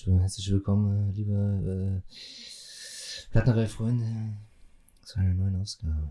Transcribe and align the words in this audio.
herzlich, 0.00 0.20
herzlich 0.20 0.50
willkommen, 0.52 1.10
äh, 1.10 1.12
liebe 1.12 2.02
äh, 2.08 3.32
Plattenreihe-Freunde, 3.32 4.34
zu 5.02 5.18
einer 5.18 5.34
neuen 5.34 5.60
Ausgabe. 5.60 6.10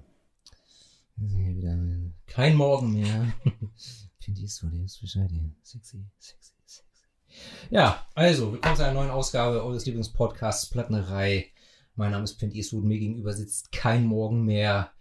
Wir 1.15 1.29
sind 1.29 1.39
hier 1.39 1.55
wieder 1.55 1.73
äh, 1.73 2.11
kein 2.27 2.55
Morgen 2.55 2.93
mehr. 2.93 3.33
Finde 4.19 4.41
ich 4.41 4.53
so, 4.53 4.67
der 4.67 4.83
ist 4.83 5.01
Bescheid 5.01 5.31
hier. 5.31 5.49
Sexy, 5.63 6.05
sexy, 6.19 6.53
sexy. 6.65 6.83
Ja, 7.71 8.05
also, 8.13 8.51
willkommen 8.53 8.75
zu 8.75 8.83
einer 8.83 8.93
neuen 8.93 9.09
Ausgabe 9.09 9.63
eures 9.63 9.87
Lieblingspodcasts 9.87 10.69
Plattenerei. 10.69 11.47
Mein 11.95 12.11
Name 12.11 12.25
ist 12.25 12.37
Clint 12.37 12.53
Eastwood, 12.53 12.83
mir 12.83 12.99
gegenüber 12.99 13.33
sitzt 13.33 13.71
kein 13.71 14.05
Morgen 14.05 14.45
mehr. 14.45 14.91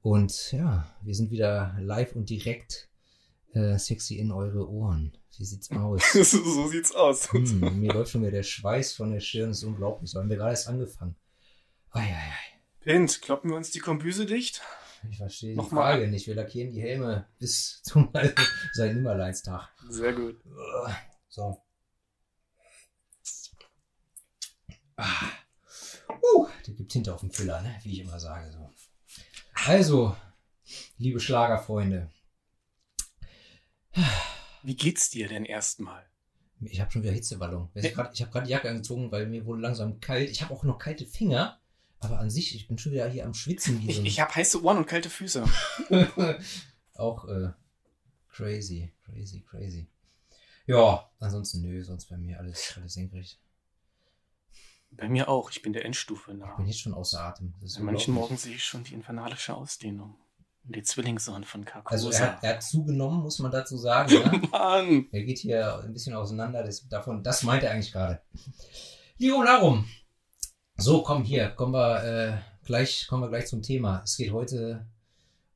Und 0.00 0.52
ja, 0.52 0.88
wir 1.02 1.14
sind 1.14 1.30
wieder 1.30 1.76
live 1.80 2.16
und 2.16 2.30
direkt 2.30 2.88
äh, 3.54 3.78
sexy 3.78 4.16
in 4.16 4.32
eure 4.32 4.68
Ohren. 4.68 5.16
Wie 5.36 5.44
sieht's 5.44 5.70
aus? 5.70 6.12
so 6.12 6.68
sieht's 6.68 6.94
aus. 6.94 7.32
Hm, 7.32 7.80
mir 7.80 7.92
läuft 7.92 8.10
schon 8.10 8.22
wieder 8.22 8.32
der 8.32 8.42
Schweiß 8.42 8.94
von 8.94 9.12
der 9.12 9.20
Stirn, 9.20 9.50
das 9.50 9.58
ist 9.58 9.64
unglaublich. 9.64 10.10
So 10.10 10.18
haben 10.18 10.28
wir 10.28 10.36
gerade 10.36 10.50
erst 10.50 10.68
angefangen. 10.68 11.16
Eieiei. 11.90 12.34
Pint, 12.80 13.22
kloppen 13.22 13.50
wir 13.50 13.56
uns 13.56 13.70
die 13.70 13.80
Kombüse 13.80 14.26
dicht? 14.26 14.62
Ich 15.10 15.18
verstehe 15.18 15.50
die 15.50 15.56
Nochmal. 15.56 15.94
Frage 15.94 16.08
nicht. 16.08 16.26
Wir 16.26 16.34
lackieren 16.34 16.72
die 16.72 16.82
Helme 16.82 17.28
bis 17.38 17.82
zum 17.82 18.10
St. 18.74 18.80
Nimmerleinstag. 18.80 19.68
Sehr 19.88 20.12
gut. 20.12 20.40
So. 21.28 21.62
Ah. 24.96 25.30
Uh, 26.34 26.48
der 26.66 26.74
gibt 26.74 26.90
Tinte 26.90 27.14
auf 27.14 27.20
den 27.20 27.30
Füller, 27.30 27.62
ne? 27.62 27.78
wie 27.82 27.92
ich 27.92 28.00
immer 28.00 28.18
sage. 28.18 28.50
So. 28.50 28.70
Also, 29.66 30.16
liebe 30.96 31.20
Schlagerfreunde, 31.20 32.10
Wie 34.62 34.76
geht's 34.76 35.10
dir 35.10 35.28
denn 35.28 35.44
erstmal? 35.44 36.04
ich 36.60 36.80
habe 36.80 36.90
schon 36.90 37.02
wieder 37.02 37.12
Hitzewallung. 37.12 37.70
Ich 37.74 37.96
habe 37.96 38.10
gerade 38.30 38.46
die 38.46 38.50
Jacke 38.50 38.68
angezogen, 38.68 39.12
weil 39.12 39.26
mir 39.26 39.44
wurde 39.46 39.62
langsam 39.62 40.00
kalt. 40.00 40.30
Ich 40.30 40.42
habe 40.42 40.52
auch 40.52 40.64
noch 40.64 40.78
kalte 40.78 41.06
Finger, 41.06 41.60
aber 42.00 42.18
an 42.18 42.30
sich, 42.30 42.54
ich 42.54 42.66
bin 42.66 42.78
schon 42.78 42.92
wieder 42.92 43.08
hier 43.08 43.26
am 43.26 43.34
Schwitzen. 43.34 43.80
Wie 43.80 43.90
Ich, 43.90 44.04
ich 44.04 44.20
habe 44.20 44.34
heiße 44.34 44.62
Ohren 44.62 44.78
und 44.78 44.86
kalte 44.86 45.10
Füße. 45.10 45.44
auch 46.94 47.28
äh, 47.28 47.50
crazy, 48.28 48.92
crazy, 49.04 49.40
crazy. 49.48 49.88
Ja, 50.66 51.10
ansonsten 51.18 51.62
nö, 51.62 51.82
sonst 51.82 52.06
bei 52.06 52.16
mir 52.18 52.38
alles, 52.38 52.74
alles 52.76 52.94
senkrecht. 52.94 53.40
Bei 54.90 55.08
mir 55.08 55.28
auch. 55.28 55.50
Ich 55.50 55.62
bin 55.62 55.72
der 55.72 55.84
Endstufe 55.84 56.32
Ich 56.32 56.38
nah. 56.38 56.56
bin 56.56 56.66
jetzt 56.66 56.80
schon 56.80 56.94
außer 56.94 57.20
Atem. 57.20 57.54
Das 57.60 57.72
ist 57.72 57.78
An 57.78 57.84
manchen. 57.84 58.14
Morgen 58.14 58.36
sehe 58.36 58.54
ich 58.54 58.64
schon 58.64 58.84
die 58.84 58.94
infernalische 58.94 59.54
Ausdehnung. 59.54 60.16
Die 60.64 60.82
Zwillingssohn 60.82 61.44
von 61.44 61.64
Carcosa. 61.64 61.94
Also 61.94 62.10
er 62.10 62.32
hat, 62.32 62.44
er 62.44 62.54
hat 62.54 62.62
zugenommen, 62.62 63.22
muss 63.22 63.38
man 63.38 63.50
dazu 63.50 63.76
sagen. 63.76 64.12
Ja? 64.12 64.32
Mann! 64.50 65.06
er 65.12 65.22
geht 65.22 65.38
hier 65.38 65.78
ein 65.82 65.92
bisschen 65.92 66.14
auseinander. 66.14 66.62
Das, 66.62 66.86
davon, 66.88 67.22
das 67.22 67.42
meint 67.42 67.62
er 67.62 67.70
eigentlich 67.70 67.92
gerade. 67.92 68.20
Jo, 69.16 69.42
darum. 69.42 69.88
So, 70.76 71.02
komm 71.02 71.24
hier, 71.24 71.48
kommen 71.50 71.72
wir 71.72 72.04
äh, 72.04 72.38
gleich, 72.64 73.06
kommen 73.08 73.22
wir 73.22 73.28
gleich 73.28 73.46
zum 73.46 73.62
Thema. 73.62 74.02
Es 74.04 74.16
geht 74.16 74.32
heute 74.32 74.86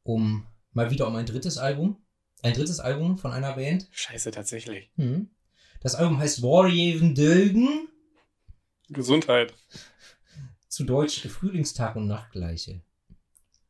um 0.03 0.47
mal 0.73 0.91
wieder 0.91 1.06
um 1.06 1.14
ein 1.17 1.27
drittes 1.27 1.58
Album. 1.58 1.97
Ein 2.42 2.55
drittes 2.55 2.80
Album 2.80 3.19
von 3.19 3.33
einer 3.33 3.53
Band. 3.53 3.86
Scheiße, 3.92 4.33
tatsächlich. 4.33 4.91
Hm. 4.97 5.30
Das 5.80 5.95
Album 5.95 6.19
heißt 6.19 6.42
Warriven 6.42 7.14
Dölgen. 7.14 7.89
Gesundheit. 8.89 9.55
Zu 10.69 10.84
Deutsch 10.84 11.27
Frühlingstag 11.28 11.97
und 11.97 12.06
Nachtgleiche. 12.06 12.83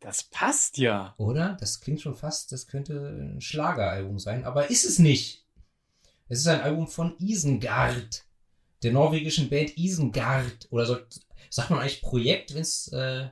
Das 0.02 0.24
passt 0.24 0.78
ja. 0.78 1.14
Oder? 1.16 1.56
Das 1.60 1.80
klingt 1.80 2.00
schon 2.00 2.14
fast, 2.16 2.52
das 2.52 2.66
könnte 2.66 2.94
ein 2.94 3.40
Schlageralbum 3.40 4.18
sein, 4.18 4.44
aber 4.44 4.70
ist 4.70 4.84
es 4.84 4.98
nicht. 4.98 5.46
Es 6.28 6.38
ist 6.40 6.46
ein 6.48 6.60
Album 6.60 6.88
von 6.88 7.14
Isengard, 7.18 8.24
der 8.82 8.92
norwegischen 8.92 9.48
Band 9.48 9.76
Isengard. 9.76 10.66
Oder 10.70 10.86
so, 10.86 10.96
sagt 11.50 11.70
man 11.70 11.80
eigentlich 11.80 12.02
Projekt, 12.02 12.54
wenn 12.54 12.62
es. 12.62 12.88
Äh, 12.88 13.28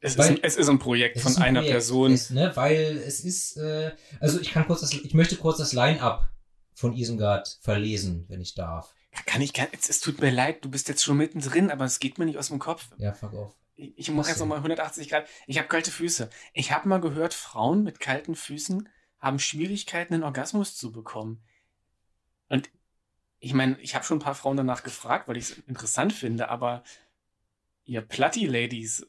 Es, 0.00 0.12
ist 0.12 0.18
Weil- 0.18 0.30
ein, 0.30 0.38
es 0.42 0.56
ist 0.56 0.68
ein 0.68 0.78
Projekt 0.78 1.20
von 1.20 1.30
ist 1.32 1.38
ein 1.38 1.44
einer 1.44 1.60
Projekt, 1.60 1.72
Person. 1.74 2.12
Es, 2.12 2.30
ne, 2.30 2.50
weil 2.56 3.02
es 3.06 3.20
ist. 3.20 3.56
Äh, 3.56 3.92
also 4.20 4.40
ich 4.40 4.50
kann 4.52 4.66
kurz 4.66 4.80
das, 4.80 4.92
ich 4.92 5.14
möchte 5.14 5.36
kurz 5.36 5.58
das 5.58 5.72
Line-Up 5.72 6.28
von 6.74 6.92
Isengard 6.94 7.58
verlesen, 7.60 8.24
wenn 8.28 8.40
ich 8.40 8.54
darf. 8.54 8.94
Kann 9.26 9.40
ich 9.42 9.52
gar 9.52 9.68
es, 9.72 9.88
es 9.88 10.00
tut 10.00 10.20
mir 10.20 10.30
leid, 10.32 10.64
du 10.64 10.68
bist 10.70 10.88
jetzt 10.88 11.04
schon 11.04 11.16
mittendrin, 11.18 11.70
aber 11.70 11.84
es 11.84 12.00
geht 12.00 12.18
mir 12.18 12.24
nicht 12.26 12.38
aus 12.38 12.48
dem 12.48 12.58
Kopf. 12.58 12.88
Ja, 12.98 13.12
fuck 13.12 13.32
off. 13.34 13.54
Ich, 13.76 14.14
Was 14.16 14.28
jetzt 14.28 14.38
nochmal 14.38 14.58
180 14.58 15.08
Grad. 15.08 15.28
Ich 15.46 15.58
habe 15.58 15.68
kalte 15.68 15.90
Füße. 15.90 16.30
Ich 16.52 16.72
habe 16.72 16.88
mal 16.88 17.00
gehört, 17.00 17.34
Frauen 17.34 17.82
mit 17.82 17.98
kalten 18.00 18.36
Füßen 18.36 18.88
haben 19.18 19.38
Schwierigkeiten, 19.38 20.14
einen 20.14 20.22
Orgasmus 20.22 20.76
zu 20.76 20.92
bekommen. 20.92 21.42
Und 22.48 22.70
ich 23.40 23.54
meine, 23.54 23.78
ich 23.80 23.94
habe 23.94 24.04
schon 24.04 24.18
ein 24.18 24.22
paar 24.22 24.34
Frauen 24.34 24.56
danach 24.56 24.82
gefragt, 24.82 25.28
weil 25.28 25.36
ich 25.36 25.50
es 25.50 25.58
interessant 25.66 26.12
finde, 26.12 26.48
aber 26.48 26.84
ihr 27.84 28.00
Platti-Ladies, 28.00 29.06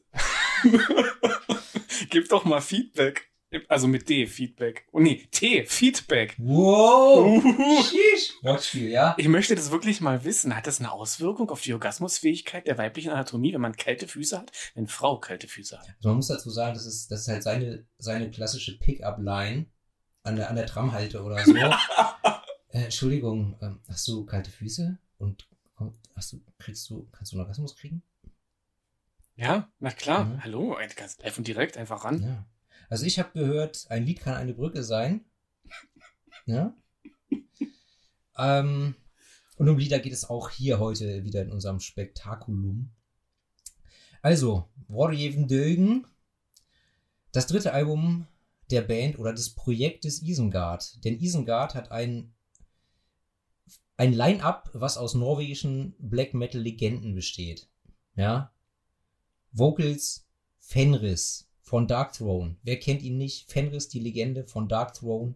gebt 2.10 2.32
doch 2.32 2.44
mal 2.44 2.60
Feedback. 2.60 3.30
Also 3.68 3.86
mit 3.86 4.08
D, 4.08 4.26
Feedback. 4.26 4.88
Oh 4.92 4.98
nee, 4.98 5.28
T, 5.30 5.64
Feedback. 5.64 6.34
Wow! 6.38 7.42
Wortspiel, 8.42 8.90
ja? 8.90 9.14
Ich 9.18 9.28
möchte 9.28 9.54
das 9.54 9.70
wirklich 9.70 10.00
mal 10.00 10.24
wissen. 10.24 10.56
Hat 10.56 10.66
das 10.66 10.80
eine 10.80 10.90
Auswirkung 10.90 11.50
auf 11.50 11.60
die 11.60 11.72
Orgasmusfähigkeit 11.72 12.66
der 12.66 12.76
weiblichen 12.76 13.12
Anatomie, 13.12 13.54
wenn 13.54 13.60
man 13.60 13.76
kalte 13.76 14.08
Füße 14.08 14.36
hat? 14.36 14.50
Wenn 14.74 14.88
Frau 14.88 15.18
kalte 15.18 15.46
Füße 15.46 15.78
hat? 15.78 15.86
Also 15.98 16.08
man 16.08 16.16
muss 16.16 16.26
dazu 16.26 16.50
sagen, 16.50 16.74
das 16.74 16.86
ist, 16.86 17.10
das 17.10 17.20
ist 17.22 17.28
halt 17.28 17.42
seine, 17.44 17.86
seine 17.98 18.30
klassische 18.30 18.78
Pickup-Line 18.78 19.66
an 20.24 20.36
der, 20.36 20.50
an 20.50 20.56
der 20.56 20.66
Tramhalte 20.66 21.22
oder 21.22 21.44
so. 21.44 21.54
äh, 22.70 22.84
Entschuldigung, 22.84 23.56
ähm, 23.62 23.80
hast 23.88 24.08
du 24.08 24.26
kalte 24.26 24.50
Füße? 24.50 24.98
Und 25.18 25.48
hast 26.16 26.32
du, 26.32 26.40
kriegst 26.58 26.90
du, 26.90 27.08
kannst 27.12 27.32
du 27.32 27.36
einen 27.36 27.42
Orgasmus 27.42 27.76
kriegen? 27.76 28.02
Ja, 29.36 29.70
na 29.78 29.90
klar. 29.90 30.24
Mhm. 30.24 30.44
Hallo, 30.44 30.76
ganz 30.96 31.18
live 31.18 31.38
und 31.38 31.46
direkt 31.46 31.76
einfach 31.76 32.04
ran. 32.04 32.22
Ja. 32.22 32.46
Also 32.88 33.04
ich 33.04 33.18
habe 33.18 33.30
gehört, 33.32 33.86
ein 33.90 34.04
Lied 34.04 34.20
kann 34.20 34.34
eine 34.34 34.54
Brücke 34.54 34.82
sein. 34.82 35.24
Ja. 36.46 36.76
ähm, 38.38 38.94
und 39.56 39.68
um 39.68 39.78
Lieder 39.78 39.98
geht 39.98 40.12
es 40.12 40.28
auch 40.28 40.50
hier 40.50 40.78
heute 40.78 41.24
wieder 41.24 41.42
in 41.42 41.50
unserem 41.50 41.80
Spektakulum. 41.80 42.90
Also, 44.22 44.68
Warjeven 44.88 45.48
Dögen, 45.48 46.06
das 47.32 47.46
dritte 47.46 47.72
Album 47.72 48.26
der 48.70 48.82
Band 48.82 49.18
oder 49.18 49.32
des 49.32 49.54
Projektes 49.54 50.22
Isengard. 50.22 51.04
Denn 51.04 51.20
Isengard 51.20 51.74
hat 51.74 51.90
ein, 51.90 52.34
ein 53.96 54.12
Line-Up, 54.12 54.70
was 54.72 54.98
aus 54.98 55.14
norwegischen 55.14 55.94
Black 55.98 56.34
Metal-Legenden 56.34 57.14
besteht. 57.14 57.68
Ja. 58.16 58.52
Vocals 59.52 60.26
Fenris 60.58 61.45
von 61.66 61.88
Dark 61.88 62.12
Throne. 62.12 62.56
Wer 62.62 62.78
kennt 62.78 63.02
ihn 63.02 63.18
nicht? 63.18 63.50
Fenris, 63.50 63.88
die 63.88 63.98
Legende 63.98 64.44
von 64.44 64.68
Dark 64.68 64.94
Throne. 64.94 65.34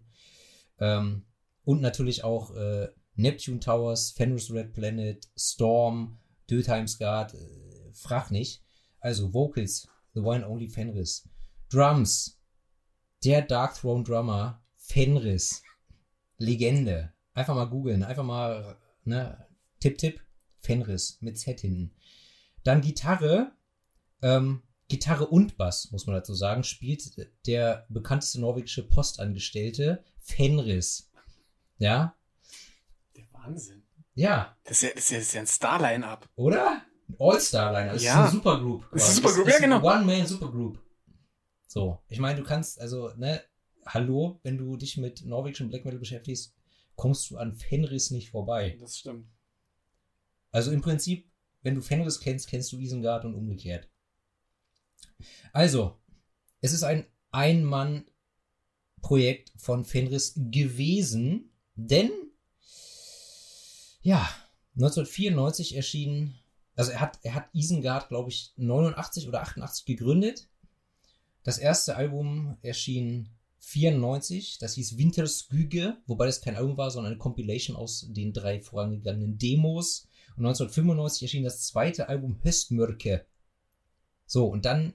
Ähm, 0.78 1.24
und 1.64 1.80
natürlich 1.80 2.22
auch 2.22 2.54
äh, 2.54 2.88
Neptune 3.16 3.58
Towers, 3.58 4.12
Fenris 4.12 4.52
Red 4.52 4.72
Planet, 4.72 5.28
Storm, 5.36 6.20
Dötheimsgard, 6.48 7.34
äh, 7.34 7.92
frag 7.92 8.30
nicht. 8.30 8.62
Also 9.00 9.34
Vocals, 9.34 9.88
The 10.14 10.20
One 10.20 10.48
Only 10.48 10.68
Fenris. 10.68 11.28
Drums, 11.68 12.41
der 13.24 13.42
Dark 13.42 13.74
Throne 13.74 14.04
Drummer, 14.04 14.62
Fenris. 14.76 15.64
Legende. 16.38 17.12
Einfach 17.34 17.56
mal 17.56 17.68
googeln, 17.68 18.04
einfach 18.04 18.24
mal, 18.24 18.78
ne, 19.04 19.47
Tipp, 19.80 19.98
Tipp, 19.98 20.20
Fenris 20.54 21.18
mit 21.20 21.38
Z 21.38 21.60
hinten. 21.60 21.92
Dann 22.62 22.82
Gitarre, 22.82 23.50
ähm, 24.22 24.62
Gitarre 24.90 25.26
und 25.26 25.56
Bass, 25.56 25.90
muss 25.92 26.06
man 26.06 26.14
dazu 26.16 26.34
sagen, 26.34 26.62
spielt 26.64 27.02
der 27.46 27.86
bekannteste 27.88 28.40
norwegische 28.40 28.86
Postangestellte 28.86 30.04
Fenris. 30.20 31.10
Ja? 31.78 32.15
Der 33.16 33.24
Wahnsinn. 33.32 33.82
Ja, 34.15 34.56
Das 34.65 34.82
ist 34.82 34.82
ja, 34.82 34.88
das 34.94 35.04
ist 35.04 35.10
ja, 35.10 35.16
das 35.18 35.26
ist 35.28 35.32
ja 35.34 35.41
ein 35.41 35.47
Star-Line-Up. 35.47 36.28
oder? 36.36 36.82
All-Star-Liner. 37.18 37.94
Das 37.94 38.03
Ja. 38.03 38.12
ist 38.12 38.20
eine 38.20 38.30
Supergroup. 38.30 38.84
Das 38.92 39.03
ist 39.03 39.09
eine. 39.09 39.15
Supergroup, 39.16 39.48
ja, 39.48 39.59
genau. 39.59 39.82
One-Man-Supergroup. 39.82 40.78
So. 41.66 41.98
Ich 42.09 42.18
meine, 42.18 42.38
du 42.41 42.44
kannst, 42.44 42.80
also, 42.80 43.12
ne, 43.16 43.42
hallo, 43.86 44.41
wenn 44.42 44.59
du 44.59 44.76
dich 44.76 44.97
mit 44.97 45.24
norwegischem 45.24 45.70
Black 45.70 45.84
Metal 45.84 45.98
beschäftigst, 46.00 46.54
kommst 46.97 47.30
du 47.30 47.36
an 47.38 47.54
Fenris 47.54 48.10
nicht 48.10 48.30
vorbei. 48.30 48.76
Das 48.80 48.98
stimmt. 48.98 49.26
Also 50.53 50.70
im 50.72 50.82
Prinzip, 50.82 51.30
wenn 51.62 51.74
du 51.74 51.80
Fenris 51.80 52.20
kennst, 52.20 52.48
kennst 52.48 52.72
du 52.72 52.78
Isengard 52.78 53.24
und 53.24 53.34
umgekehrt. 53.34 53.88
Also, 55.52 55.97
es 56.60 56.72
ist 56.72 56.82
ein 56.82 57.06
Ein-Mann-Projekt 57.30 59.52
von 59.56 59.84
Fenris 59.84 60.34
gewesen, 60.36 61.52
denn 61.74 62.10
ja, 64.02 64.28
1994 64.76 65.76
erschien, 65.76 66.34
also 66.74 66.92
er 66.92 67.00
hat, 67.00 67.18
er 67.22 67.34
hat 67.34 67.48
Isengard, 67.52 68.08
glaube 68.08 68.30
ich, 68.30 68.52
89 68.56 69.28
oder 69.28 69.42
88 69.42 69.84
gegründet. 69.84 70.48
Das 71.42 71.58
erste 71.58 71.96
Album 71.96 72.56
erschien 72.62 73.30
94, 73.58 74.58
das 74.58 74.74
hieß 74.74 74.96
Wintersküge, 74.96 75.98
wobei 76.06 76.26
das 76.26 76.41
kein 76.41 76.56
Album 76.56 76.76
war, 76.76 76.91
sondern 76.91 77.12
eine 77.12 77.18
Compilation 77.18 77.76
aus 77.76 78.06
den 78.08 78.32
drei 78.32 78.60
vorangegangenen 78.60 79.38
Demos. 79.38 80.06
Und 80.36 80.46
1995 80.46 81.22
erschien 81.22 81.44
das 81.44 81.66
zweite 81.66 82.08
Album 82.08 82.38
Höstmörke. 82.42 83.26
So, 84.30 84.47
und 84.47 84.65
dann 84.65 84.94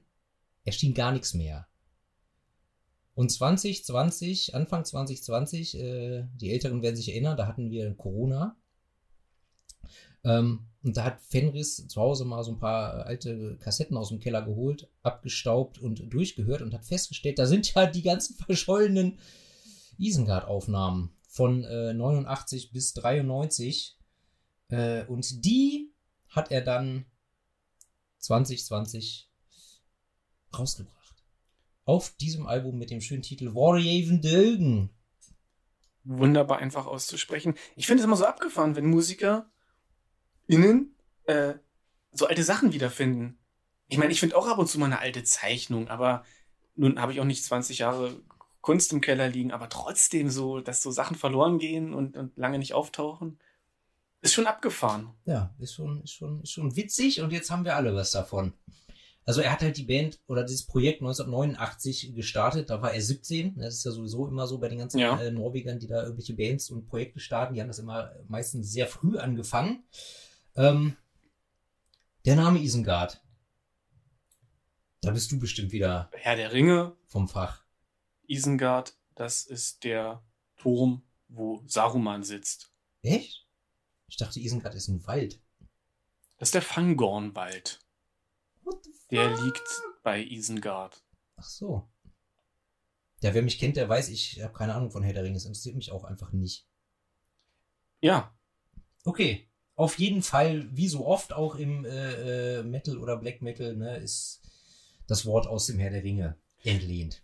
erschien 0.63 0.93
gar 0.93 1.11
nichts 1.11 1.33
mehr. 1.33 1.67
Und 3.15 3.33
2020, 3.33 4.55
Anfang 4.55 4.85
2020, 4.85 5.77
äh, 5.77 6.23
die 6.35 6.51
Älteren 6.51 6.81
werden 6.81 6.95
sich 6.95 7.09
erinnern, 7.09 7.35
da 7.35 7.45
hatten 7.45 7.69
wir 7.69 7.93
Corona. 7.95 8.55
Ähm, 10.23 10.67
und 10.83 10.95
da 10.95 11.03
hat 11.03 11.19
Fenris 11.19 11.85
zu 11.85 11.99
Hause 11.99 12.23
mal 12.23 12.45
so 12.45 12.53
ein 12.53 12.59
paar 12.59 13.05
alte 13.07 13.57
Kassetten 13.57 13.97
aus 13.97 14.07
dem 14.07 14.21
Keller 14.21 14.41
geholt, 14.41 14.89
abgestaubt 15.03 15.79
und 15.79 16.13
durchgehört 16.13 16.61
und 16.61 16.73
hat 16.73 16.85
festgestellt, 16.85 17.37
da 17.37 17.45
sind 17.45 17.73
ja 17.73 17.87
die 17.87 18.03
ganzen 18.03 18.37
verschollenen 18.37 19.19
Isengard-Aufnahmen 19.97 21.13
von 21.27 21.65
äh, 21.65 21.93
89 21.93 22.71
bis 22.71 22.93
93. 22.93 23.97
Äh, 24.69 25.03
und 25.07 25.43
die 25.43 25.91
hat 26.29 26.51
er 26.51 26.61
dann 26.61 27.05
2020 28.25 29.29
rausgebracht. 30.57 31.23
Auf 31.85 32.15
diesem 32.17 32.47
Album 32.47 32.77
mit 32.77 32.89
dem 32.89 33.01
schönen 33.01 33.21
Titel 33.21 33.53
Warriaven 33.53 34.21
Dögen. 34.21 34.89
Wunderbar 36.03 36.59
einfach 36.59 36.85
auszusprechen. 36.85 37.55
Ich 37.75 37.87
finde 37.87 38.01
es 38.01 38.05
immer 38.05 38.15
so 38.15 38.25
abgefahren, 38.25 38.75
wenn 38.75 38.85
Musiker 38.85 39.49
innen 40.47 40.95
äh, 41.25 41.55
so 42.11 42.27
alte 42.27 42.43
Sachen 42.43 42.73
wiederfinden. 42.73 43.37
Ich 43.87 43.97
meine, 43.97 44.11
ich 44.11 44.19
finde 44.19 44.37
auch 44.37 44.47
ab 44.47 44.57
und 44.57 44.67
zu 44.67 44.79
mal 44.79 44.85
eine 44.87 44.99
alte 44.99 45.23
Zeichnung, 45.23 45.89
aber 45.89 46.23
nun 46.75 46.99
habe 46.99 47.13
ich 47.13 47.19
auch 47.19 47.25
nicht 47.25 47.43
20 47.43 47.79
Jahre 47.79 48.19
Kunst 48.61 48.91
im 48.93 49.01
Keller 49.01 49.29
liegen, 49.29 49.51
aber 49.51 49.69
trotzdem 49.69 50.29
so, 50.29 50.59
dass 50.59 50.81
so 50.81 50.89
Sachen 50.89 51.15
verloren 51.15 51.59
gehen 51.59 51.93
und, 51.93 52.17
und 52.17 52.35
lange 52.35 52.57
nicht 52.57 52.73
auftauchen, 52.73 53.39
ist 54.25 54.33
schon 54.33 54.47
abgefahren. 54.47 55.13
Ja, 55.25 55.53
ist 55.59 55.73
schon, 55.73 56.03
ist 56.03 56.13
schon, 56.13 56.41
ist 56.41 56.51
schon 56.51 56.75
witzig 56.75 57.21
und 57.21 57.31
jetzt 57.31 57.49
haben 57.49 57.63
wir 57.65 57.75
alle 57.75 57.95
was 57.95 58.11
davon. 58.11 58.53
Also 59.27 59.41
er 59.41 59.51
hat 59.51 59.61
halt 59.61 59.77
die 59.77 59.83
Band 59.85 60.19
oder 60.27 60.43
dieses 60.43 60.67
Projekt 60.67 61.01
1989 61.01 62.13
gestartet, 62.13 62.69
da 62.69 62.81
war 62.81 62.93
er 62.93 63.01
17. 63.01 63.57
Das 63.57 63.73
ist 63.73 63.83
ja 63.85 63.91
sowieso 63.91 64.27
immer 64.27 64.45
so 64.45 64.59
bei 64.59 64.69
den 64.69 64.77
ganzen 64.77 64.99
Ja. 64.99 65.19
äh, 65.19 65.31
Norwegern, 65.31 65.79
die 65.79 65.87
da 65.87 66.03
irgendwelche 66.03 66.35
Bands 66.35 66.69
und 66.69 66.85
Projekte 66.87 67.19
starten, 67.19 67.55
die 67.55 67.61
haben 67.61 67.67
das 67.67 67.79
immer 67.79 68.11
meistens 68.27 68.71
sehr 68.71 68.85
früh 68.87 69.17
angefangen. 69.17 69.83
Ähm, 70.55 70.95
der 72.25 72.35
Name 72.35 72.59
Isengard. 72.59 73.21
Da 75.01 75.11
bist 75.11 75.31
du 75.31 75.39
bestimmt 75.39 75.71
wieder 75.71 76.09
Herr 76.13 76.35
der 76.35 76.51
Ringe, 76.51 76.95
vom 77.05 77.27
Fach. 77.27 77.63
Isengard, 78.27 78.95
das 79.15 79.43
ist 79.43 79.83
der 79.83 80.23
Turm, 80.57 81.03
wo 81.27 81.63
Saruman 81.67 82.23
sitzt. 82.23 82.71
Echt? 83.01 83.44
Ich 84.15 84.17
dachte, 84.17 84.39
Isengard 84.39 84.73
ist 84.75 84.87
ein 84.87 85.05
Wald. 85.07 85.41
Das 86.37 86.47
ist 86.47 86.55
der 86.55 86.61
Fangornwald. 86.61 87.81
Der 89.11 89.35
liegt 89.41 89.67
bei 90.03 90.23
Isengard. 90.23 91.03
Ach 91.35 91.43
so. 91.43 91.89
Ja, 93.19 93.33
wer 93.33 93.41
mich 93.41 93.59
kennt, 93.59 93.75
der 93.75 93.89
weiß, 93.89 94.07
ich 94.07 94.41
habe 94.41 94.53
keine 94.53 94.73
Ahnung 94.73 94.89
von 94.89 95.03
Herr 95.03 95.11
der 95.11 95.23
Ringe. 95.23 95.35
Es 95.35 95.43
interessiert 95.43 95.75
mich 95.75 95.91
auch 95.91 96.05
einfach 96.05 96.31
nicht. 96.31 96.65
Ja, 97.99 98.33
Okay. 99.03 99.47
Auf 99.75 99.99
jeden 99.99 100.21
Fall, 100.21 100.69
wie 100.71 100.87
so 100.87 101.05
oft 101.05 101.33
auch 101.33 101.55
im 101.55 101.83
äh, 101.83 102.59
äh, 102.59 102.63
Metal 102.63 102.97
oder 102.97 103.17
Black 103.17 103.41
Metal, 103.41 103.75
ne, 103.75 103.97
ist 103.97 104.41
das 105.07 105.25
Wort 105.25 105.47
aus 105.47 105.67
dem 105.67 105.79
Herr 105.79 105.91
der 105.91 106.01
Ringe 106.01 106.37
entlehnt. 106.63 107.21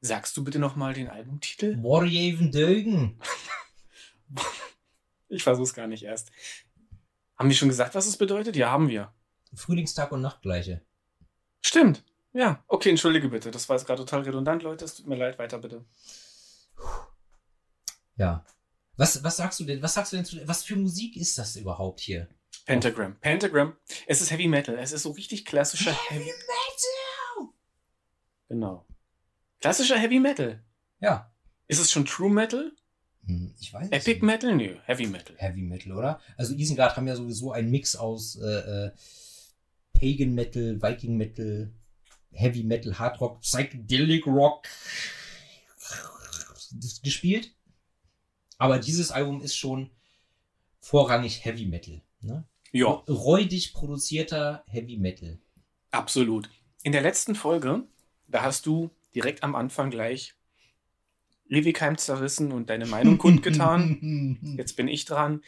sagst 0.00 0.36
du 0.36 0.44
bitte 0.44 0.60
nochmal 0.60 0.94
den 0.94 1.08
Albumtitel? 1.08 1.76
Warjaven 1.82 2.52
Dögen. 2.52 3.20
Ich 5.28 5.42
versuch's 5.42 5.74
gar 5.74 5.86
nicht 5.86 6.04
erst. 6.04 6.30
Haben 7.36 7.48
wir 7.48 7.56
schon 7.56 7.68
gesagt, 7.68 7.94
was 7.94 8.06
es 8.06 8.16
bedeutet? 8.16 8.56
Ja, 8.56 8.70
haben 8.70 8.88
wir. 8.88 9.12
Frühlingstag 9.54 10.12
und 10.12 10.20
Nachtgleiche. 10.20 10.82
Stimmt. 11.60 12.04
Ja, 12.32 12.62
okay, 12.68 12.90
entschuldige 12.90 13.28
bitte. 13.28 13.50
Das 13.50 13.68
war 13.68 13.76
jetzt 13.76 13.86
gerade 13.86 14.04
total 14.04 14.22
redundant, 14.22 14.62
Leute. 14.62 14.84
Es 14.84 14.94
tut 14.94 15.06
mir 15.06 15.16
leid, 15.16 15.38
weiter 15.38 15.58
bitte. 15.58 15.84
Ja. 18.16 18.44
Was, 18.96 19.22
was 19.22 19.36
sagst 19.36 19.60
du 19.60 19.64
denn? 19.64 19.82
Was 19.82 19.94
sagst 19.94 20.12
du 20.12 20.16
denn 20.16 20.24
zu, 20.24 20.46
was 20.46 20.64
für 20.64 20.76
Musik 20.76 21.16
ist 21.16 21.38
das 21.38 21.56
überhaupt 21.56 22.00
hier? 22.00 22.28
Pentagram. 22.66 23.18
Pentagram. 23.20 23.76
Es 24.06 24.20
ist 24.20 24.30
Heavy 24.30 24.48
Metal. 24.48 24.76
Es 24.78 24.92
ist 24.92 25.02
so 25.02 25.12
richtig 25.12 25.44
klassischer 25.44 25.92
Heavy. 25.92 26.24
Metal! 26.26 27.52
Genau. 28.48 28.86
Klassischer 29.60 29.98
Heavy 29.98 30.18
Metal. 30.18 30.62
Ja. 31.00 31.32
Ist 31.66 31.80
es 31.80 31.90
schon 31.90 32.04
True 32.04 32.30
Metal? 32.30 32.72
Hm, 33.28 33.54
ich 33.60 33.72
weiß 33.72 33.90
Epic 33.90 34.14
nicht. 34.14 34.22
Metal? 34.22 34.56
Nö, 34.56 34.76
Heavy 34.86 35.06
Metal. 35.06 35.36
Heavy 35.38 35.60
Metal, 35.62 35.92
oder? 35.92 36.20
Also 36.36 36.54
Isengard 36.54 36.96
haben 36.96 37.06
ja 37.06 37.14
sowieso 37.14 37.52
einen 37.52 37.70
Mix 37.70 37.94
aus 37.94 38.36
äh, 38.36 38.46
äh, 38.86 38.90
Pagan 39.92 40.34
Metal, 40.34 40.80
Viking 40.80 41.16
Metal, 41.16 41.70
Heavy 42.32 42.62
Metal, 42.64 42.98
Hard 42.98 43.20
Rock, 43.20 43.40
Psychedelic 43.42 44.26
Rock 44.26 44.66
gespielt. 47.02 47.54
Aber 48.58 48.78
dieses 48.78 49.10
Album 49.10 49.42
ist 49.42 49.56
schon 49.56 49.90
vorrangig 50.80 51.44
Heavy 51.44 51.66
Metal. 51.66 52.00
Ne? 52.20 52.44
Ja, 52.72 52.88
Räudig 53.08 53.72
produzierter 53.72 54.64
Heavy 54.66 54.96
Metal. 54.96 55.38
absolut. 55.90 56.50
In 56.82 56.92
der 56.92 57.02
letzten 57.02 57.34
Folge, 57.34 57.84
da 58.28 58.42
hast 58.42 58.64
du 58.64 58.90
direkt 59.14 59.42
am 59.42 59.54
Anfang 59.54 59.90
gleich 59.90 60.34
Levikheim 61.48 61.98
zerrissen 61.98 62.52
und 62.52 62.70
deine 62.70 62.86
Meinung 62.86 63.18
kundgetan. 63.18 64.38
Jetzt 64.58 64.76
bin 64.76 64.88
ich 64.88 65.04
dran. 65.04 65.42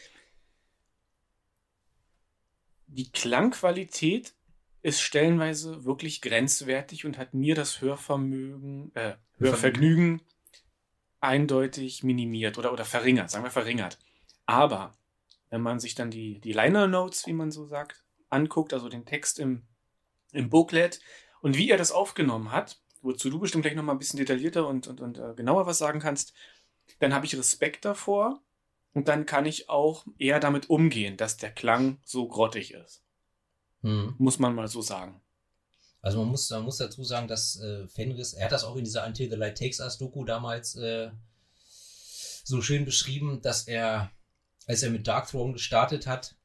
Die 2.87 3.11
Klangqualität 3.11 4.33
ist 4.81 5.01
stellenweise 5.01 5.85
wirklich 5.85 6.21
grenzwertig 6.21 7.05
und 7.05 7.17
hat 7.17 7.33
mir 7.33 7.55
das 7.55 7.81
Hörvermögen, 7.81 8.93
äh, 8.95 9.15
Hörvergnügen 9.37 10.21
eindeutig 11.19 12.03
minimiert 12.03 12.57
oder, 12.57 12.73
oder 12.73 12.83
verringert, 12.83 13.29
sagen 13.29 13.43
wir 13.43 13.51
verringert. 13.51 13.99
Aber 14.47 14.97
wenn 15.51 15.61
man 15.61 15.79
sich 15.79 15.93
dann 15.93 16.09
die, 16.09 16.39
die 16.39 16.53
Liner 16.53 16.87
Notes, 16.87 17.27
wie 17.27 17.33
man 17.33 17.51
so 17.51 17.65
sagt, 17.65 18.03
anguckt, 18.29 18.73
also 18.73 18.89
den 18.89 19.05
Text 19.05 19.37
im, 19.37 19.63
im 20.31 20.49
Booklet 20.49 20.99
und 21.41 21.57
wie 21.57 21.69
er 21.69 21.77
das 21.77 21.91
aufgenommen 21.91 22.51
hat, 22.51 22.81
wozu 23.01 23.29
du 23.29 23.39
bestimmt 23.39 23.63
gleich 23.63 23.75
nochmal 23.75 23.95
ein 23.95 23.99
bisschen 23.99 24.17
detaillierter 24.17 24.67
und, 24.67 24.87
und, 24.87 25.01
und 25.01 25.17
äh, 25.17 25.33
genauer 25.35 25.65
was 25.65 25.77
sagen 25.77 25.99
kannst, 25.99 26.33
dann 26.99 27.13
habe 27.13 27.25
ich 27.25 27.35
Respekt 27.35 27.85
davor 27.85 28.41
und 28.93 29.07
dann 29.07 29.25
kann 29.25 29.45
ich 29.45 29.69
auch 29.69 30.05
eher 30.17 30.39
damit 30.39 30.69
umgehen, 30.69 31.17
dass 31.17 31.37
der 31.37 31.51
Klang 31.51 31.99
so 32.03 32.27
grottig 32.27 32.73
ist. 32.73 33.03
Hm. 33.81 34.15
Muss 34.17 34.39
man 34.39 34.53
mal 34.53 34.67
so 34.67 34.81
sagen. 34.81 35.21
Also 36.01 36.19
man 36.19 36.29
muss, 36.29 36.49
man 36.49 36.63
muss 36.63 36.77
dazu 36.77 37.03
sagen, 37.03 37.27
dass 37.27 37.59
äh, 37.59 37.87
Fenris, 37.87 38.33
er 38.33 38.45
hat 38.45 38.51
das 38.51 38.63
auch 38.63 38.75
in 38.75 38.83
dieser 38.83 39.05
Until 39.05 39.29
the 39.29 39.35
Light 39.35 39.57
Takes 39.57 39.79
Us 39.79 39.97
Doku 39.97 40.25
damals 40.25 40.75
äh, 40.75 41.11
so 42.43 42.61
schön 42.61 42.85
beschrieben, 42.85 43.41
dass 43.41 43.67
er, 43.67 44.11
als 44.65 44.83
er 44.83 44.89
mit 44.89 45.07
Dark 45.07 45.29
Throne 45.29 45.53
gestartet 45.53 46.07
hat, 46.07 46.35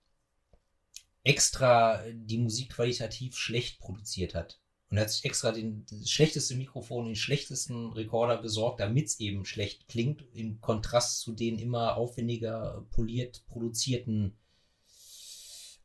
extra 1.24 2.04
die 2.12 2.38
Musik 2.38 2.72
qualitativ 2.74 3.36
schlecht 3.36 3.80
produziert 3.80 4.34
hat. 4.34 4.60
Und 4.88 4.98
er 4.98 5.02
hat 5.02 5.10
sich 5.10 5.24
extra 5.24 5.50
den, 5.50 5.84
das 5.90 6.08
schlechteste 6.08 6.54
Mikrofon, 6.54 7.06
den 7.06 7.16
schlechtesten 7.16 7.92
Rekorder 7.92 8.36
besorgt, 8.40 8.78
damit 8.80 9.06
es 9.06 9.18
eben 9.20 9.44
schlecht 9.44 9.88
klingt, 9.88 10.24
im 10.32 10.60
Kontrast 10.60 11.20
zu 11.20 11.32
den 11.32 11.58
immer 11.58 11.96
aufwendiger 11.96 12.86
poliert 12.92 13.44
produzierten 13.48 14.36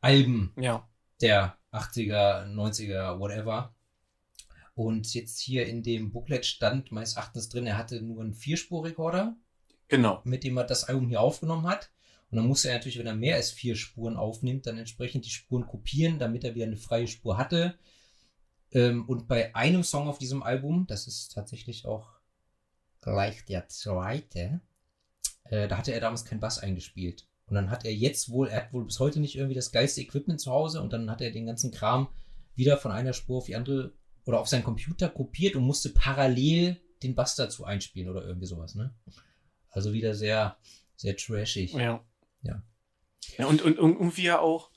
Alben 0.01 0.53
Ja. 0.60 0.88
der 1.22 1.58
80er, 1.72 2.46
90er, 2.48 3.20
whatever. 3.20 3.74
Und 4.75 5.13
jetzt 5.13 5.39
hier 5.39 5.65
in 5.67 5.84
dem 5.84 6.12
Booklet 6.12 6.46
stand 6.46 6.91
meines 6.91 7.15
Erachtens 7.15 7.50
drin, 7.50 7.67
er 7.67 7.77
hatte 7.77 8.01
nur 8.01 8.22
einen 8.22 8.34
Vierspurrekorder, 8.34 9.36
Genau. 9.88 10.22
mit 10.24 10.43
dem 10.43 10.58
er 10.58 10.63
das 10.63 10.86
Album 10.86 11.10
hier 11.10 11.22
aufgenommen 11.22 11.67
hat. 11.67 11.91
Und 12.29 12.38
dann 12.38 12.48
muss 12.48 12.63
er 12.65 12.74
natürlich, 12.74 12.98
wenn 12.98 13.08
er 13.08 13.15
mehr 13.15 13.36
als 13.36 13.51
vier 13.51 13.75
Spuren 13.75 14.15
aufnimmt, 14.15 14.65
dann 14.65 14.77
entsprechend 14.77 15.25
die 15.25 15.29
Spuren 15.31 15.67
kopieren, 15.67 16.17
damit 16.17 16.43
er 16.46 16.55
wieder 16.55 16.65
eine 16.65 16.77
freie 16.77 17.08
Spur 17.08 17.38
hatte. 17.38 17.77
Ähm, 18.71 19.07
und 19.07 19.27
bei 19.27 19.53
einem 19.55 19.83
Song 19.83 20.07
auf 20.07 20.17
diesem 20.17 20.43
Album, 20.43 20.87
das 20.87 21.07
ist 21.07 21.33
tatsächlich 21.33 21.85
auch 21.85 22.09
gleich 23.01 23.45
der 23.45 23.67
zweite, 23.67 24.61
äh, 25.45 25.67
da 25.67 25.77
hatte 25.77 25.93
er 25.93 25.99
damals 25.99 26.25
keinen 26.25 26.39
Bass 26.39 26.59
eingespielt. 26.59 27.27
Und 27.47 27.55
dann 27.55 27.69
hat 27.69 27.83
er 27.83 27.93
jetzt 27.93 28.29
wohl, 28.29 28.47
er 28.47 28.63
hat 28.63 28.73
wohl 28.73 28.85
bis 28.85 28.99
heute 28.99 29.19
nicht 29.19 29.35
irgendwie 29.35 29.55
das 29.55 29.71
geilste 29.71 30.01
Equipment 30.01 30.39
zu 30.39 30.51
Hause 30.51 30.81
und 30.81 30.93
dann 30.93 31.11
hat 31.11 31.19
er 31.19 31.31
den 31.31 31.45
ganzen 31.45 31.71
Kram 31.71 32.07
wieder 32.55 32.77
von 32.77 32.91
einer 32.91 33.13
Spur 33.13 33.39
auf 33.39 33.45
die 33.45 33.55
andere 33.55 33.93
oder 34.25 34.39
auf 34.39 34.47
seinen 34.47 34.63
Computer 34.63 35.09
kopiert 35.09 35.55
und 35.55 35.63
musste 35.63 35.89
parallel 35.89 36.79
den 37.03 37.15
Bass 37.15 37.35
dazu 37.35 37.65
einspielen 37.65 38.09
oder 38.09 38.23
irgendwie 38.23 38.45
sowas, 38.45 38.75
ne? 38.75 38.93
Also 39.69 39.91
wieder 39.93 40.13
sehr, 40.13 40.57
sehr 40.95 41.17
trashig. 41.17 41.73
Ja. 41.73 42.05
Ja. 42.43 42.63
ja 43.37 43.45
und, 43.47 43.61
und, 43.61 43.79
und 43.79 43.93
irgendwie 43.93 44.23
ja 44.23 44.39
auch, 44.39 44.71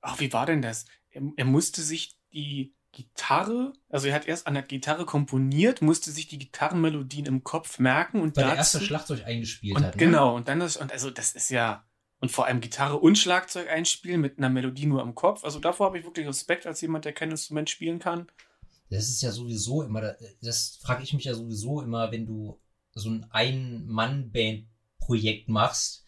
ach, 0.00 0.20
wie 0.20 0.32
war 0.32 0.46
denn 0.46 0.62
das? 0.62 0.84
Er, 1.10 1.22
er 1.36 1.44
musste 1.44 1.82
sich 1.82 2.15
die 2.36 2.74
Gitarre, 2.92 3.72
also 3.88 4.08
er 4.08 4.14
hat 4.14 4.26
erst 4.26 4.46
an 4.46 4.54
der 4.54 4.62
Gitarre 4.62 5.04
komponiert, 5.04 5.82
musste 5.82 6.10
sich 6.10 6.28
die 6.28 6.38
Gitarrenmelodien 6.38 7.26
im 7.26 7.44
Kopf 7.44 7.78
merken 7.78 8.20
und 8.20 8.38
dazu- 8.38 8.56
erste 8.56 8.80
Schlagzeug 8.80 9.26
eingespielt 9.26 9.76
und 9.76 9.84
hat. 9.84 9.96
Ne? 9.96 9.98
genau, 9.98 10.36
und 10.36 10.48
dann 10.48 10.60
das, 10.60 10.76
und 10.76 10.92
also 10.92 11.10
das 11.10 11.32
ist 11.32 11.50
ja, 11.50 11.84
und 12.20 12.30
vor 12.30 12.46
allem 12.46 12.60
Gitarre 12.60 12.98
und 12.98 13.18
Schlagzeug 13.18 13.68
einspielen 13.68 14.20
mit 14.20 14.38
einer 14.38 14.48
Melodie 14.48 14.86
nur 14.86 15.02
im 15.02 15.14
Kopf. 15.14 15.44
Also 15.44 15.58
davor 15.58 15.86
habe 15.86 15.98
ich 15.98 16.04
wirklich 16.04 16.26
Respekt 16.26 16.66
als 16.66 16.80
jemand, 16.80 17.04
der 17.04 17.12
kein 17.12 17.30
Instrument 17.30 17.68
spielen 17.68 17.98
kann. 17.98 18.28
Das 18.88 19.08
ist 19.08 19.20
ja 19.20 19.30
sowieso 19.30 19.82
immer, 19.82 20.14
das 20.40 20.78
frage 20.80 21.02
ich 21.02 21.12
mich 21.12 21.24
ja 21.24 21.34
sowieso 21.34 21.82
immer, 21.82 22.12
wenn 22.12 22.24
du 22.24 22.60
so 22.94 23.10
ein 23.10 23.26
Ein-Mann-Band-Projekt 23.30 25.48
machst 25.48 26.05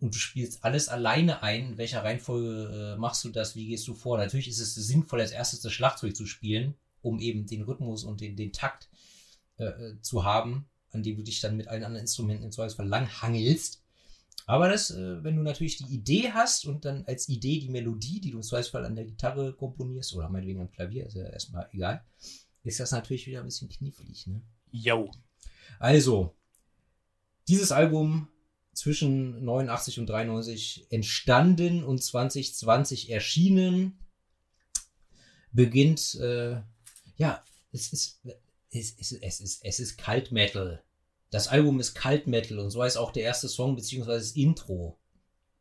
und 0.00 0.14
du 0.14 0.18
spielst 0.18 0.64
alles 0.64 0.88
alleine 0.88 1.42
ein, 1.42 1.70
in 1.70 1.78
welcher 1.78 2.04
Reihenfolge 2.04 2.94
äh, 2.94 2.98
machst 2.98 3.24
du 3.24 3.30
das, 3.30 3.56
wie 3.56 3.66
gehst 3.66 3.86
du 3.88 3.94
vor? 3.94 4.18
Natürlich 4.18 4.48
ist 4.48 4.60
es 4.60 4.74
sinnvoll, 4.74 5.20
als 5.20 5.32
erstes 5.32 5.60
das 5.60 5.72
Schlagzeug 5.72 6.14
zu 6.14 6.26
spielen, 6.26 6.74
um 7.02 7.18
eben 7.18 7.46
den 7.46 7.62
Rhythmus 7.62 8.04
und 8.04 8.20
den, 8.20 8.36
den 8.36 8.52
Takt 8.52 8.88
äh, 9.58 9.64
äh 9.64 10.00
zu 10.00 10.24
haben, 10.24 10.68
an 10.90 11.02
dem 11.02 11.16
du 11.16 11.22
dich 11.22 11.40
dann 11.40 11.56
mit 11.56 11.68
allen 11.68 11.84
anderen 11.84 12.02
Instrumenten 12.02 12.44
im 12.44 12.52
Zweifelsfall 12.52 12.86
langhangelst. 12.86 13.82
Aber 14.46 14.68
das, 14.68 14.90
äh, 14.92 15.22
wenn 15.24 15.36
du 15.36 15.42
natürlich 15.42 15.76
die 15.76 15.92
Idee 15.92 16.30
hast 16.32 16.64
und 16.64 16.84
dann 16.84 17.04
als 17.06 17.28
Idee 17.28 17.58
die 17.58 17.68
Melodie, 17.68 18.20
die 18.20 18.30
du 18.30 18.38
im 18.38 18.42
Zweifelsfall 18.42 18.86
an 18.86 18.94
der 18.94 19.04
Gitarre 19.04 19.52
komponierst 19.52 20.14
oder 20.14 20.28
meinetwegen 20.28 20.60
am 20.60 20.70
Klavier, 20.70 21.06
ist 21.06 21.16
ja 21.16 21.24
erstmal 21.24 21.68
egal, 21.72 22.04
ist 22.62 22.80
das 22.80 22.92
natürlich 22.92 23.26
wieder 23.26 23.40
ein 23.40 23.46
bisschen 23.46 23.68
knifflig, 23.68 24.26
ne? 24.26 24.42
Jo. 24.70 25.10
Also, 25.78 26.34
dieses 27.48 27.72
Album 27.72 28.28
zwischen 28.78 29.44
89 29.44 29.98
und 29.98 30.06
93 30.06 30.86
entstanden 30.90 31.82
und 31.84 32.02
2020 32.02 33.10
erschienen, 33.10 33.98
beginnt, 35.52 36.14
äh, 36.16 36.60
ja, 37.16 37.42
es 37.72 37.92
ist, 37.92 38.20
es 38.70 38.92
ist, 38.92 39.12
es 39.12 39.40
ist, 39.40 39.64
es 39.64 39.80
ist 39.80 39.98
Kalt 39.98 40.30
Metal. 40.32 40.82
Das 41.30 41.48
Album 41.48 41.80
ist 41.80 41.94
Kalt 41.94 42.26
Metal 42.26 42.58
und 42.58 42.70
so 42.70 42.82
heißt 42.82 42.96
auch 42.96 43.12
der 43.12 43.24
erste 43.24 43.48
Song 43.48 43.74
beziehungsweise 43.74 44.20
das 44.20 44.36
Intro. 44.36 44.98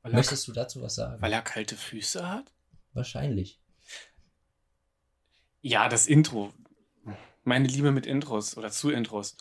Weil 0.02 0.14
er, 0.14 0.18
Möchtest 0.18 0.48
du 0.48 0.54
dazu 0.54 0.82
was 0.82 0.96
sagen? 0.96 1.22
weil 1.22 1.34
er 1.34 1.42
kalte 1.42 1.76
Füße 1.76 2.30
hat? 2.30 2.54
Wahrscheinlich. 2.94 3.60
Ja, 5.62 5.90
das 5.90 6.08
Intro. 6.08 6.54
Meine 7.44 7.68
Liebe 7.68 7.92
mit 7.92 8.06
Intros 8.06 8.58
oder 8.58 8.72
zu 8.72 8.92
Intros. 8.92 9.36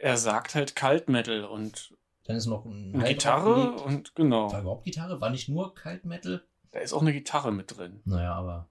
Er 0.00 0.16
sagt 0.16 0.54
halt 0.54 0.76
Kaltmetal 0.76 1.44
und 1.44 1.96
Dann 2.24 2.36
ist 2.36 2.46
noch 2.46 2.64
ein 2.64 2.94
eine 2.94 3.04
Gitarre 3.08 3.72
und 3.82 4.14
genau. 4.14 4.52
War 4.52 4.60
überhaupt 4.60 4.84
Gitarre? 4.84 5.20
War 5.20 5.30
nicht 5.30 5.48
nur 5.48 5.74
Kalt 5.74 6.04
Metal? 6.04 6.44
Da 6.70 6.80
ist 6.80 6.92
auch 6.92 7.00
eine 7.00 7.12
Gitarre 7.12 7.52
mit 7.52 7.76
drin. 7.76 8.00
Naja, 8.04 8.34
aber 8.34 8.68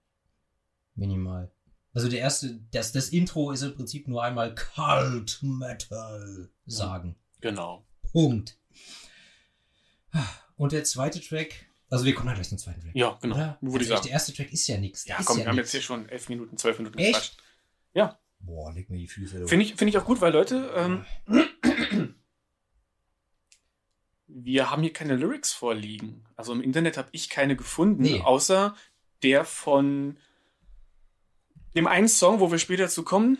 minimal. 0.95 1.51
Also 1.93 2.09
der 2.09 2.19
erste, 2.19 2.59
das, 2.71 2.91
das 2.91 3.09
Intro 3.09 3.51
ist 3.51 3.63
im 3.63 3.73
Prinzip 3.75 4.07
nur 4.07 4.23
einmal 4.23 4.53
Kalt 4.53 5.39
Metal 5.41 6.49
sagen. 6.67 7.15
Genau. 7.41 7.85
Punkt. 8.11 8.57
Und 10.55 10.71
der 10.71 10.83
zweite 10.83 11.19
Track, 11.21 11.65
also 11.89 12.05
wir 12.05 12.13
kommen 12.15 12.27
halt 12.29 12.37
gleich 12.37 12.49
zum 12.49 12.57
zweiten 12.57 12.81
Track. 12.81 12.95
Ja, 12.95 13.17
genau. 13.21 13.35
Würde 13.35 13.83
ich 13.83 13.91
Also 13.91 13.95
sagen. 13.95 14.03
Der 14.03 14.11
erste 14.13 14.33
Track 14.33 14.51
ist 14.53 14.67
ja 14.67 14.77
nichts. 14.77 15.05
Ja, 15.07 15.17
komm, 15.23 15.39
ja 15.39 15.43
wir 15.45 15.49
haben 15.49 15.55
nix. 15.55 15.67
jetzt 15.67 15.71
hier 15.71 15.81
schon 15.81 16.07
elf 16.09 16.29
Minuten, 16.29 16.57
zwölf 16.57 16.77
Minuten 16.77 16.97
Echt? 16.99 17.07
gequatscht. 17.13 17.37
Ja, 17.93 18.19
Boah, 18.39 18.71
leg 18.73 18.89
mir 18.89 18.97
die 18.97 19.07
Füße. 19.07 19.47
finde 19.47 19.65
ich, 19.65 19.75
finde 19.75 19.89
ich 19.89 19.97
auch 19.97 20.05
gut, 20.05 20.21
weil 20.21 20.31
Leute, 20.33 20.71
ähm, 20.75 21.05
wir 24.27 24.69
haben 24.69 24.81
hier 24.83 24.93
keine 24.93 25.15
Lyrics 25.15 25.53
vorliegen. 25.53 26.25
Also 26.35 26.53
im 26.53 26.61
Internet 26.61 26.97
habe 26.97 27.09
ich 27.11 27.29
keine 27.29 27.55
gefunden, 27.55 28.01
Nee. 28.03 28.21
außer 28.21 28.75
der 29.23 29.45
von 29.45 30.17
dem 31.75 31.87
einen 31.87 32.07
Song, 32.07 32.39
wo 32.39 32.51
wir 32.51 32.59
später 32.59 32.87
zu 32.89 33.03
kommen. 33.03 33.37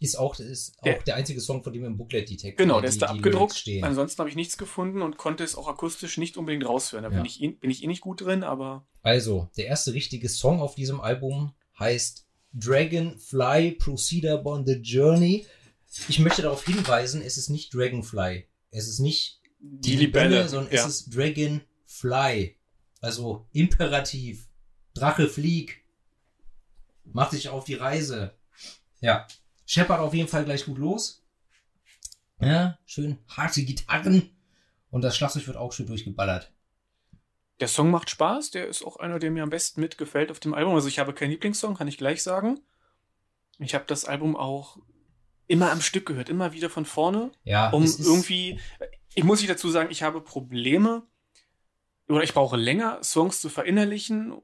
Ist 0.00 0.16
auch, 0.16 0.38
ist 0.38 0.78
auch 0.78 0.82
Der- 0.84 1.02
der, 1.02 1.16
einzige 1.16 1.40
Song, 1.42 1.62
von 1.62 1.72
dem 1.74 1.84
im 1.84 1.98
Booklet 1.98 2.28
die 2.30 2.36
Texte 2.38 2.62
Genau, 2.62 2.80
der 2.80 2.88
ist 2.88 3.02
da 3.02 3.06
abgedruckt. 3.08 3.64
Ansonsten 3.82 4.18
habe 4.20 4.30
ich 4.30 4.36
nichts 4.36 4.56
gefunden 4.56 5.02
und 5.02 5.18
konnte 5.18 5.44
es 5.44 5.54
auch 5.54 5.68
akustisch 5.68 6.16
nicht 6.16 6.38
unbedingt 6.38 6.66
raushören. 6.66 7.04
Da 7.04 7.10
Ja. 7.10 7.16
bin, 7.16 7.26
ich, 7.26 7.42
eh- 7.42 7.48
bin 7.48 7.70
ich 7.70 7.84
eh 7.84 7.86
nicht 7.86 8.00
gut 8.00 8.22
drin, 8.22 8.42
aber 8.42 8.86
Also, 9.02 9.50
der 9.58 9.66
erste 9.66 9.92
richtige 9.92 10.28
Song 10.30 10.60
auf 10.60 10.74
diesem 10.74 11.00
Album 11.02 11.52
heißt 11.78 12.26
Dragonfly 12.52 13.72
Procedure 13.72 14.44
on 14.44 14.66
the 14.66 14.74
Journey. 14.74 15.46
Ich 16.08 16.18
möchte 16.18 16.42
darauf 16.42 16.64
hinweisen, 16.64 17.22
es 17.22 17.36
ist 17.36 17.48
nicht 17.48 17.74
Dragonfly. 17.74 18.46
Es 18.70 18.88
ist 18.88 19.00
nicht 19.00 19.40
die 19.60 19.96
Libelle. 19.96 20.48
sondern 20.48 20.72
ja. 20.72 20.80
es 20.80 20.86
ist 20.86 21.14
Dragonfly. 21.14 22.56
Also 23.00 23.46
Imperativ. 23.52 24.48
Drache 24.94 25.28
flieg. 25.28 25.84
Macht 27.04 27.32
sich 27.32 27.48
auf 27.48 27.64
die 27.64 27.74
Reise. 27.74 28.34
Ja. 29.00 29.26
Scheppert 29.66 30.00
auf 30.00 30.14
jeden 30.14 30.28
Fall 30.28 30.44
gleich 30.44 30.64
gut 30.64 30.78
los. 30.78 31.24
Ja, 32.40 32.78
schön 32.86 33.18
harte 33.28 33.62
Gitarren. 33.64 34.30
Und 34.90 35.02
das 35.02 35.16
Schlagzeug 35.16 35.46
wird 35.46 35.56
auch 35.56 35.72
schön 35.72 35.86
durchgeballert. 35.86 36.52
Der 37.60 37.68
Song 37.68 37.90
macht 37.90 38.08
Spaß, 38.10 38.50
der 38.50 38.66
ist 38.66 38.82
auch 38.84 38.96
einer, 38.96 39.18
der 39.18 39.30
mir 39.30 39.42
am 39.42 39.50
besten 39.50 39.80
mitgefällt 39.80 40.30
auf 40.30 40.40
dem 40.40 40.54
Album. 40.54 40.74
Also 40.74 40.88
ich 40.88 40.98
habe 40.98 41.12
keinen 41.12 41.30
Lieblingssong, 41.30 41.74
kann 41.76 41.88
ich 41.88 41.98
gleich 41.98 42.22
sagen. 42.22 42.60
Ich 43.58 43.74
habe 43.74 43.84
das 43.86 44.06
Album 44.06 44.34
auch 44.36 44.78
immer 45.46 45.70
am 45.70 45.82
Stück 45.82 46.06
gehört, 46.06 46.28
immer 46.28 46.52
wieder 46.52 46.70
von 46.70 46.86
vorne, 46.86 47.32
Ja, 47.44 47.70
um 47.70 47.84
irgendwie. 47.84 48.58
Ich 49.14 49.24
muss 49.24 49.40
nicht 49.40 49.50
dazu 49.50 49.68
sagen, 49.68 49.90
ich 49.90 50.02
habe 50.02 50.20
Probleme 50.20 51.02
oder 52.08 52.22
ich 52.22 52.32
brauche 52.32 52.56
länger, 52.56 53.02
Songs 53.02 53.40
zu 53.40 53.48
verinnerlichen, 53.48 54.40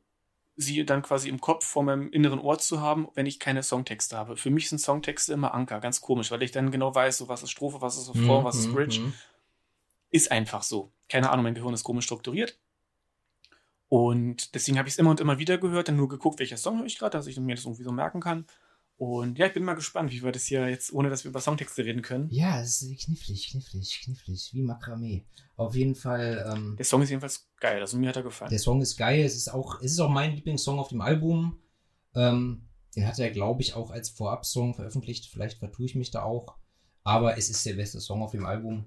sie 0.56 0.84
dann 0.84 1.02
quasi 1.02 1.28
im 1.28 1.40
Kopf 1.40 1.64
vor 1.64 1.82
meinem 1.84 2.10
inneren 2.10 2.38
Ohr 2.38 2.58
zu 2.58 2.80
haben, 2.80 3.08
wenn 3.14 3.26
ich 3.26 3.38
keine 3.38 3.62
Songtexte 3.62 4.16
habe. 4.16 4.36
Für 4.36 4.50
mich 4.50 4.68
sind 4.68 4.78
Songtexte 4.78 5.32
immer 5.32 5.54
Anker, 5.54 5.80
ganz 5.80 6.00
komisch, 6.00 6.30
weil 6.30 6.42
ich 6.42 6.50
dann 6.50 6.70
genau 6.70 6.94
weiß, 6.94 7.18
so 7.18 7.28
was 7.28 7.42
ist 7.42 7.50
Strophe, 7.50 7.80
was 7.80 7.96
ist 7.96 8.08
Refrain, 8.14 8.44
was 8.44 8.56
ist 8.56 8.68
Mhm, 8.68 8.74
Bridge. 8.74 9.00
mhm. 9.00 9.14
Ist 10.10 10.30
einfach 10.30 10.62
so. 10.62 10.92
Keine 11.08 11.30
Ahnung, 11.30 11.44
mein 11.44 11.54
Gehirn 11.54 11.74
ist 11.74 11.84
komisch 11.84 12.04
strukturiert. 12.04 12.58
Und 13.88 14.54
deswegen 14.54 14.78
habe 14.78 14.88
ich 14.88 14.94
es 14.94 14.98
immer 14.98 15.10
und 15.10 15.20
immer 15.20 15.38
wieder 15.38 15.58
gehört, 15.58 15.88
dann 15.88 15.96
nur 15.96 16.08
geguckt, 16.08 16.40
welcher 16.40 16.56
Song 16.56 16.78
höre 16.78 16.86
ich 16.86 16.98
gerade, 16.98 17.16
dass 17.16 17.26
ich 17.26 17.38
mir 17.38 17.54
das 17.54 17.64
irgendwie 17.64 17.84
so 17.84 17.92
merken 17.92 18.20
kann. 18.20 18.46
Und 18.98 19.38
ja, 19.38 19.46
ich 19.46 19.52
bin 19.52 19.62
mal 19.64 19.74
gespannt, 19.74 20.10
wie 20.10 20.22
wir 20.22 20.32
das 20.32 20.44
hier 20.44 20.68
jetzt, 20.68 20.92
ohne 20.92 21.10
dass 21.10 21.22
wir 21.24 21.28
über 21.30 21.40
Songtexte 21.40 21.84
reden 21.84 22.00
können. 22.00 22.28
Ja, 22.30 22.60
es 22.60 22.80
ist 22.80 23.04
knifflig, 23.04 23.50
knifflig, 23.50 24.00
knifflig, 24.02 24.50
wie 24.54 24.62
Makramee. 24.62 25.26
Auf 25.56 25.74
jeden 25.74 25.94
Fall, 25.94 26.50
ähm, 26.50 26.76
Der 26.76 26.84
Song 26.86 27.02
ist 27.02 27.10
jedenfalls 27.10 27.46
geil, 27.60 27.80
also 27.80 27.98
mir 27.98 28.08
hat 28.08 28.16
er 28.16 28.22
gefallen. 28.22 28.50
der 28.50 28.58
Song 28.58 28.80
ist 28.80 28.96
geil. 28.96 29.22
Es 29.22 29.36
ist 29.36 29.48
auch, 29.52 29.80
es 29.82 29.92
ist 29.92 30.00
auch 30.00 30.08
mein 30.08 30.34
Lieblingssong 30.34 30.78
auf 30.78 30.88
dem 30.88 31.02
Album. 31.02 31.58
Ähm, 32.14 32.62
den 32.96 33.06
hat 33.06 33.18
er, 33.18 33.30
glaube 33.30 33.60
ich, 33.60 33.74
auch 33.74 33.90
als 33.90 34.08
Vorab-Song 34.08 34.74
veröffentlicht. 34.74 35.26
Vielleicht 35.26 35.58
vertue 35.58 35.84
ich 35.84 35.94
mich 35.94 36.10
da 36.10 36.22
auch. 36.22 36.56
Aber 37.04 37.36
es 37.36 37.50
ist 37.50 37.64
der 37.66 37.74
beste 37.74 38.00
Song 38.00 38.22
auf 38.22 38.30
dem 38.32 38.46
Album. 38.46 38.86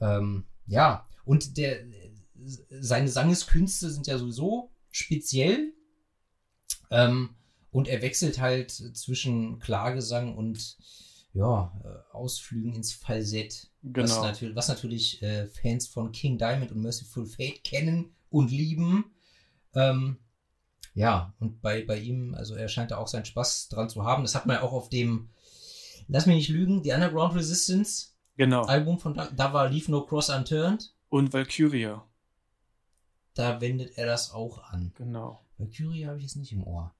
Ähm, 0.00 0.44
ja, 0.66 1.08
und 1.24 1.56
der, 1.56 1.82
seine 2.44 3.08
Sangeskünste 3.08 3.90
sind 3.90 4.06
ja 4.06 4.18
sowieso 4.18 4.70
speziell. 4.90 5.72
Ähm, 6.90 7.30
und 7.70 7.86
er 7.86 8.02
wechselt 8.02 8.40
halt 8.40 8.70
zwischen 8.70 9.60
Klagesang 9.60 10.36
und 10.36 10.76
ja, 11.32 11.72
äh, 11.84 12.14
Ausflügen 12.14 12.74
ins 12.74 12.92
Falsett. 12.92 13.70
Was, 13.82 14.10
genau. 14.10 14.24
natürlich, 14.24 14.56
was 14.56 14.68
natürlich 14.68 15.22
äh, 15.22 15.46
Fans 15.46 15.86
von 15.86 16.10
King 16.10 16.38
Diamond 16.38 16.72
und 16.72 16.82
Merciful 16.82 17.26
Fate 17.26 17.62
kennen 17.62 18.16
und 18.28 18.50
lieben. 18.50 19.04
Ähm, 19.74 20.18
ja, 20.94 21.32
und 21.38 21.62
bei, 21.62 21.84
bei 21.84 21.98
ihm, 21.98 22.34
also 22.34 22.56
er 22.56 22.68
scheint 22.68 22.90
da 22.90 22.96
auch 22.96 23.06
seinen 23.06 23.24
Spaß 23.24 23.68
dran 23.68 23.88
zu 23.88 24.04
haben. 24.04 24.24
Das 24.24 24.34
hat 24.34 24.46
man 24.46 24.56
ja 24.56 24.62
auch 24.62 24.72
auf 24.72 24.88
dem, 24.88 25.30
lass 26.08 26.26
mich 26.26 26.36
nicht 26.36 26.48
lügen, 26.48 26.82
die 26.82 26.90
Underground 26.90 27.36
Resistance 27.36 28.10
Genau. 28.40 28.62
Album 28.62 28.98
von 28.98 29.12
da, 29.12 29.28
da 29.36 29.52
war 29.52 29.68
Leave 29.68 29.90
No 29.90 30.00
Cross 30.06 30.30
Unturned. 30.30 30.94
Und 31.10 31.30
Valkyria. 31.34 32.02
Da 33.34 33.60
wendet 33.60 33.96
er 33.96 34.06
das 34.06 34.32
auch 34.32 34.62
an. 34.70 34.92
Genau. 34.96 35.44
Valkyrie 35.58 36.06
habe 36.06 36.16
ich 36.18 36.24
jetzt 36.24 36.36
nicht 36.36 36.52
im 36.52 36.64
Ohr. 36.64 36.94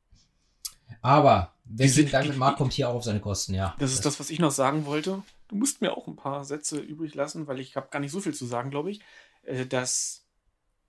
Aber 1.02 1.54
wer 1.64 1.88
sind- 1.88 2.12
Diamond 2.12 2.34
die- 2.34 2.38
mag, 2.38 2.56
kommt 2.56 2.72
hier 2.72 2.88
auch 2.88 2.94
auf 2.94 3.04
seine 3.04 3.20
Kosten, 3.20 3.54
ja. 3.54 3.74
Das 3.78 3.92
ist 3.92 4.04
das, 4.04 4.18
was 4.20 4.30
ich 4.30 4.38
noch 4.38 4.50
sagen 4.50 4.86
wollte. 4.86 5.22
Du 5.48 5.56
musst 5.56 5.80
mir 5.80 5.96
auch 5.96 6.06
ein 6.08 6.16
paar 6.16 6.44
Sätze 6.44 6.78
übrig 6.78 7.14
lassen, 7.14 7.46
weil 7.46 7.60
ich 7.60 7.76
habe 7.76 7.88
gar 7.90 8.00
nicht 8.00 8.12
so 8.12 8.20
viel 8.20 8.34
zu 8.34 8.46
sagen, 8.46 8.70
glaube 8.70 8.90
ich. 8.90 9.00
Äh, 9.42 9.66
Dass 9.66 10.26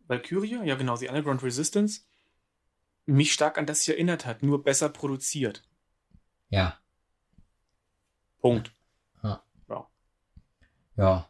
Valkyria, 0.08 0.64
ja 0.64 0.76
genau, 0.76 0.98
die 0.98 1.08
Underground 1.08 1.42
Resistance, 1.44 2.02
mich 3.06 3.32
stark 3.34 3.58
an 3.58 3.66
das 3.66 3.82
hier 3.82 3.96
erinnert 3.96 4.26
hat, 4.26 4.44
nur 4.44 4.64
besser 4.64 4.90
produziert. 4.90 5.64
Ja, 6.50 6.78
Punkt. 8.40 8.74
ja. 10.98 11.28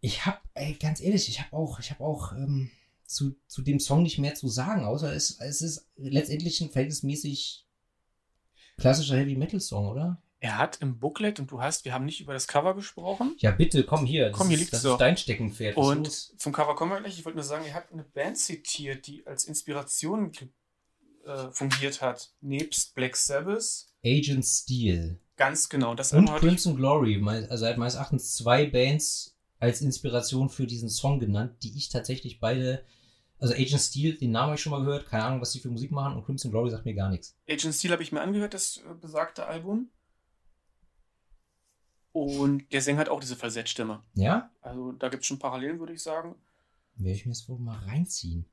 Ich 0.00 0.24
hab, 0.26 0.40
ey, 0.58 0.74
ganz 0.74 1.00
ehrlich, 1.00 1.28
ich 1.28 1.40
hab 1.40 1.52
auch, 1.52 1.78
ich 1.78 1.90
hab 1.90 2.00
auch 2.00 2.32
ähm, 2.32 2.70
zu, 3.04 3.36
zu 3.46 3.62
dem 3.62 3.80
Song 3.80 4.02
nicht 4.02 4.18
mehr 4.18 4.34
zu 4.34 4.48
sagen, 4.48 4.84
außer 4.84 5.12
es, 5.12 5.38
es 5.40 5.62
ist 5.62 5.88
letztendlich 5.96 6.60
ein 6.60 6.70
verhältnismäßig 6.70 7.66
klassischer 8.76 9.16
Heavy 9.16 9.36
Metal 9.36 9.60
Song, 9.60 9.88
oder? 9.88 10.22
Er 10.40 10.56
hat 10.56 10.80
im 10.82 11.00
Booklet, 11.00 11.40
und 11.40 11.50
du 11.50 11.60
hast, 11.60 11.84
wir 11.84 11.92
haben 11.92 12.04
nicht 12.04 12.20
über 12.20 12.32
das 12.32 12.46
Cover 12.46 12.74
gesprochen. 12.76 13.34
Ja, 13.38 13.50
bitte, 13.50 13.82
komm 13.82 14.06
hier. 14.06 14.28
Das 14.28 14.38
Komm, 14.38 14.50
hier 14.50 14.58
doch. 14.58 14.72
ist 14.72 15.00
dein 15.00 15.16
Steckenpferd. 15.16 15.76
Und 15.76 16.06
los? 16.06 16.34
zum 16.38 16.52
Cover 16.52 16.76
kommen 16.76 16.92
wir 16.92 17.00
gleich. 17.00 17.18
Ich 17.18 17.24
wollte 17.24 17.38
nur 17.38 17.44
sagen, 17.44 17.64
er 17.66 17.74
hat 17.74 17.90
eine 17.90 18.04
Band 18.04 18.38
zitiert, 18.38 19.08
die 19.08 19.26
als 19.26 19.44
Inspiration 19.46 20.30
äh, 21.26 21.50
fungiert 21.50 22.02
hat. 22.02 22.30
Nebst 22.40 22.94
Black 22.94 23.16
Sabbath. 23.16 23.86
Agent 24.04 24.44
Steel 24.44 25.18
Ganz 25.38 25.68
genau. 25.68 25.94
Das 25.94 26.12
und 26.12 26.28
Crimson 26.34 26.76
Glory, 26.76 27.24
also 27.24 27.56
seit 27.56 27.78
meines 27.78 27.94
Erachtens 27.94 28.34
zwei 28.34 28.66
Bands, 28.66 29.37
als 29.58 29.80
Inspiration 29.80 30.48
für 30.48 30.66
diesen 30.66 30.88
Song 30.88 31.20
genannt, 31.20 31.62
die 31.62 31.76
ich 31.76 31.88
tatsächlich 31.88 32.40
beide, 32.40 32.84
also 33.38 33.54
Agent 33.54 33.80
Steel, 33.80 34.16
den 34.16 34.30
Namen 34.30 34.48
habe 34.48 34.54
ich 34.56 34.62
schon 34.62 34.72
mal 34.72 34.84
gehört, 34.84 35.06
keine 35.06 35.24
Ahnung, 35.24 35.40
was 35.40 35.52
die 35.52 35.60
für 35.60 35.70
Musik 35.70 35.90
machen 35.90 36.16
und 36.16 36.24
Crimson 36.24 36.50
Glory 36.50 36.70
sagt 36.70 36.84
mir 36.84 36.94
gar 36.94 37.10
nichts. 37.10 37.36
Agent 37.48 37.74
Steel 37.74 37.92
habe 37.92 38.02
ich 38.02 38.12
mir 38.12 38.20
angehört, 38.20 38.54
das 38.54 38.78
äh, 38.78 38.94
besagte 39.00 39.46
Album. 39.46 39.90
Und 42.12 42.72
der 42.72 42.82
Sänger 42.82 43.00
hat 43.00 43.08
auch 43.08 43.20
diese 43.20 43.36
Falsettstimme. 43.36 44.02
Ja? 44.14 44.50
Also 44.60 44.92
da 44.92 45.08
gibt 45.08 45.22
es 45.22 45.26
schon 45.26 45.38
Parallelen, 45.38 45.78
würde 45.78 45.92
ich 45.92 46.02
sagen. 46.02 46.34
Werde 46.96 47.16
ich 47.16 47.26
mir 47.26 47.32
das 47.32 47.48
wohl 47.48 47.58
mal 47.58 47.78
reinziehen. 47.86 48.44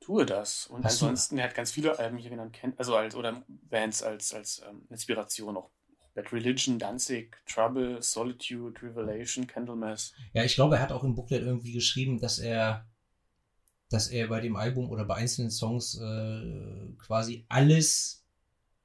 Tue 0.00 0.26
das. 0.26 0.66
Und 0.66 0.84
Hast 0.84 1.02
ansonsten, 1.02 1.38
er 1.38 1.44
hat 1.44 1.54
ganz 1.54 1.70
viele 1.70 1.98
Alben 1.98 2.18
hier 2.18 2.30
genannt, 2.30 2.52
kennt, 2.52 2.78
also 2.78 2.96
als, 2.96 3.14
oder 3.14 3.42
Bands 3.48 4.02
als, 4.02 4.34
als 4.34 4.62
ähm, 4.68 4.86
Inspiration 4.90 5.56
auch. 5.56 5.70
Bad 6.14 6.32
Religion, 6.32 6.78
Danzig, 6.78 7.36
Trouble, 7.46 8.00
Solitude, 8.00 8.80
Revelation, 8.82 9.46
Candlemass. 9.46 10.12
Ja, 10.32 10.44
ich 10.44 10.54
glaube, 10.54 10.76
er 10.76 10.82
hat 10.82 10.92
auch 10.92 11.04
im 11.04 11.14
Booklet 11.14 11.42
irgendwie 11.42 11.72
geschrieben, 11.72 12.20
dass 12.20 12.38
er, 12.38 12.86
dass 13.90 14.08
er 14.08 14.28
bei 14.28 14.40
dem 14.40 14.56
Album 14.56 14.90
oder 14.90 15.04
bei 15.04 15.16
einzelnen 15.16 15.50
Songs 15.50 15.98
äh, 15.98 16.92
quasi 16.98 17.44
alles, 17.48 18.24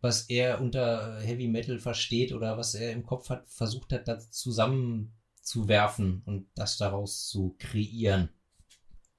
was 0.02 0.24
er 0.30 0.60
unter 0.60 1.20
Heavy 1.22 1.48
Metal 1.48 1.78
versteht 1.78 2.34
oder 2.34 2.58
was 2.58 2.74
er 2.74 2.94
im 2.94 3.06
Kopf 3.06 3.30
hat, 3.30 3.48
versucht 3.48 3.94
hat, 3.94 4.08
das 4.08 4.32
zusammenzuwerfen 4.32 6.24
und 6.26 6.50
das 6.56 6.78
daraus 6.78 7.28
zu 7.28 7.56
kreieren. 7.60 8.30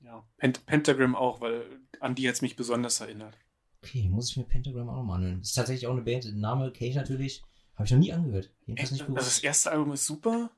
Ja. 0.01 0.27
Pent 0.39 0.67
Pentagram 0.67 1.15
auch, 1.15 1.41
weil 1.41 1.65
an 2.01 2.15
die 2.15 2.27
hat 2.27 2.35
es 2.35 2.43
mich 2.43 2.57
besonders 2.57 3.01
erinnert. 3.01 3.37
Okay, 3.83 4.09
muss 4.09 4.31
ich 4.31 4.37
mir 4.37 4.45
Pentagram 4.45 4.89
auch 4.89 4.97
nochmal 4.97 5.19
anhören. 5.19 5.41
Ist 5.41 5.55
tatsächlich 5.55 5.87
auch 5.87 5.93
eine 5.93 6.03
Band, 6.03 6.25
den 6.25 6.41
Name 6.41 6.73
kenne 6.73 6.91
ich 6.91 6.97
natürlich. 6.97 7.43
Habe 7.81 7.87
ich 7.87 7.93
noch 7.93 7.99
nie 7.99 8.13
angehört. 8.13 8.51
Jedenfalls 8.67 8.91
nicht 8.91 9.03
Also 9.05 9.15
das 9.15 9.39
erste 9.39 9.71
Album 9.71 9.95
ist 9.95 10.05
super. 10.05 10.51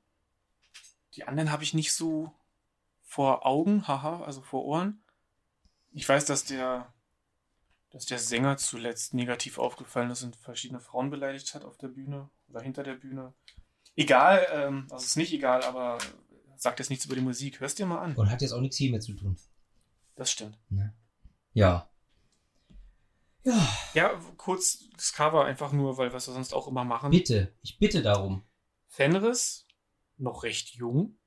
Die 1.15 1.23
anderen 1.23 1.53
habe 1.53 1.63
ich 1.63 1.73
nicht 1.73 1.93
so 1.93 2.33
vor 3.05 3.47
Augen, 3.47 3.87
haha, 3.87 4.25
also 4.25 4.43
vor 4.43 4.65
Ohren. 4.65 5.01
Ich 5.93 6.09
weiß, 6.09 6.25
dass 6.25 6.45
der, 6.45 6.93
dass 7.91 8.07
der 8.07 8.19
Sänger 8.19 8.57
zuletzt 8.57 9.15
negativ 9.15 9.59
aufgefallen 9.59 10.11
ist 10.11 10.25
und 10.25 10.35
verschiedene 10.35 10.81
Frauen 10.81 11.11
beleidigt 11.11 11.55
hat 11.55 11.65
auf 11.65 11.79
der 11.79 11.89
Bühne 11.89 12.29
oder 12.49 12.61
hinter 12.61 12.83
der 12.83 12.95
Bühne. 12.95 13.33
Egal, 13.95 14.45
ähm, 14.51 14.89
also 14.91 15.05
ist 15.05 15.17
nicht 15.17 15.33
egal, 15.33 15.63
aber 15.63 15.99
sagt 16.57 16.81
jetzt 16.81 16.91
nichts 16.91 17.05
über 17.05 17.15
die 17.15 17.21
Musik. 17.21 17.61
Hörst 17.61 17.79
dir 17.79 17.87
mal 17.87 18.01
an. 18.01 18.17
Und 18.17 18.33
hat 18.33 18.43
jetzt 18.43 18.53
auch 18.53 18.61
nichts 18.61 18.79
hiermit 18.79 19.05
zu 19.05 19.13
tun. 19.13 19.39
Das 20.17 20.33
stimmt. 20.33 20.59
Ne? 20.71 20.93
Ja. 21.53 21.89
Ja, 23.45 23.69
Ja, 23.95 24.21
kurz 24.37 24.89
das 24.97 25.13
Cover 25.13 25.45
einfach 25.45 25.73
nur, 25.73 25.99
weil 25.99 26.11
wir 26.11 26.17
es 26.17 26.27
ja 26.27 26.33
sonst 26.33 26.53
auch 26.55 26.69
immer 26.69 26.85
machen. 26.85 27.11
bitte. 27.11 27.55
Ich 27.63 27.79
bitte 27.79 28.03
darum. 28.03 28.45
Fenris, 28.89 29.67
noch 30.17 30.43
recht 30.45 30.71
jung, 30.75 31.19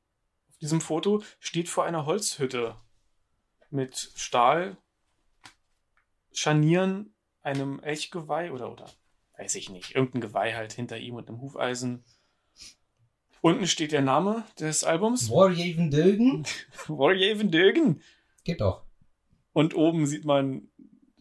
auf 0.50 0.57
diesem 0.57 0.81
Foto, 0.81 1.24
steht 1.39 1.67
vor 1.67 1.84
einer 1.86 2.05
Holzhütte 2.05 2.75
mit 3.69 4.12
Stahl, 4.15 4.77
Scharnieren, 6.31 7.15
einem 7.41 7.79
Elchgeweih 7.79 8.51
oder, 8.51 8.72
oder 8.72 8.86
weiß 9.38 9.55
ich 9.55 9.69
nicht, 9.69 9.95
irgendein 9.95 10.22
Geweih 10.22 10.53
halt 10.53 10.74
hinter 10.74 10.98
ihm 10.98 11.15
und 11.15 11.27
einem 11.27 11.41
Hufeisen. 11.41 12.03
Unten 13.41 13.67
steht 13.67 13.91
der 13.91 14.01
Name 14.01 14.43
des 14.60 14.84
Albums, 14.84 15.29
Warhaven 15.29 15.91
Dögen? 15.91 16.45
Warhaven 16.88 17.51
Dögen. 17.51 18.01
Geht 18.43 18.62
doch. 18.62 18.86
Und 19.53 19.75
oben 19.75 20.05
sieht 20.05 20.25
man 20.25 20.69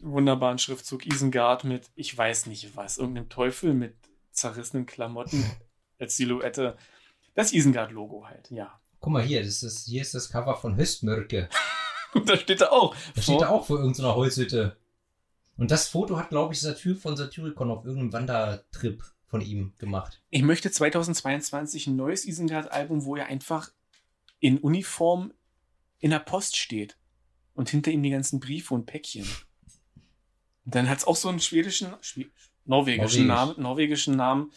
wunderbaren 0.04 0.58
Schriftzug 0.58 1.06
Isengard 1.06 1.64
mit, 1.64 1.90
ich 1.94 2.16
weiß 2.16 2.46
nicht 2.46 2.76
was, 2.76 2.98
irgendeinem 2.98 3.28
Teufel 3.28 3.74
mit 3.74 3.96
zerrissenen 4.30 4.86
Klamotten 4.86 5.44
als 5.98 6.16
Silhouette. 6.16 6.76
Das 7.34 7.52
Isengard-Logo 7.52 8.26
halt, 8.26 8.50
ja. 8.50 8.78
Guck 9.00 9.12
mal 9.12 9.22
hier, 9.22 9.42
das 9.42 9.62
ist, 9.62 9.86
hier 9.86 10.02
ist 10.02 10.14
das 10.14 10.30
Cover 10.30 10.56
von 10.56 10.76
Höstmörke. 10.76 11.48
Und 12.14 12.28
da 12.28 12.36
steht 12.36 12.60
er 12.60 12.72
auch. 12.72 12.94
Da 13.14 13.22
steht 13.22 13.40
er 13.40 13.50
auch 13.50 13.66
vor 13.66 13.78
irgendeiner 13.78 14.14
Holzhütte. 14.14 14.76
Und 15.56 15.70
das 15.70 15.88
Foto 15.88 16.16
hat, 16.16 16.30
glaube 16.30 16.54
ich, 16.54 16.60
Satyr 16.60 16.96
von 16.96 17.16
Satyricon 17.16 17.70
auf 17.70 17.84
irgendeinem 17.84 18.12
Wandertrip 18.12 19.02
von 19.26 19.40
ihm 19.40 19.74
gemacht. 19.78 20.22
Ich 20.30 20.42
möchte 20.42 20.70
2022 20.70 21.88
ein 21.88 21.96
neues 21.96 22.24
Isengard-Album, 22.24 23.04
wo 23.04 23.16
er 23.16 23.26
einfach 23.26 23.70
in 24.38 24.58
Uniform 24.58 25.32
in 25.98 26.10
der 26.10 26.20
Post 26.20 26.56
steht. 26.56 26.96
Und 27.54 27.70
hinter 27.70 27.92
ihm 27.92 28.02
die 28.02 28.10
ganzen 28.10 28.40
Briefe 28.40 28.74
und 28.74 28.86
Päckchen. 28.86 29.26
Dann 30.64 30.88
hat 30.88 30.98
es 30.98 31.04
auch 31.06 31.16
so 31.16 31.28
einen 31.28 31.40
schwedischen, 31.40 31.94
schwe 32.00 32.26
norwegischen 32.66 33.26
Norwegisch. 33.26 33.56
Namen, 33.56 33.62
norwegischen 33.62 34.16
Namen 34.16 34.52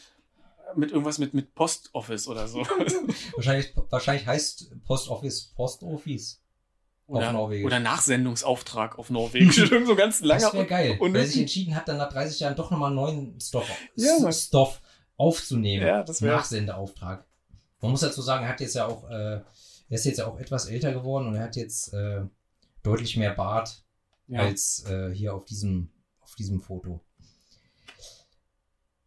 mit 0.75 0.91
irgendwas 0.91 1.17
mit, 1.17 1.33
mit 1.33 1.53
Post 1.55 1.89
Office 1.93 2.27
oder 2.27 2.47
so. 2.47 2.59
Wahrscheinlich, 3.35 3.73
wahrscheinlich 3.89 4.25
heißt 4.27 4.83
Post 4.85 5.09
Office 5.09 5.53
Post 5.55 5.83
Office. 5.83 6.41
Auf 7.09 7.15
Oder, 7.15 7.39
oder 7.65 7.79
Nachsendungsauftrag 7.79 8.99
auf 8.99 9.09
Norwegisch. 9.09 9.57
Irgend 9.71 9.87
so 9.87 9.95
ganz 9.95 10.19
langer. 10.19 10.41
Das 10.41 10.53
wäre 10.53 10.65
geil. 10.65 10.97
und- 10.99 11.13
Wer 11.13 11.25
sich 11.25 11.39
entschieden 11.39 11.73
hat, 11.73 11.87
dann 11.87 11.97
nach 11.97 12.11
30 12.11 12.41
Jahren 12.41 12.55
doch 12.57 12.69
nochmal 12.69 12.87
einen 12.87 12.95
neuen 12.97 13.39
Stoff, 13.39 13.69
Ja. 13.95 14.29
Stoff 14.31 14.81
aufzunehmen. 15.15 15.85
Ja, 15.87 16.03
das 16.03 16.19
Nachsendeauftrag. 16.19 17.25
Man 17.79 17.91
muss 17.91 18.01
dazu 18.01 18.21
sagen, 18.21 18.43
er 18.43 18.49
hat 18.49 18.59
jetzt 18.59 18.75
ja 18.75 18.87
auch, 18.87 19.09
äh, 19.09 19.35
er 19.35 19.43
ist 19.89 20.03
jetzt 20.05 20.17
ja 20.17 20.27
auch 20.27 20.37
etwas 20.37 20.65
älter 20.65 20.91
geworden 20.91 21.27
und 21.27 21.35
er 21.35 21.43
hat 21.43 21.55
jetzt 21.55 21.93
äh, 21.93 22.21
deutlich 22.83 23.15
mehr 23.15 23.33
Bart 23.33 23.83
ja. 24.27 24.41
als 24.41 24.83
äh, 24.89 25.09
hier 25.13 25.33
auf 25.33 25.45
diesem, 25.45 25.89
auf 26.27 26.35
diesem 26.35 26.59
Foto. 26.61 27.01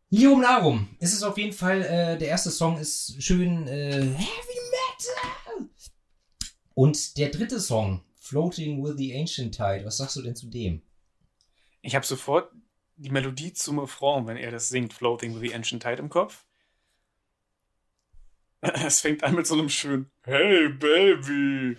Lium 0.09 0.41
Larum. 0.41 0.89
Es 0.99 1.13
ist 1.13 1.23
auf 1.23 1.37
jeden 1.39 1.53
Fall, 1.53 1.83
äh, 1.83 2.19
der 2.19 2.29
erste 2.29 2.51
Song 2.51 2.79
ist 2.79 3.23
schön 3.23 3.69
äh, 3.69 4.01
Heavy 4.01 4.59
Metal. 4.73 5.69
Und 6.75 7.19
der 7.19 7.29
dritte 7.29 7.61
Song, 7.61 8.03
Floating 8.17 8.83
with 8.83 8.95
the 8.97 9.15
Ancient 9.15 9.55
Tide, 9.55 9.85
was 9.85 9.99
sagst 9.99 10.17
du 10.17 10.23
denn 10.23 10.35
zu 10.35 10.49
dem? 10.49 10.83
Ich 11.83 11.95
habe 11.95 12.07
sofort 12.07 12.51
die 12.97 13.11
Melodie 13.11 13.53
zum 13.53 13.79
Refrain, 13.79 14.27
wenn 14.27 14.37
er 14.37 14.51
das 14.51 14.69
singt, 14.69 14.93
Floating 14.95 15.35
with 15.35 15.49
the 15.49 15.55
Ancient 15.55 15.83
Tide 15.83 15.97
im 15.97 16.09
Kopf. 16.09 16.47
Es 18.63 19.01
fängt 19.01 19.23
an 19.25 19.35
mit 19.35 19.47
so 19.47 19.55
einem 19.55 19.69
schönen 19.69 20.11
Hey 20.23 20.69
Baby. 20.71 21.77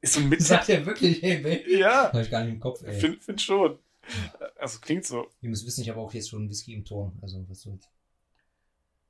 Ist 0.00 0.14
so 0.14 0.20
ein 0.20 0.28
Mit 0.28 0.42
Sagt 0.42 0.68
er 0.70 0.84
wirklich, 0.86 1.22
hey, 1.22 1.38
Baby? 1.38 1.78
Ja, 1.78 2.10
Hab 2.12 2.14
ich 2.14 2.30
gar 2.30 2.42
nicht 2.42 2.54
im 2.54 2.60
Kopf, 2.60 2.82
ey. 2.82 2.98
find, 2.98 3.22
find 3.22 3.40
schon. 3.40 3.78
Also 4.58 4.78
klingt 4.80 5.06
so. 5.06 5.26
Ihr 5.40 5.48
müsst 5.48 5.66
wissen, 5.66 5.80
ich 5.80 5.88
habe 5.88 6.00
auch 6.00 6.12
jetzt 6.12 6.28
schon 6.28 6.48
Whisky 6.50 6.74
im 6.74 6.84
Turm. 6.84 7.18
Also, 7.22 7.42
was 7.48 7.62
soll's. 7.62 7.88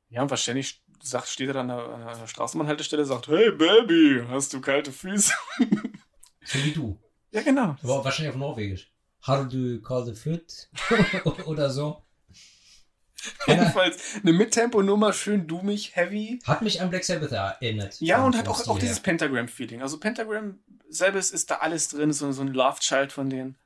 Ja, 0.09 0.23
und 0.23 0.31
wahrscheinlich 0.31 0.81
sagt, 1.03 1.29
steht 1.29 1.49
er 1.49 1.55
dann 1.55 1.71
an 1.71 1.77
der, 1.77 2.09
an 2.13 2.21
der 2.21 2.27
Straßenbahnhaltestelle 2.27 3.05
sagt, 3.05 3.29
Hey 3.29 3.51
Baby, 3.51 4.23
hast 4.29 4.53
du 4.53 4.61
kalte 4.61 4.93
Füße? 4.93 5.33
So 6.43 6.59
wie 6.65 6.73
du. 6.73 6.99
Ja, 7.33 7.43
genau. 7.43 7.77
Aber 7.83 8.05
wahrscheinlich 8.05 8.33
auf 8.35 8.39
Norwegisch. 8.39 8.91
Har 9.23 9.47
du 9.47 9.81
kalde 9.83 10.15
Föt? 10.15 10.71
Oder 11.45 11.71
so. 11.71 12.03
Jedenfalls 13.47 14.15
eine 14.23 14.33
Mittempo-Nummer, 14.33 15.13
schön 15.13 15.47
dummig, 15.47 15.95
heavy. 15.95 16.41
Hat 16.45 16.63
mich 16.63 16.81
an 16.81 16.89
Black 16.89 17.05
Sabbath 17.05 17.33
erinnert. 17.33 18.01
Ja, 18.01 18.25
und 18.25 18.37
hat 18.37 18.49
auch, 18.49 18.67
auch 18.67 18.79
dieses. 18.79 19.01
Pentagram-Feeling. 19.01 19.83
Also 19.83 20.01
Pentagram 20.01 20.59
selbst 20.89 21.33
ist 21.33 21.51
da 21.51 21.57
alles 21.57 21.89
drin, 21.89 22.13
so, 22.13 22.33
so 22.33 22.41
ein 22.43 22.49
Love-Child 22.49 23.13
von 23.13 23.29
denen. 23.29 23.57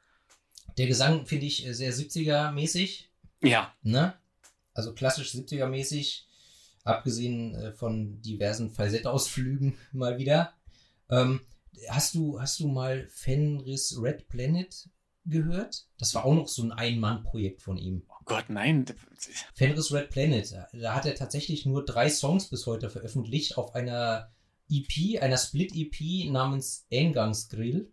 Der 0.78 0.87
Gesang 0.87 1.26
finde 1.26 1.46
ich 1.46 1.66
äh, 1.66 1.72
sehr 1.72 1.92
70er-mäßig. 1.92 3.04
Ja. 3.42 3.72
Ne? 3.82 4.14
Also 4.72 4.94
klassisch 4.94 5.30
70er-mäßig. 5.32 6.24
Abgesehen 6.84 7.54
äh, 7.54 7.72
von 7.72 8.20
diversen 8.20 8.70
Falsettausflügen 8.70 9.76
mal 9.92 10.18
wieder. 10.18 10.52
Ähm, 11.10 11.40
hast, 11.88 12.14
du, 12.14 12.40
hast 12.40 12.60
du 12.60 12.68
mal 12.68 13.06
Fenris 13.08 13.98
Red 14.00 14.28
Planet 14.28 14.88
gehört? 15.24 15.87
Das 15.98 16.14
war 16.14 16.24
auch 16.24 16.34
noch 16.34 16.48
so 16.48 16.62
ein 16.62 16.72
Ein-Mann-Projekt 16.72 17.62
von 17.62 17.78
ihm. 17.78 18.02
Oh 18.08 18.22
Gott, 18.24 18.46
nein. 18.48 18.84
Fenris 19.54 19.92
Red 19.92 20.10
Planet, 20.10 20.66
da 20.72 20.94
hat 20.94 21.06
er 21.06 21.14
tatsächlich 21.14 21.64
nur 21.64 21.84
drei 21.84 22.10
Songs 22.10 22.48
bis 22.48 22.66
heute 22.66 22.90
veröffentlicht 22.90 23.56
auf 23.56 23.74
einer 23.74 24.30
EP, 24.70 25.22
einer 25.22 25.38
Split-EP 25.38 26.30
namens 26.30 26.87
Eingangsgrill. 26.92 27.90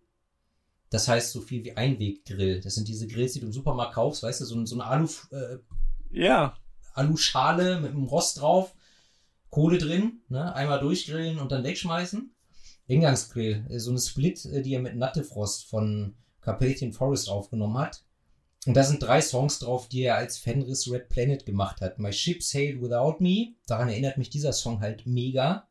Das 0.91 1.08
heißt 1.08 1.32
so 1.32 1.41
viel 1.41 1.63
wie 1.63 1.75
Einweggrill. 1.75 2.62
Das 2.62 2.75
sind 2.75 2.88
diese 2.88 3.08
Grills, 3.08 3.34
die 3.34 3.39
du 3.39 3.47
im 3.47 3.54
Supermarkt 3.54 3.95
kaufst, 3.95 4.21
weißt 4.21 4.41
du, 4.41 4.45
so, 4.45 4.65
so 4.65 4.75
eine 4.75 4.86
Alu, 4.86 5.08
äh, 5.32 5.58
Ja. 6.12 6.56
Aluschale 6.93 7.80
mit 7.80 7.91
einem 7.91 8.04
Rost 8.04 8.41
drauf, 8.41 8.75
Kohle 9.49 9.77
drin, 9.77 10.19
ne? 10.27 10.54
einmal 10.54 10.82
durchgrillen 10.82 11.39
und 11.39 11.51
dann 11.51 11.63
wegschmeißen. 11.63 12.36
Eingangsgrill, 12.89 13.65
äh, 13.69 13.80
so 13.80 13.91
eine 13.91 13.99
Split, 13.99 14.45
äh, 14.45 14.62
die 14.62 14.73
er 14.73 14.82
mit 14.82 14.97
Nattefrost 14.97 15.69
von 15.69 16.15
Carpathian 16.41 16.91
Forest 16.91 17.30
aufgenommen 17.30 17.77
hat. 17.77 18.04
Und 18.65 18.75
da 18.75 18.84
sind 18.84 19.01
drei 19.01 19.21
Songs 19.21 19.60
drauf, 19.60 19.88
die 19.88 20.01
er 20.04 20.17
als 20.17 20.38
Fenris 20.38 20.91
Red 20.91 21.08
Planet 21.08 21.45
gemacht 21.45 21.80
hat. 21.80 21.99
My 21.99 22.12
Ship 22.12 22.43
Sailed 22.43 22.82
Without 22.82 23.17
Me, 23.19 23.54
daran 23.65 23.89
erinnert 23.89 24.17
mich 24.17 24.30
dieser 24.30 24.54
Song 24.54 24.82
halt 24.82 25.06
mega. 25.06 25.67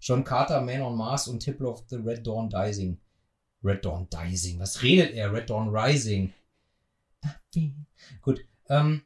John 0.00 0.24
Carter, 0.24 0.60
Man 0.62 0.82
on 0.82 0.96
Mars 0.96 1.28
und 1.28 1.40
Temple 1.40 1.68
of 1.68 1.84
the 1.88 1.96
Red 1.96 2.26
Dawn 2.26 2.50
Rising. 2.52 2.98
Red 3.64 3.84
Dawn 3.84 4.08
Rising, 4.12 4.58
was 4.60 4.82
redet 4.82 5.12
er? 5.14 5.32
Red 5.32 5.48
Dawn 5.48 5.74
Rising. 5.74 6.32
Gut, 8.20 8.44
ähm, 8.68 9.02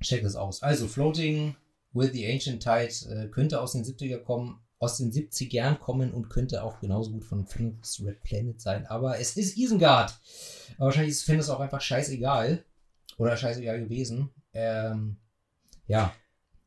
check 0.00 0.22
das 0.22 0.36
aus. 0.36 0.62
Also, 0.62 0.86
Floating 0.86 1.56
With 1.92 2.12
the 2.12 2.26
Ancient 2.26 2.62
Tide 2.62 2.92
äh, 3.08 3.28
könnte 3.28 3.60
aus 3.60 3.72
den 3.72 3.84
70er 3.84 4.18
kommen, 4.18 4.60
aus 4.78 4.98
den 4.98 5.12
70ern 5.12 5.76
kommen 5.76 6.12
und 6.12 6.28
könnte 6.28 6.62
auch 6.64 6.80
genauso 6.80 7.12
gut 7.12 7.24
von 7.24 7.46
Fenris 7.46 8.02
Red 8.04 8.22
Planet 8.22 8.60
sein. 8.60 8.86
Aber 8.86 9.18
es 9.18 9.36
ist 9.36 9.56
Isengard. 9.56 10.18
Wahrscheinlich 10.78 11.12
ist 11.12 11.22
Fenris 11.22 11.48
auch 11.48 11.60
einfach 11.60 11.80
scheißegal. 11.80 12.64
Oder 13.16 13.36
scheißegal 13.36 13.80
gewesen. 13.80 14.30
Ähm, 14.52 15.16
ja. 15.86 16.12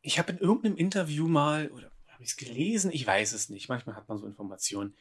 Ich 0.01 0.17
habe 0.17 0.31
in 0.31 0.37
irgendeinem 0.37 0.77
Interview 0.77 1.27
mal, 1.27 1.67
oder 1.71 1.91
habe 2.07 2.23
ich 2.23 2.29
es 2.29 2.37
gelesen? 2.37 2.89
Ich 2.93 3.05
weiß 3.05 3.33
es 3.33 3.49
nicht. 3.49 3.67
Manchmal 3.67 3.97
hat 3.97 4.07
man 4.07 4.17
so 4.17 4.25
Informationen. 4.25 4.95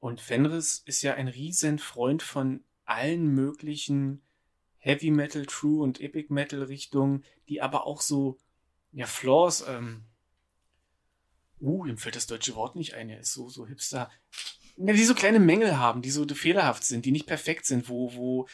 Und 0.00 0.20
Fenris 0.20 0.82
ist 0.84 1.02
ja 1.02 1.14
ein 1.14 1.28
riesen 1.28 1.78
Freund 1.78 2.22
von 2.22 2.62
allen 2.84 3.26
möglichen 3.34 4.22
Heavy 4.78 5.10
Metal, 5.10 5.44
True 5.44 5.82
und 5.82 6.00
Epic 6.00 6.32
Metal 6.32 6.62
Richtungen, 6.62 7.24
die 7.48 7.60
aber 7.60 7.86
auch 7.86 8.00
so, 8.00 8.38
ja, 8.92 9.06
Flaws, 9.06 9.64
ähm, 9.68 10.04
uh, 11.60 11.84
ihm 11.84 11.98
fällt 11.98 12.16
das 12.16 12.26
deutsche 12.26 12.54
Wort 12.54 12.76
nicht 12.76 12.94
ein, 12.94 13.10
er 13.10 13.20
ist 13.20 13.32
so, 13.32 13.48
so 13.48 13.66
hipster, 13.66 14.10
ja, 14.76 14.92
die 14.92 15.04
so 15.04 15.14
kleine 15.14 15.40
Mängel 15.40 15.76
haben, 15.78 16.02
die 16.02 16.10
so 16.10 16.26
fehlerhaft 16.26 16.84
sind, 16.84 17.04
die 17.04 17.10
nicht 17.10 17.26
perfekt 17.26 17.66
sind, 17.66 17.88
wo, 17.88 18.14
wo, 18.14 18.46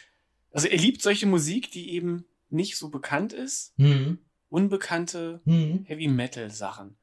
also 0.50 0.68
er 0.68 0.78
liebt 0.78 1.02
solche 1.02 1.26
Musik, 1.26 1.70
die 1.70 1.92
eben 1.92 2.24
nicht 2.48 2.76
so 2.76 2.88
bekannt 2.88 3.32
ist, 3.32 3.78
Mhm. 3.78 4.18
unbekannte 4.48 5.42
Mhm. 5.44 5.84
Heavy 5.84 6.08
Metal 6.08 6.50
Sachen. 6.50 6.96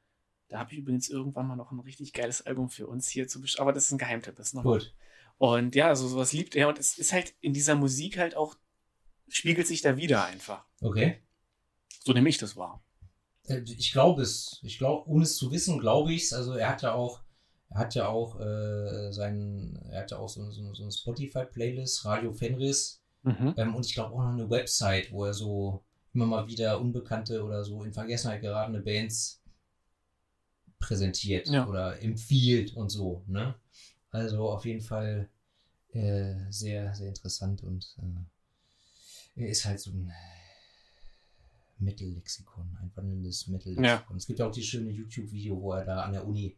Da 0.52 0.58
habe 0.58 0.70
ich 0.70 0.78
übrigens 0.78 1.08
irgendwann 1.08 1.46
mal 1.46 1.56
noch 1.56 1.72
ein 1.72 1.80
richtig 1.80 2.12
geiles 2.12 2.44
Album 2.44 2.68
für 2.68 2.86
uns 2.86 3.08
hier 3.08 3.26
zu 3.26 3.40
besch 3.40 3.58
aber 3.58 3.72
das 3.72 3.84
ist 3.84 3.92
ein 3.92 3.98
Geheimtipp, 3.98 4.36
das 4.36 4.48
ist 4.48 4.54
noch 4.54 4.64
Gut. 4.64 4.94
und 5.38 5.74
ja, 5.74 5.88
also 5.88 6.06
sowas 6.06 6.34
liebt 6.34 6.54
er 6.54 6.68
und 6.68 6.78
es 6.78 6.98
ist 6.98 7.14
halt 7.14 7.34
in 7.40 7.54
dieser 7.54 7.74
Musik 7.74 8.18
halt 8.18 8.36
auch, 8.36 8.54
spiegelt 9.28 9.66
sich 9.66 9.80
da 9.80 9.96
wieder 9.96 10.26
einfach. 10.26 10.66
Okay. 10.82 11.22
So 12.04 12.12
nehme 12.12 12.28
ich 12.28 12.36
das 12.36 12.54
wahr. 12.54 12.84
Äh, 13.46 13.60
Ich 13.60 13.92
glaube 13.92 14.20
es. 14.20 14.60
Ich 14.62 14.76
glaube, 14.76 15.08
ohne 15.08 15.24
es 15.24 15.36
zu 15.36 15.50
wissen, 15.50 15.78
glaube 15.78 16.12
ich 16.12 16.24
es. 16.24 16.32
Also 16.34 16.52
er 16.52 16.68
hat 16.68 16.82
ja 16.82 16.92
auch, 16.92 17.22
er 17.70 17.78
hat 17.80 17.94
ja 17.94 18.08
auch 18.08 18.38
äh, 18.38 19.10
sein, 19.10 19.80
er 19.90 20.02
hat 20.02 20.10
ja 20.10 20.18
auch 20.18 20.28
so, 20.28 20.50
so, 20.50 20.74
so 20.74 20.82
eine 20.82 20.92
Spotify-Playlist, 20.92 22.04
Radio 22.04 22.34
Fenris. 22.34 23.02
Mhm. 23.22 23.54
Ähm, 23.56 23.74
und 23.74 23.86
ich 23.86 23.94
glaube 23.94 24.14
auch 24.14 24.22
noch 24.22 24.32
eine 24.32 24.50
Website, 24.50 25.12
wo 25.12 25.24
er 25.24 25.32
so 25.32 25.82
immer 26.12 26.26
mal 26.26 26.46
wieder 26.46 26.78
unbekannte 26.78 27.42
oder 27.42 27.64
so 27.64 27.82
in 27.84 27.94
Vergessenheit 27.94 28.42
geratene 28.42 28.80
Bands 28.82 29.41
präsentiert 30.82 31.48
Ja. 31.48 31.66
oder 31.66 32.02
empfiehlt 32.02 32.74
und 32.76 32.90
so. 32.90 33.24
Ne? 33.26 33.54
Also 34.10 34.48
auf 34.50 34.64
jeden 34.66 34.80
Fall 34.82 35.28
äh, 35.92 36.34
sehr, 36.50 36.94
sehr 36.94 37.08
interessant 37.08 37.62
und 37.62 37.96
äh, 39.36 39.50
ist 39.50 39.64
halt 39.64 39.80
so 39.80 39.90
ein 39.90 40.12
Metal-Lexikon, 41.78 42.76
ein 42.80 42.90
wandelndes 42.94 43.48
Metal-Lexikon. 43.48 44.16
Es 44.16 44.26
gibt 44.26 44.38
ja 44.38 44.46
auch 44.46 44.52
die 44.52 44.62
schöne 44.62 44.90
YouTube-Video, 44.90 45.60
wo 45.60 45.72
er 45.72 45.84
da 45.84 46.02
an 46.02 46.12
der 46.12 46.26
Uni 46.26 46.56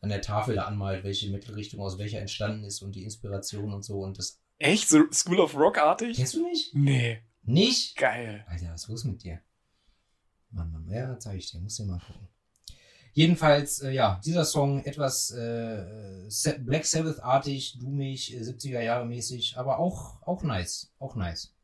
an 0.00 0.08
der 0.08 0.20
Tafel 0.20 0.56
da 0.56 0.64
anmalt, 0.64 1.04
welche 1.04 1.30
Metal-Richtung 1.30 1.80
aus 1.80 1.96
welcher 1.96 2.18
entstanden 2.18 2.64
ist 2.64 2.82
und 2.82 2.94
die 2.96 3.04
Inspiration 3.04 3.72
und 3.72 3.84
so. 3.84 4.00
Und 4.02 4.18
das 4.18 4.40
Echt? 4.58 4.88
So 4.88 5.04
School 5.12 5.38
of 5.40 5.54
Rock-artig? 5.56 6.16
kennst 6.16 6.34
du 6.34 6.42
nicht? 6.42 6.74
Nee. 6.74 7.20
Nicht? 7.44 7.96
Geil. 7.96 8.44
Alter, 8.48 8.72
was 8.72 8.82
ist 8.82 8.88
los 8.88 9.04
mit 9.04 9.22
dir? 9.22 9.40
Mann, 10.50 10.70
Mann, 10.72 10.88
ja, 10.88 11.18
zeige 11.18 11.38
ich 11.38 11.50
dir, 11.50 11.60
muss 11.60 11.76
dir 11.76 11.86
mal 11.86 11.98
gucken. 12.00 12.28
Jedenfalls, 13.14 13.80
äh, 13.82 13.90
ja, 13.90 14.20
dieser 14.24 14.44
Song 14.44 14.82
etwas 14.84 15.30
äh, 15.32 16.28
Black 16.60 16.86
Sabbath-artig, 16.86 17.78
doomig, 17.78 18.34
äh, 18.34 18.40
70er 18.40 18.80
Jahre 18.80 19.04
mäßig, 19.04 19.58
aber 19.58 19.78
auch, 19.78 20.22
auch 20.22 20.42
nice, 20.42 20.92
auch 20.98 21.14
nice. 21.14 21.54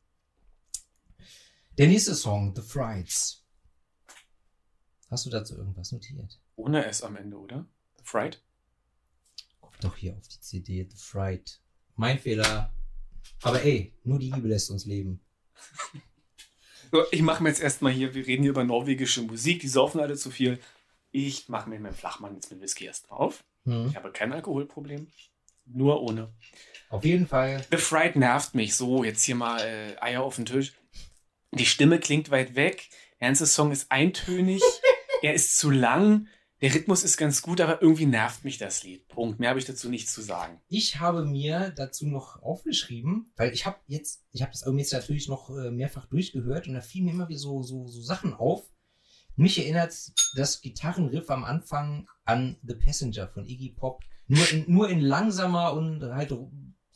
Der 1.78 1.86
nächste 1.86 2.14
Song, 2.14 2.54
The 2.54 2.60
Frights. 2.60 3.46
Hast 5.10 5.24
du 5.24 5.30
dazu 5.30 5.56
irgendwas 5.56 5.90
notiert? 5.92 6.38
Ohne 6.56 6.84
S 6.84 7.02
am 7.02 7.16
Ende, 7.16 7.38
oder? 7.38 7.66
The 7.96 8.04
Fright? 8.04 8.42
Guck 9.62 9.80
doch 9.80 9.96
hier 9.96 10.16
auf 10.16 10.28
die 10.28 10.40
CD, 10.40 10.86
The 10.90 10.96
Fright. 10.96 11.62
Mein 11.96 12.18
Fehler. 12.18 12.74
Aber 13.42 13.62
ey, 13.62 13.94
nur 14.04 14.18
die 14.18 14.30
Liebe 14.30 14.48
lässt 14.48 14.70
uns 14.70 14.84
leben. 14.84 15.20
So, 16.90 17.04
ich 17.10 17.20
mache 17.20 17.42
mir 17.42 17.50
jetzt 17.50 17.60
erstmal 17.60 17.92
hier, 17.92 18.14
wir 18.14 18.26
reden 18.26 18.44
hier 18.44 18.52
über 18.52 18.64
norwegische 18.64 19.20
Musik, 19.20 19.60
die 19.60 19.68
saufen 19.68 20.00
alle 20.00 20.16
zu 20.16 20.30
viel. 20.30 20.58
Ich 21.10 21.48
mache 21.48 21.68
mir 21.68 21.80
meinen 21.80 21.94
Flachmann 21.94 22.34
jetzt 22.34 22.50
mit 22.50 22.60
Whisky 22.60 22.84
erst 22.84 23.10
auf. 23.10 23.44
Hm. 23.64 23.88
Ich 23.88 23.96
habe 23.96 24.12
kein 24.12 24.32
Alkoholproblem. 24.32 25.08
Nur 25.66 26.02
ohne. 26.02 26.32
Auf 26.88 27.04
jeden 27.04 27.26
Fall. 27.26 27.64
The 27.70 27.76
Fright 27.76 28.16
nervt 28.16 28.54
mich 28.54 28.74
so. 28.74 29.04
Jetzt 29.04 29.24
hier 29.24 29.34
mal 29.34 29.60
äh, 29.60 29.96
Eier 30.00 30.22
auf 30.22 30.36
den 30.36 30.46
Tisch. 30.46 30.72
Die 31.52 31.66
Stimme 31.66 31.98
klingt 31.98 32.30
weit 32.30 32.54
weg. 32.54 32.88
Der 33.20 33.28
ganze 33.28 33.46
Song 33.46 33.72
ist 33.72 33.90
eintönig. 33.90 34.62
er 35.22 35.34
ist 35.34 35.58
zu 35.58 35.70
lang. 35.70 36.28
Der 36.60 36.74
Rhythmus 36.74 37.04
ist 37.04 37.16
ganz 37.16 37.42
gut, 37.42 37.60
aber 37.60 37.82
irgendwie 37.82 38.06
nervt 38.06 38.44
mich 38.44 38.58
das 38.58 38.82
Lied. 38.82 39.06
Punkt. 39.08 39.38
Mehr 39.38 39.50
habe 39.50 39.60
ich 39.60 39.64
dazu 39.64 39.88
nicht 39.88 40.08
zu 40.08 40.22
sagen. 40.22 40.60
Ich 40.68 40.98
habe 40.98 41.24
mir 41.24 41.70
dazu 41.70 42.06
noch 42.06 42.42
aufgeschrieben, 42.42 43.30
weil 43.36 43.52
ich 43.52 43.64
habe 43.64 43.78
jetzt, 43.86 44.24
ich 44.32 44.42
habe 44.42 44.50
das 44.50 44.64
Album 44.64 44.78
jetzt 44.78 44.92
natürlich 44.92 45.28
noch 45.28 45.50
äh, 45.50 45.70
mehrfach 45.70 46.06
durchgehört 46.06 46.66
und 46.66 46.74
da 46.74 46.80
fielen 46.80 47.04
mir 47.04 47.12
immer 47.12 47.28
wieder 47.28 47.38
so, 47.38 47.62
so, 47.62 47.86
so 47.86 48.02
Sachen 48.02 48.34
auf. 48.34 48.68
Mich 49.38 49.56
erinnert 49.56 49.94
das 50.34 50.60
Gitarrenriff 50.62 51.30
am 51.30 51.44
Anfang 51.44 52.08
an 52.24 52.58
The 52.64 52.74
Passenger 52.74 53.28
von 53.28 53.46
Iggy 53.46 53.70
Pop. 53.70 54.02
Nur 54.26 54.50
in, 54.50 54.64
nur 54.66 54.90
in 54.90 55.00
langsamer 55.00 55.74
und 55.74 56.02
halt 56.02 56.34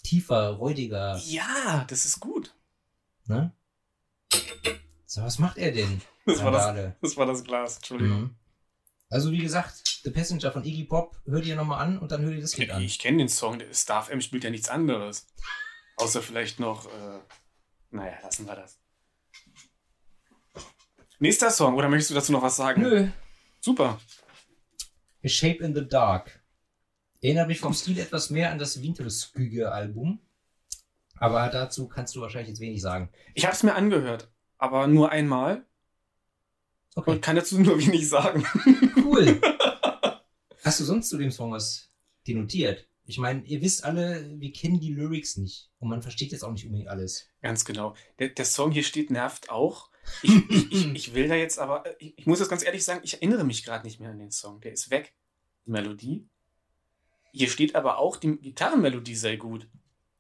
tiefer, 0.03 0.49
räudiger. 0.51 1.17
Ja, 1.25 1.87
das 1.89 2.05
ist 2.05 2.19
gut. 2.19 2.53
Ne? 3.27 3.53
So, 5.07 5.23
was 5.23 5.39
macht 5.39 5.57
er 5.57 5.71
denn? 5.71 6.03
Das 6.27 6.43
war 6.43 6.51
das, 6.51 6.95
das, 7.01 7.17
war 7.17 7.27
das 7.27 7.45
Glas. 7.45 7.77
Entschuldigung. 7.77 8.21
Mhm. 8.21 8.37
Also 9.09 9.31
wie 9.31 9.39
gesagt, 9.39 10.01
The 10.03 10.11
Passenger 10.11 10.51
von 10.51 10.65
Iggy 10.65 10.85
Pop, 10.85 11.23
hör 11.25 11.41
dir 11.41 11.55
nochmal 11.55 11.81
an 11.81 12.01
und 12.01 12.11
dann 12.11 12.23
hör 12.23 12.33
dir 12.33 12.41
das 12.41 12.57
Lied 12.57 12.73
an. 12.73 12.83
Ich 12.83 12.99
kenne 12.99 13.19
den 13.19 13.29
Song. 13.29 13.61
Der 13.61 13.73
Star 13.73 14.03
FM 14.03 14.21
spielt 14.21 14.43
ja 14.43 14.51
nichts 14.51 14.69
anderes. 14.69 15.29
Außer 15.97 16.21
vielleicht 16.23 16.59
noch. 16.59 16.87
Äh, 16.87 17.21
naja, 17.91 18.19
lassen 18.25 18.47
wir 18.49 18.57
das. 18.57 18.82
Nächster 21.23 21.53
Song, 21.53 21.77
oder 21.77 21.89
möchtest 21.89 22.11
du 22.11 22.15
dazu 22.15 22.33
noch 22.33 22.43
was 22.43 22.57
sagen? 22.57 22.83
Nö, 22.83 23.07
Super. 23.61 24.01
A 25.25 25.29
Shape 25.29 25.63
in 25.63 25.73
the 25.73 25.87
Dark. 25.87 26.43
Erinnert 27.21 27.47
mich 27.47 27.61
vom 27.61 27.73
Stil 27.75 28.01
etwas 28.01 28.31
mehr 28.31 28.51
an 28.51 28.59
das 28.59 28.83
Wintersküge-Album. 28.83 30.19
Aber 31.15 31.49
dazu 31.49 31.87
kannst 31.87 32.17
du 32.17 32.23
wahrscheinlich 32.23 32.49
jetzt 32.49 32.59
wenig 32.59 32.83
sagen. 32.83 33.09
Ich 33.35 33.45
habe 33.45 33.55
es 33.55 33.63
mir 33.63 33.77
angehört, 33.77 34.33
aber 34.59 34.89
nur 34.89 35.11
einmal 35.11 35.65
Okay, 36.97 37.13
und 37.13 37.23
kann 37.23 37.37
dazu 37.37 37.61
nur 37.61 37.79
wenig 37.79 38.09
sagen. 38.09 38.45
cool. 38.97 39.41
Hast 40.65 40.81
du 40.81 40.85
sonst 40.85 41.09
zu 41.09 41.19
dem 41.19 41.31
Song 41.31 41.53
was 41.53 41.93
denotiert? 42.27 42.89
Ich 43.05 43.19
meine, 43.19 43.45
ihr 43.45 43.63
wisst 43.63 43.85
alle, 43.85 44.29
wir 44.41 44.53
kennen 44.53 44.81
die 44.81 44.93
Lyrics 44.93 45.37
nicht. 45.37 45.71
Und 45.79 45.89
man 45.89 46.03
versteht 46.03 46.33
jetzt 46.33 46.43
auch 46.43 46.51
nicht 46.51 46.67
unbedingt 46.67 46.89
alles. 46.89 47.29
Ganz 47.43 47.65
genau. 47.65 47.95
Der, 48.19 48.31
der 48.31 48.45
Song 48.45 48.73
hier 48.73 48.83
steht 48.83 49.13
nervt 49.13 49.51
auch. 49.51 49.92
Ich, 50.23 50.51
ich, 50.51 50.87
ich, 50.95 51.15
will 51.15 51.29
da 51.29 51.35
jetzt 51.35 51.59
aber, 51.59 51.85
ich, 52.01 52.19
ich 52.19 52.27
muss 52.27 52.39
das 52.39 52.49
ganz 52.49 52.65
ehrlich 52.65 52.85
sagen, 52.85 53.01
ich 53.03 53.15
erinnere 53.15 53.45
mich 53.45 53.65
gerade 53.65 53.87
nicht 53.87 54.01
mehr 54.01 54.11
an 54.11 54.19
den 54.19 54.31
Song. 54.31 54.61
Der 54.61 54.73
ist 54.73 54.91
weg. 54.91 55.15
Die 55.67 55.71
Melodie. 55.71 56.29
Hier 57.33 57.49
steht 57.49 57.75
aber 57.75 57.99
auch, 57.99 58.17
die 58.17 58.37
Gitarrenmelodie 58.37 59.15
sei 59.15 59.37
gut. 59.37 59.69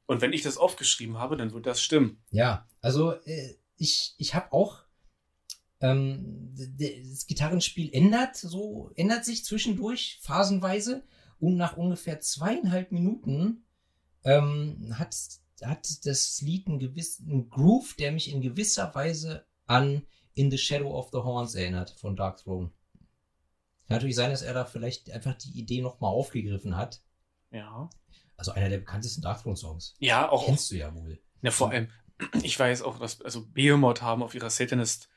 Und 0.07 0.21
wenn 0.21 0.33
ich 0.33 0.43
das 0.43 0.57
aufgeschrieben 0.57 1.19
habe, 1.19 1.37
dann 1.37 1.53
wird 1.53 1.67
das 1.67 1.83
stimmen. 1.83 2.23
Ja, 2.31 2.69
also 2.81 3.13
äh, 3.13 3.57
ich, 3.77 4.15
ich 4.19 4.35
habe 4.35 4.53
auch 4.53 4.83
ähm, 5.81 6.55
das 6.79 7.27
Gitarrenspiel 7.27 7.91
ändert 7.93 8.37
so 8.37 8.93
ändert 8.95 9.25
sich 9.25 9.45
zwischendurch 9.45 10.21
phasenweise 10.23 11.05
und 11.41 11.57
nach 11.57 11.77
ungefähr 11.77 12.21
zweieinhalb 12.21 12.93
Minuten 12.93 13.65
ähm, 14.23 14.95
hat 14.97 15.17
hat 15.65 16.07
das 16.07 16.41
Lied 16.41 16.67
einen 16.67 16.79
gewissen 16.79 17.49
Groove, 17.49 17.95
der 17.95 18.13
mich 18.13 18.31
in 18.31 18.41
gewisser 18.41 18.95
Weise 18.95 19.45
an 19.67 20.07
In 20.35 20.51
the 20.51 20.59
Shadow 20.59 20.97
of 20.97 21.11
the 21.13 21.19
Horns 21.19 21.55
erinnert 21.55 21.91
von 21.91 22.17
Dark 22.17 22.39
Throne. 22.39 22.71
Kann 23.87 23.97
natürlich 23.97 24.17
sein, 24.17 24.31
dass 24.31 24.43
er 24.43 24.55
da 24.55 24.65
vielleicht 24.65 25.11
einfach 25.11 25.35
die 25.35 25.59
Idee 25.59 25.83
nochmal 25.83 26.13
aufgegriffen 26.13 26.77
hat. 26.77 27.03
Ja. 27.51 27.91
Also 28.37 28.53
einer 28.53 28.69
der 28.69 28.79
bekanntesten 28.79 29.21
Dark 29.21 29.43
Throne 29.43 29.57
Songs. 29.57 29.95
Ja, 29.99 30.31
auch. 30.31 30.47
Kennst 30.47 30.71
du 30.71 30.77
ja 30.77 30.95
wohl. 30.95 31.21
Ja, 31.43 31.51
vor 31.51 31.71
allem, 31.71 31.89
ich 32.43 32.59
weiß 32.59 32.83
auch, 32.83 32.99
dass, 32.99 33.21
also 33.21 33.47
Behemoth 33.47 34.01
haben 34.03 34.23
auf 34.23 34.35
ihrer 34.35 34.51
Satanist 34.51 35.09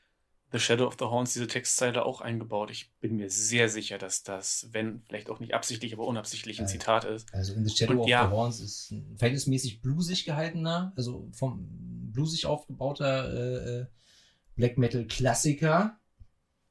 The 0.51 0.59
Shadow 0.59 0.87
of 0.87 0.95
the 0.99 1.05
Horns 1.05 1.33
diese 1.33 1.47
Textzeile 1.47 2.05
auch 2.05 2.21
eingebaut. 2.21 2.71
Ich 2.71 2.93
bin 2.99 3.17
mir 3.17 3.29
sehr 3.29 3.67
sicher, 3.67 3.97
dass 3.97 4.23
das, 4.23 4.69
wenn 4.71 5.01
vielleicht 5.01 5.29
auch 5.29 5.39
nicht 5.39 5.53
absichtlich, 5.53 5.93
aber 5.93 6.05
unabsichtlich 6.05 6.61
ein. 6.61 6.67
Zitat 6.67 7.03
ist. 7.03 7.33
Also 7.33 7.53
In 7.53 7.65
the 7.65 7.75
Shadow 7.75 7.93
Und 7.93 7.99
of 7.99 8.07
ja. 8.07 8.25
the 8.25 8.31
Horns 8.31 8.59
ist 8.59 8.91
ein 8.91 9.17
verhältnismäßig 9.17 9.81
bluesig 9.81 10.23
gehaltener, 10.23 10.93
also 10.95 11.27
vom 11.33 11.67
bluesig 12.13 12.45
aufgebauter 12.45 13.33
äh, 13.33 13.79
äh, 13.81 13.85
Black 14.55 14.77
Metal 14.77 15.05
Klassiker. 15.05 15.99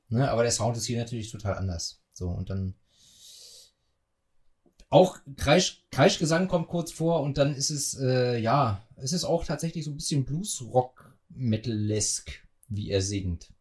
Ne, 0.09 0.31
aber 0.31 0.43
der 0.43 0.53
Sound 0.53 0.77
ist 0.77 0.87
hier 0.87 0.99
natürlich 0.99 1.31
total 1.31 1.55
anders. 1.55 2.03
So, 2.13 2.29
und 2.29 2.51
dann 2.51 2.75
auch 4.91 5.19
Kreisch, 5.37 5.85
Kreischgesang 5.91 6.47
kommt 6.47 6.69
kurz 6.69 6.93
vor 6.93 7.23
und 7.23 7.37
dann 7.37 7.53
ist 7.55 7.71
es, 7.71 7.99
äh, 7.99 8.39
ja, 8.39 8.87
es 8.97 9.13
ist 9.13 9.25
auch 9.25 9.45
tatsächlich 9.45 9.85
so 9.85 9.91
ein 9.91 9.97
bisschen 9.97 10.25
Blues-Rock-Metal-esque, 10.25 12.45
wie 12.69 12.91
er 12.91 13.03
singt. 13.03 13.53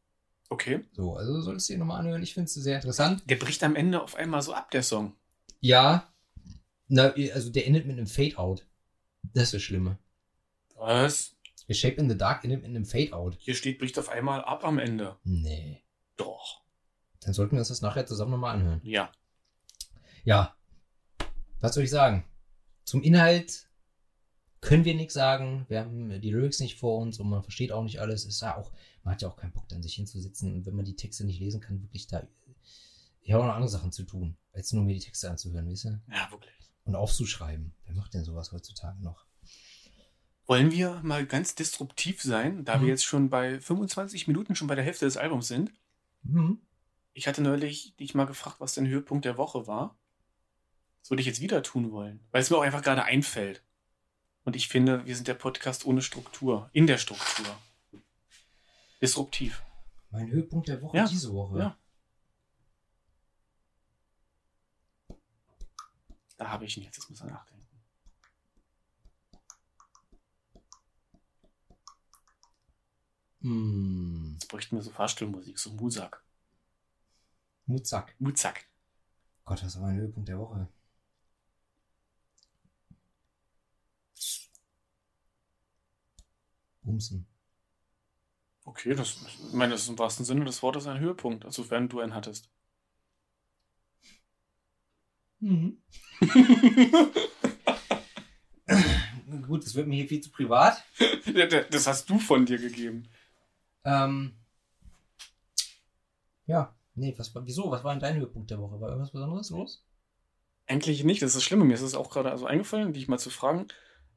Okay. 0.49 0.83
So, 0.91 1.15
also 1.15 1.41
solltest 1.41 1.69
du 1.69 1.73
dir 1.73 1.79
nochmal 1.79 2.01
anhören. 2.01 2.21
Ich 2.21 2.35
finde 2.35 2.45
es 2.45 2.53
sehr 2.53 2.75
interessant. 2.75 3.23
Der 3.27 3.37
bricht 3.37 3.63
am 3.63 3.75
Ende 3.75 4.03
auf 4.03 4.15
einmal 4.15 4.43
so 4.43 4.53
ab, 4.53 4.69
der 4.69 4.83
Song. 4.83 5.15
Ja, 5.59 6.13
na, 6.87 7.15
also 7.33 7.49
der 7.49 7.65
endet 7.65 7.87
mit 7.87 7.97
einem 7.97 8.05
Fade-Out. 8.05 8.67
Das 9.33 9.45
ist 9.45 9.55
das 9.55 9.63
Schlimme. 9.63 9.97
Was? 10.75 11.35
A 11.73 11.75
Shape 11.75 11.95
in 11.95 12.07
the 12.07 12.17
Dark 12.17 12.43
endet 12.43 12.61
mit 12.61 12.69
einem 12.69 12.85
Fade-Out. 12.85 13.37
Hier 13.39 13.55
steht, 13.55 13.79
bricht 13.79 13.97
auf 13.97 14.09
einmal 14.09 14.43
ab 14.43 14.63
am 14.63 14.77
Ende. 14.77 15.17
Nee. 15.23 15.83
Doch. 16.17 16.61
Dann 17.21 17.33
sollten 17.33 17.53
wir 17.53 17.59
uns 17.59 17.69
das 17.69 17.81
nachher 17.81 18.05
zusammen 18.05 18.31
nochmal 18.31 18.55
anhören. 18.55 18.79
Ja. 18.83 19.11
Ja. 20.23 20.55
Was 21.61 21.73
soll 21.73 21.83
ich 21.83 21.89
sagen? 21.89 22.25
Zum 22.85 23.01
Inhalt 23.01 23.69
können 24.61 24.85
wir 24.85 24.93
nichts 24.93 25.15
sagen. 25.15 25.65
Wir 25.67 25.79
haben 25.79 26.21
die 26.21 26.29
Lyrics 26.29 26.59
nicht 26.59 26.77
vor 26.77 26.99
uns 26.99 27.19
und 27.19 27.27
man 27.27 27.41
versteht 27.41 27.71
auch 27.71 27.83
nicht 27.83 27.99
alles. 27.99 28.25
Ist 28.25 28.41
ja 28.41 28.55
auch, 28.55 28.71
man 29.03 29.15
hat 29.15 29.23
ja 29.23 29.29
auch 29.29 29.37
keinen 29.37 29.53
Bock, 29.53 29.67
dann 29.69 29.81
sich 29.81 29.95
hinzusitzen 29.95 30.53
und 30.53 30.65
wenn 30.67 30.75
man 30.75 30.85
die 30.85 30.95
Texte 30.95 31.25
nicht 31.25 31.39
lesen 31.39 31.59
kann, 31.59 31.81
wirklich 31.81 32.05
da. 32.05 32.27
Ich 33.21 33.31
habe 33.31 33.43
auch 33.43 33.47
noch 33.47 33.55
andere 33.55 33.69
Sachen 33.69 33.91
zu 33.91 34.03
tun, 34.03 34.37
als 34.51 34.71
nur 34.73 34.83
mir 34.83 34.93
die 34.93 34.99
Texte 34.99 35.31
anzuhören, 35.31 35.67
weißt 35.67 35.85
du? 35.85 36.01
Ja, 36.11 36.29
wirklich. 36.29 36.53
Und 36.85 36.95
aufzuschreiben. 36.95 37.73
Wer 37.85 37.95
macht 37.95 38.13
denn 38.13 38.25
sowas 38.25 38.51
heutzutage 38.51 39.01
noch? 39.01 39.25
Wollen 40.53 40.71
wir 40.71 40.99
mal 41.01 41.25
ganz 41.25 41.55
disruptiv 41.55 42.21
sein, 42.21 42.63
da 42.63 42.77
Mhm. 42.77 42.81
wir 42.83 42.89
jetzt 42.89 43.03
schon 43.05 43.31
bei 43.31 43.59
25 43.59 44.27
Minuten 44.27 44.55
schon 44.55 44.67
bei 44.67 44.75
der 44.75 44.83
Hälfte 44.83 45.05
des 45.05 45.17
Albums 45.17 45.47
sind? 45.47 45.73
Mhm. 46.21 46.61
Ich 47.13 47.27
hatte 47.27 47.41
neulich 47.41 47.95
dich 47.95 48.13
mal 48.13 48.25
gefragt, 48.25 48.57
was 48.59 48.75
dein 48.75 48.85
Höhepunkt 48.87 49.25
der 49.25 49.35
Woche 49.39 49.65
war. 49.65 49.97
Das 51.01 51.09
würde 51.09 51.21
ich 51.21 51.25
jetzt 51.27 51.41
wieder 51.41 51.63
tun 51.63 51.91
wollen, 51.91 52.19
weil 52.29 52.43
es 52.43 52.51
mir 52.51 52.57
auch 52.57 52.61
einfach 52.61 52.83
gerade 52.83 53.03
einfällt. 53.03 53.63
Und 54.43 54.55
ich 54.55 54.67
finde, 54.67 55.03
wir 55.07 55.15
sind 55.15 55.27
der 55.27 55.33
Podcast 55.33 55.85
ohne 55.87 56.03
Struktur, 56.03 56.69
in 56.71 56.85
der 56.85 56.99
Struktur. 56.99 57.47
Disruptiv. 59.01 59.63
Mein 60.11 60.29
Höhepunkt 60.29 60.67
der 60.67 60.79
Woche 60.83 60.95
Ja, 60.97 61.07
diese 61.07 61.33
Woche. 61.33 61.57
ja. 61.57 61.77
Da 66.37 66.49
habe 66.49 66.65
ich 66.65 66.77
ihn 66.77 66.83
jetzt, 66.83 66.97
jetzt 66.97 67.09
muss 67.09 67.21
er 67.21 67.27
nachdenken. 67.31 67.52
Hm. 73.43 74.31
Jetzt 74.33 74.47
bräuchten 74.47 74.75
wir 74.77 74.83
so 74.83 74.91
Fahrstuhlmusik, 74.91 75.59
so 75.59 75.69
Musak. 75.71 76.23
Mutzak. 77.65 78.15
Muzak. 78.19 78.65
Gott, 79.45 79.63
was 79.63 79.75
war 79.75 79.83
mein 79.87 79.97
Höhepunkt 79.97 80.29
der 80.29 80.39
Woche? 80.39 80.67
Bumsen. 86.81 87.25
Okay, 88.65 88.95
das, 88.95 89.17
ich 89.27 89.53
meine, 89.53 89.73
das 89.73 89.83
ist 89.83 89.89
im 89.89 89.99
wahrsten 89.99 90.25
Sinne 90.25 90.45
des 90.45 90.63
Wortes 90.63 90.87
ein 90.87 90.99
Höhepunkt, 90.99 91.45
also 91.45 91.63
sofern 91.63 91.89
du 91.89 91.99
einen 91.99 92.13
hattest. 92.13 92.49
Mhm. 95.39 95.81
Gut, 99.45 99.65
das 99.65 99.75
wird 99.75 99.87
mir 99.87 99.97
hier 99.97 100.07
viel 100.07 100.21
zu 100.21 100.31
privat. 100.31 100.81
Das 101.71 101.87
hast 101.87 102.09
du 102.09 102.19
von 102.19 102.45
dir 102.45 102.57
gegeben. 102.57 103.09
Ähm, 103.85 104.35
ja, 106.45 106.75
nee, 106.95 107.13
was 107.17 107.33
war, 107.35 107.45
wieso? 107.45 107.71
Was 107.71 107.83
war 107.83 107.93
denn 107.93 108.01
dein 108.01 108.15
Höhepunkt 108.17 108.51
der 108.51 108.59
Woche? 108.59 108.79
War 108.79 108.89
irgendwas 108.89 109.11
Besonderes 109.11 109.49
los? 109.49 109.85
Eigentlich 110.67 111.03
nicht, 111.03 111.21
das 111.21 111.29
ist 111.31 111.35
das 111.37 111.43
Schlimme. 111.43 111.65
Mir 111.65 111.73
ist 111.73 111.81
es 111.81 111.95
auch 111.95 112.09
gerade 112.09 112.31
also 112.31 112.45
eingefallen, 112.45 112.93
dich 112.93 113.07
mal 113.07 113.17
zu 113.19 113.29
fragen. 113.29 113.67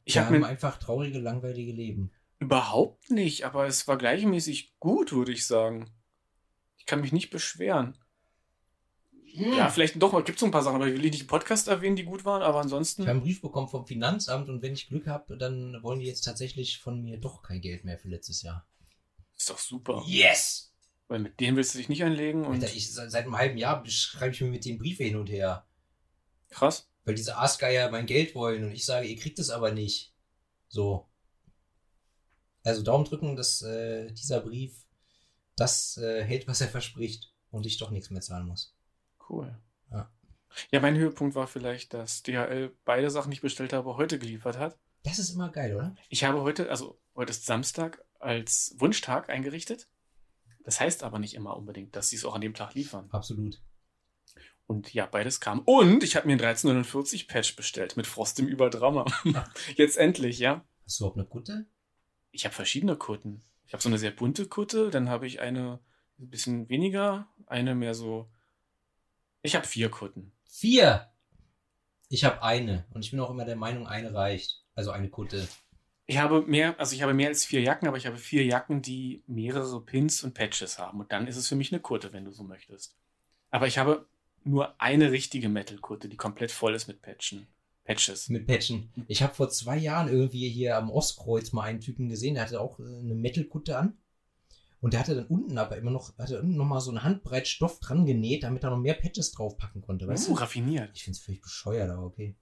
Ich 0.05 0.15
Wir 0.15 0.23
habe 0.25 0.35
haben 0.35 0.41
mir 0.43 0.47
einfach 0.47 0.79
traurige, 0.79 1.19
langweilige 1.19 1.73
Leben. 1.73 2.13
überhaupt 2.39 3.11
nicht, 3.11 3.45
aber 3.45 3.67
es 3.67 3.89
war 3.89 3.97
gleichmäßig 3.99 4.75
gut, 4.79 5.13
würde 5.13 5.33
ich 5.33 5.47
sagen. 5.47 5.91
Ich 6.79 6.87
kann 6.87 7.01
mich 7.01 7.13
nicht 7.13 7.31
beschweren. 7.31 7.99
Ja, 9.25 9.69
vielleicht 9.69 10.01
doch, 10.01 10.13
gibt 10.25 10.37
es 10.37 10.41
so 10.41 10.47
ein 10.47 10.53
paar 10.53 10.63
Sachen, 10.63 10.77
aber 10.77 10.87
ich 10.87 10.95
will 10.95 11.11
nicht 11.11 11.21
im 11.23 11.27
Podcast 11.27 11.69
erwähnen, 11.69 11.97
die 11.97 12.05
gut 12.05 12.25
waren, 12.25 12.41
aber 12.41 12.49
Ich 12.51 12.55
habe 12.55 12.61
ansonsten. 12.63 13.07
einen 13.07 13.21
Brief 13.21 13.43
bekommen 13.43 13.69
vom 13.69 13.85
Finanzamt 13.87 14.49
und 14.49 14.63
wenn 14.63 14.73
ich 14.73 14.89
Glück 14.89 15.07
habe, 15.09 15.37
dann 15.37 15.83
wollen 15.83 16.01
die 16.01 16.07
jetzt 16.07 16.23
tatsächlich 16.23 16.79
von 16.79 17.03
mir 17.03 17.19
doch 17.19 17.43
kein 17.43 17.61
Geld 17.61 17.85
mehr 17.85 17.99
für 17.99 18.09
letztes 18.09 18.41
Jahr. 18.43 18.65
Ist 19.47 19.51
doch 19.51 19.59
super. 19.59 20.03
Yes! 20.09 20.73
Weil 21.07 21.21
mit 21.21 21.39
denen 21.39 21.57
willst 21.57 21.73
du 21.73 21.79
dich 21.79 21.89
nicht 21.89 22.03
einlegen 22.03 22.45
und. 22.45 22.55
Alter, 22.55 22.75
ich, 22.75 22.93
seit 22.93 23.15
einem 23.15 23.39
halben 23.39 23.57
Jahr 23.57 23.87
schreibe 23.87 24.35
ich 24.35 24.41
mir 24.41 24.51
mit 24.51 24.65
den 24.65 24.77
Briefe 24.77 25.05
hin 25.05 25.15
und 25.15 25.31
her. 25.31 25.65
Krass. 26.51 26.89
Weil 27.05 27.15
diese 27.15 27.37
Aasgeier 27.37 27.89
mein 27.93 28.07
Geld 28.07 28.35
wollen 28.35 28.65
und 28.65 28.73
ich 28.73 28.85
sage, 28.85 29.07
ihr 29.07 29.17
kriegt 29.17 29.39
es 29.39 29.51
aber 29.51 29.71
nicht. 29.71 30.13
So. 30.67 31.09
Also 32.65 32.83
Daumen 32.83 33.05
drücken, 33.05 33.37
dass 33.37 33.63
äh, 33.63 34.11
dieser 34.11 34.41
Brief 34.41 34.85
das 35.55 35.97
äh, 35.99 36.25
hält, 36.25 36.49
was 36.49 36.61
er 36.61 36.67
verspricht 36.67 37.33
und 37.53 37.67
ich 37.67 37.79
doch 37.79 37.93
nichts 37.93 38.11
mehr 38.11 38.23
zahlen 38.23 38.49
muss. 38.49 38.75
Cool. 39.31 39.57
Ja. 39.93 40.11
Ja, 40.73 40.81
mein 40.81 40.97
Höhepunkt 40.97 41.37
war 41.37 41.47
vielleicht, 41.47 41.95
dass 41.95 42.25
DHL 42.25 42.75
beide 42.85 43.11
Sachen, 43.11 43.31
die 43.31 43.37
ich 43.37 43.43
bestellt 43.43 43.73
habe, 43.73 43.97
heute 43.97 44.19
geliefert 44.19 44.59
hat. 44.59 44.77
Das 45.05 45.21
ist 45.21 45.31
immer 45.31 45.51
geil, 45.51 45.77
oder? 45.77 45.95
Ich 46.09 46.25
habe 46.25 46.41
heute, 46.41 46.69
also 46.69 47.01
heute 47.15 47.31
ist 47.31 47.47
Samstag, 47.47 48.05
als 48.21 48.75
Wunschtag 48.79 49.29
eingerichtet. 49.29 49.89
Das 50.65 50.81
heißt 50.81 51.03
aber 51.05 51.19
nicht 51.19 51.35
immer 51.35 51.57
unbedingt, 51.57 51.95
dass 51.95 52.09
sie 52.09 52.17
es 52.17 52.25
auch 52.25 52.35
an 52.35 52.41
dem 52.41 52.55
Tag 52.55 52.75
liefern. 52.75 53.09
Absolut. 53.13 53.63
Und 54.67 54.93
ja, 54.93 55.07
beides 55.07 55.41
kam. 55.41 55.61
Und 55.61 56.03
ich 56.03 56.17
habe 56.17 56.27
mir 56.27 56.33
einen 56.33 56.41
1349 56.41 57.29
Patch 57.29 57.55
bestellt 57.55 57.97
mit 57.97 58.07
Frost 58.07 58.39
im 58.41 58.49
Überdrama. 58.49 59.05
Jetzt 59.77 59.97
endlich, 59.97 60.41
ja. 60.41 60.65
Hast 60.85 60.99
du 60.99 61.05
überhaupt 61.05 61.19
eine 61.19 61.29
Kutte? 61.29 61.67
Ich 62.33 62.45
habe 62.45 62.55
verschiedene 62.55 62.97
Kutten. 62.97 63.43
Ich 63.67 63.73
habe 63.73 63.83
so 63.83 63.89
eine 63.89 63.99
sehr 63.99 64.11
bunte 64.11 64.47
Kutte, 64.47 64.91
dann 64.91 65.09
habe 65.09 65.27
ich 65.27 65.41
eine 65.41 65.81
ein 66.19 66.31
bisschen 66.31 66.69
weniger, 66.69 67.29
eine 67.47 67.75
mehr 67.75 67.95
so. 67.95 68.31
Ich 69.43 69.55
habe 69.55 69.67
vier 69.67 69.91
Kutten. 69.91 70.33
Vier! 70.45 71.13
Ich 72.09 72.25
habe 72.25 72.43
eine 72.43 72.87
und 72.95 73.05
ich 73.05 73.11
bin 73.11 73.21
auch 73.21 73.31
immer 73.31 73.45
der 73.45 73.57
Meinung, 73.57 73.87
eine 73.87 74.15
reicht. 74.15 74.65
Also 74.75 74.91
eine 74.91 75.11
Kutte. 75.11 75.49
Ich 76.07 76.19
habe 76.19 76.43
mehr, 76.43 76.79
also 76.79 76.95
ich 76.95 77.03
habe 77.03 77.15
mehr 77.15 77.29
als 77.29 77.45
vier 77.45 77.61
Jacken, 77.63 77.89
aber 77.89 77.97
ich 77.97 78.07
habe 78.07 78.17
vier 78.17 78.45
Jacken, 78.45 78.81
die 78.81 79.23
mehrere 79.27 79.81
Pins 79.81 80.23
und 80.23 80.35
Patches 80.35 80.79
haben. 80.79 81.01
Und 81.01 81.11
dann 81.13 81.27
ist 81.27 81.37
es 81.37 81.49
für 81.49 81.57
mich 81.57 81.73
eine 81.73 81.81
Kutte, 81.81 82.13
wenn 82.13 82.25
du 82.25 82.31
so 82.31 82.45
möchtest. 82.45 82.97
Aber 83.51 83.67
ich 83.67 83.79
habe 83.79 84.07
nur 84.45 84.81
eine 84.81 85.11
richtige 85.11 85.49
Metal-Kutte, 85.49 86.09
die 86.09 86.17
komplett 86.17 86.53
voll 86.53 86.75
ist 86.75 86.87
mit 86.87 87.03
Patchen. 87.03 87.49
Patches. 87.85 88.29
Mit 88.29 88.47
Patchen. 88.47 88.93
Ich 89.09 89.23
habe 89.23 89.35
vor 89.35 89.49
zwei 89.49 89.77
Jahren 89.77 90.09
irgendwie 90.09 90.49
hier 90.49 90.77
am 90.77 90.91
Ostkreuz 90.91 91.53
mal 91.53 91.63
einen 91.65 91.81
Typen 91.81 92.09
gesehen, 92.09 92.35
der 92.35 92.45
hatte 92.45 92.61
auch 92.61 92.79
äh, 92.79 92.83
eine 92.83 93.15
Metal-Kutte 93.15 93.77
an. 93.77 93.97
Und 94.81 94.93
der 94.93 95.01
hatte 95.01 95.17
dann 95.17 95.27
unten 95.27 95.59
aber 95.59 95.77
immer 95.77 95.91
noch, 95.91 96.17
hatte 96.19 96.41
unten 96.41 96.57
noch 96.57 96.67
mal 96.67 96.81
so 96.81 96.91
eine 96.91 97.03
Handbreit 97.03 97.49
Stoff 97.49 97.81
dran 97.81 98.07
genäht, 98.07 98.45
damit 98.45 98.63
er 98.63 98.71
noch 98.71 98.79
mehr 98.79 98.95
Patches 98.95 99.33
draufpacken 99.33 99.83
konnte, 99.83 100.07
weißt 100.07 100.29
Uh, 100.29 100.35
du? 100.35 100.41
raffiniert. 100.41 100.91
Ich 100.95 101.05
find's 101.05 101.19
völlig 101.19 101.41
bescheuert, 101.41 101.91
aber 101.91 102.05
okay. 102.05 102.37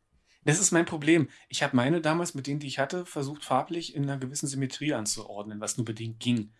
Das 0.44 0.60
ist 0.60 0.72
mein 0.72 0.84
Problem. 0.84 1.28
Ich 1.48 1.62
habe 1.62 1.74
meine 1.76 2.00
damals 2.00 2.34
mit 2.34 2.46
denen, 2.46 2.60
die 2.60 2.66
ich 2.66 2.78
hatte, 2.78 3.06
versucht 3.06 3.44
farblich 3.44 3.94
in 3.94 4.02
einer 4.04 4.18
gewissen 4.18 4.46
Symmetrie 4.46 4.92
anzuordnen, 4.94 5.60
was 5.60 5.76
nur 5.78 5.84
bedingt 5.84 6.20
ging. 6.20 6.52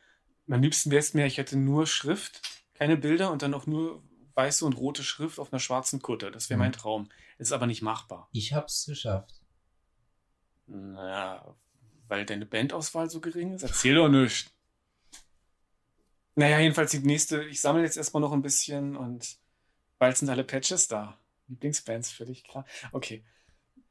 Am 0.49 0.63
liebsten 0.63 0.91
wäre 0.91 1.01
es 1.01 1.15
mir, 1.15 1.27
ich 1.27 1.39
hätte 1.39 1.57
nur 1.57 1.87
Schrift, 1.87 2.43
keine 2.75 2.97
Bilder 2.97 3.31
und 3.31 3.43
dann 3.43 3.55
auch 3.55 3.67
nur 3.67 4.03
weiße 4.35 4.65
und 4.65 4.73
rote 4.75 5.05
Schrift 5.05 5.39
auf 5.39 5.53
einer 5.53 5.61
schwarzen 5.61 6.01
Kutte. 6.03 6.31
Das 6.31 6.51
wäre 6.51 6.59
Mhm. 6.59 6.65
mein 6.65 6.73
Traum. 6.73 7.09
Das 7.39 7.49
ist 7.49 7.53
aber 7.53 7.67
nicht 7.67 7.83
machbar. 7.83 8.29
Ich 8.33 8.53
hab's 8.53 8.87
geschafft. 8.87 9.41
Naja, 10.67 11.55
weil 12.09 12.25
deine 12.27 12.47
Bandauswahl 12.47 13.09
so 13.11 13.21
gering 13.21 13.53
ist? 13.55 13.63
Erzähl 13.63 13.95
doch 13.95 14.09
nichts. 14.09 14.51
Naja, 16.37 16.59
jedenfalls 16.59 16.91
die 16.91 16.99
nächste. 16.99 17.45
Ich 17.45 17.61
sammle 17.61 17.83
jetzt 17.85 17.97
erstmal 17.97 18.21
noch 18.21 18.33
ein 18.33 18.43
bisschen 18.43 18.97
und 18.97 19.37
bald 19.99 20.17
sind 20.17 20.29
alle 20.31 20.43
Patches 20.45 20.89
da. 20.89 21.19
Lieblingsbands 21.47 22.11
für 22.11 22.25
dich, 22.25 22.43
klar. 22.45 22.65
Okay. 22.93 23.25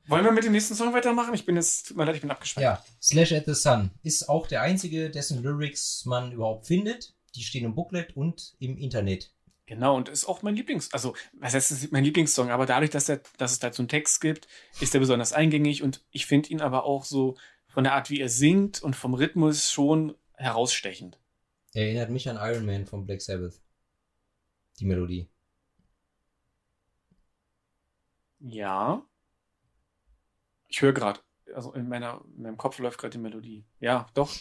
Wollen 0.07 0.25
wir 0.25 0.31
mit 0.31 0.43
dem 0.43 0.51
nächsten 0.51 0.75
Song 0.75 0.93
weitermachen? 0.93 1.33
Ich 1.33 1.45
bin 1.45 1.55
jetzt, 1.55 1.87
tut 1.87 1.97
mir 1.97 2.05
leid, 2.05 2.15
ich 2.15 2.21
bin 2.21 2.31
abgespannt. 2.31 2.63
Ja, 2.63 2.83
Slash 3.01 3.31
at 3.31 3.45
the 3.45 3.53
Sun 3.53 3.91
ist 4.03 4.27
auch 4.27 4.47
der 4.47 4.61
einzige, 4.61 5.09
dessen 5.09 5.41
Lyrics 5.41 6.05
man 6.05 6.31
überhaupt 6.31 6.67
findet. 6.67 7.15
Die 7.35 7.43
stehen 7.43 7.63
im 7.63 7.73
Booklet 7.73 8.15
und 8.15 8.55
im 8.59 8.77
Internet. 8.77 9.31
Genau, 9.65 9.95
und 9.95 10.09
ist 10.09 10.25
auch 10.25 10.41
mein 10.41 10.55
Lieblings-, 10.55 10.91
also, 10.91 11.15
was 11.39 11.53
heißt, 11.53 11.71
es 11.71 11.83
ist 11.83 11.91
mein 11.93 12.03
Lieblingssong, 12.03 12.51
aber 12.51 12.65
dadurch, 12.65 12.91
dass, 12.91 13.05
der, 13.05 13.21
dass 13.37 13.53
es 13.53 13.59
dazu 13.59 13.81
einen 13.81 13.87
Text 13.87 14.19
gibt, 14.19 14.47
ist 14.81 14.93
er 14.93 14.99
besonders 14.99 15.31
eingängig 15.31 15.83
und 15.83 16.03
ich 16.11 16.25
finde 16.25 16.49
ihn 16.49 16.59
aber 16.61 16.83
auch 16.83 17.05
so 17.05 17.37
von 17.69 17.85
der 17.85 17.93
Art, 17.93 18.09
wie 18.09 18.19
er 18.19 18.29
singt 18.29 18.83
und 18.83 18.95
vom 18.95 19.13
Rhythmus 19.13 19.71
schon 19.71 20.15
herausstechend. 20.35 21.17
Er 21.73 21.85
erinnert 21.85 22.09
mich 22.09 22.29
an 22.29 22.37
Iron 22.37 22.65
Man 22.65 22.85
von 22.85 23.05
Black 23.05 23.21
Sabbath. 23.21 23.61
Die 24.79 24.85
Melodie. 24.85 25.29
Ja. 28.39 29.03
Ich 30.73 30.81
höre 30.81 30.91
gerade, 30.91 31.19
also 31.53 31.71
in, 31.73 31.88
meiner, 31.88 32.25
in 32.36 32.41
meinem 32.41 32.57
Kopf 32.57 32.79
läuft 32.79 32.97
gerade 32.97 33.12
die 33.12 33.19
Melodie. 33.19 33.63
Ja, 33.79 34.07
doch, 34.15 34.33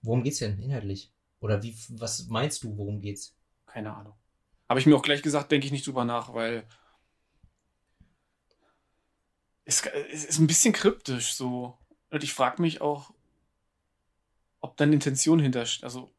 Worum 0.00 0.22
geht's 0.22 0.38
denn 0.38 0.60
inhaltlich? 0.60 1.12
Oder 1.40 1.60
wie, 1.64 1.76
was 1.88 2.28
meinst 2.28 2.62
du, 2.62 2.76
worum 2.76 3.00
geht's? 3.00 3.36
keine 3.66 3.92
Ahnung. 3.94 4.14
Habe 4.68 4.78
ich 4.78 4.86
mir 4.86 4.94
auch 4.96 5.02
gleich 5.02 5.22
gesagt, 5.22 5.50
denke 5.50 5.66
ich 5.66 5.72
nicht 5.72 5.86
drüber 5.86 6.04
nach, 6.04 6.34
weil 6.34 6.66
es, 9.64 9.84
es 10.12 10.24
ist 10.24 10.38
ein 10.38 10.46
bisschen 10.46 10.72
kryptisch 10.72 11.34
so. 11.34 11.76
Und 12.10 12.22
ich 12.22 12.32
frage 12.32 12.62
mich 12.62 12.80
auch, 12.80 13.12
ob 14.60 14.76
da 14.76 14.84
eine 14.84 14.94
Intention 14.94 15.40
hinter, 15.40 15.66
also 15.82 16.12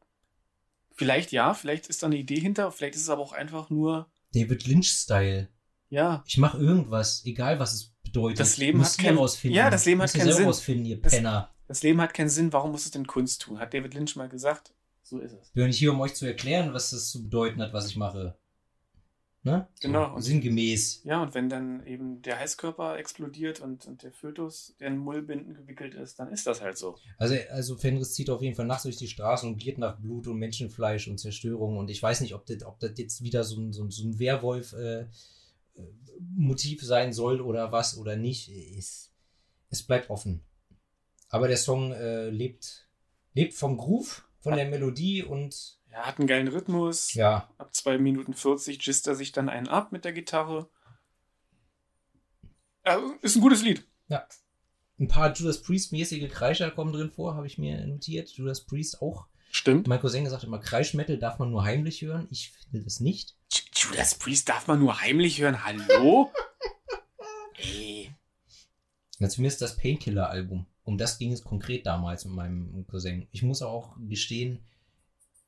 Vielleicht 0.94 1.32
ja, 1.32 1.54
vielleicht 1.54 1.88
ist 1.88 2.02
da 2.02 2.06
eine 2.06 2.16
Idee 2.18 2.38
hinter, 2.38 2.70
vielleicht 2.70 2.94
ist 2.96 3.02
es 3.02 3.08
aber 3.08 3.22
auch 3.22 3.32
einfach 3.32 3.70
nur, 3.70 4.10
David 4.34 4.66
Lynch-Style. 4.66 5.48
ja, 5.88 6.22
Ich 6.26 6.36
mache 6.36 6.58
irgendwas, 6.58 7.24
egal 7.24 7.58
was 7.58 7.72
es 7.72 7.91
bedeutet. 8.12 8.40
Das 8.40 8.56
Leben 8.58 8.78
Müsst 8.78 8.98
hat 8.98 9.04
ihr 9.04 9.08
kein- 9.10 9.18
rausfinden. 9.18 9.56
Ja, 9.56 9.70
das 9.70 9.84
Leben 9.86 10.00
hat 10.00 10.04
Müsst 10.14 10.16
keinen 10.24 10.32
Sinn. 10.34 10.44
rausfinden, 10.46 10.84
ihr 10.86 11.00
Das- 11.00 11.12
Penner. 11.12 11.50
das 11.68 11.82
Leben 11.82 12.00
hat 12.00 12.14
keinen 12.14 12.28
Sinn, 12.28 12.52
warum 12.52 12.72
muss 12.72 12.84
es 12.84 12.90
denn 12.90 13.06
Kunst 13.06 13.42
tun? 13.42 13.58
Hat 13.58 13.72
David 13.74 13.94
Lynch 13.94 14.16
mal 14.16 14.28
gesagt. 14.28 14.72
So 15.02 15.18
ist 15.18 15.32
es. 15.32 15.48
Ich 15.48 15.52
bin 15.54 15.66
nicht 15.66 15.78
hier, 15.78 15.92
um 15.92 16.00
euch 16.00 16.14
zu 16.14 16.26
erklären, 16.26 16.72
was 16.72 16.90
das 16.90 17.10
zu 17.10 17.22
bedeuten 17.24 17.60
hat, 17.60 17.72
was 17.72 17.86
ich 17.88 17.96
mache. 17.96 18.36
Ne? 19.44 19.66
So, 19.80 19.88
Genau. 19.88 20.20
Sinngemäß. 20.20 21.02
Ja, 21.02 21.20
und 21.20 21.34
wenn 21.34 21.48
dann 21.48 21.84
eben 21.84 22.22
der 22.22 22.38
Heißkörper 22.38 22.96
explodiert 22.98 23.60
und, 23.60 23.84
und 23.86 24.04
der 24.04 24.12
Fötus, 24.12 24.76
der 24.78 24.86
in 24.86 24.98
Mullbinden 24.98 25.54
gewickelt 25.54 25.94
ist, 25.94 26.20
dann 26.20 26.28
ist 26.30 26.46
das 26.46 26.60
halt 26.62 26.78
so. 26.78 26.96
Also, 27.18 27.34
also 27.50 27.76
Fenris 27.76 28.14
zieht 28.14 28.30
auf 28.30 28.40
jeden 28.40 28.54
Fall 28.54 28.66
nachts 28.66 28.84
durch 28.84 28.98
die 28.98 29.08
Straßen 29.08 29.48
und 29.50 29.56
giert 29.58 29.78
nach 29.78 29.98
Blut 29.98 30.28
und 30.28 30.38
Menschenfleisch 30.38 31.08
und 31.08 31.18
Zerstörung. 31.18 31.76
Und 31.76 31.90
ich 31.90 32.00
weiß 32.00 32.20
nicht, 32.20 32.36
ob 32.36 32.46
das, 32.46 32.62
ob 32.62 32.78
das 32.78 32.92
jetzt 32.96 33.24
wieder 33.24 33.42
so 33.42 33.56
ein, 33.60 33.72
so 33.72 33.82
ein, 33.82 33.90
so 33.90 34.04
ein 34.04 34.20
Werwolf 34.20 34.74
äh, 34.74 35.06
Motiv 36.34 36.82
sein 36.82 37.12
soll 37.12 37.40
oder 37.40 37.72
was 37.72 37.96
oder 37.98 38.16
nicht. 38.16 38.48
Es, 38.48 39.12
es 39.70 39.82
bleibt 39.82 40.10
offen. 40.10 40.44
Aber 41.28 41.48
der 41.48 41.56
Song 41.56 41.92
äh, 41.92 42.28
lebt, 42.28 42.88
lebt 43.34 43.54
vom 43.54 43.76
Groove, 43.76 44.24
von 44.40 44.54
der 44.56 44.68
Melodie 44.68 45.22
und 45.22 45.78
Er 45.90 46.06
hat 46.06 46.18
einen 46.18 46.26
geilen 46.28 46.48
Rhythmus. 46.48 47.14
ja, 47.14 47.48
Ab 47.58 47.74
2 47.74 47.98
Minuten 47.98 48.34
40 48.34 48.78
gisst 48.78 49.06
er 49.06 49.14
sich 49.14 49.32
dann 49.32 49.48
einen 49.48 49.68
ab 49.68 49.92
mit 49.92 50.04
der 50.04 50.12
Gitarre. 50.12 50.68
Ja, 52.84 53.00
ist 53.22 53.36
ein 53.36 53.40
gutes 53.42 53.62
Lied. 53.62 53.84
ein 54.98 55.08
paar 55.08 55.32
Judas 55.34 55.62
Priest-mäßige 55.62 56.28
Kreischer 56.30 56.70
kommen 56.70 56.92
drin 56.92 57.10
vor, 57.10 57.34
habe 57.34 57.46
ich 57.46 57.58
mir 57.58 57.86
notiert. 57.86 58.28
Judas 58.30 58.64
Priest 58.64 59.00
auch. 59.02 59.26
Stimmt. 59.50 59.86
Mein 59.86 60.00
Cousin 60.00 60.28
sagt 60.28 60.44
immer, 60.44 60.58
Kreischmetal 60.58 61.18
darf 61.18 61.38
man 61.38 61.50
nur 61.50 61.64
heimlich 61.64 62.02
hören. 62.02 62.26
Ich 62.30 62.52
finde 62.52 62.84
das 62.84 63.00
nicht. 63.00 63.36
Judas 63.82 64.14
Priest 64.14 64.48
darf 64.48 64.66
man 64.66 64.78
nur 64.78 65.00
heimlich 65.00 65.40
hören. 65.40 65.64
Hallo? 65.64 66.32
Ey. 67.56 68.12
Ja, 69.18 69.28
zumindest 69.28 69.62
das 69.62 69.76
Painkiller-Album. 69.76 70.66
Um 70.84 70.98
das 70.98 71.18
ging 71.18 71.32
es 71.32 71.44
konkret 71.44 71.86
damals 71.86 72.24
mit 72.24 72.34
meinem 72.34 72.86
Cousin. 72.88 73.28
Ich 73.30 73.42
muss 73.42 73.62
auch 73.62 73.96
gestehen, 74.08 74.66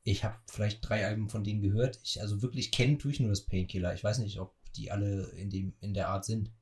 ich 0.04 0.22
habe 0.22 0.36
vielleicht 0.46 0.86
drei 0.88 1.06
Alben 1.06 1.28
von 1.28 1.42
denen 1.44 1.60
gehört. 1.62 1.98
Ich 2.04 2.20
also 2.20 2.40
wirklich 2.42 2.70
kennen 2.70 2.98
tue 2.98 3.10
ich 3.10 3.20
nur 3.20 3.30
das 3.30 3.44
Painkiller. 3.46 3.94
Ich 3.94 4.04
weiß 4.04 4.18
nicht, 4.18 4.38
ob 4.38 4.54
die 4.76 4.90
alle 4.90 5.30
in 5.30 5.50
dem 5.50 5.74
in 5.80 5.94
der 5.94 6.08
Art 6.08 6.24
sind. 6.24 6.52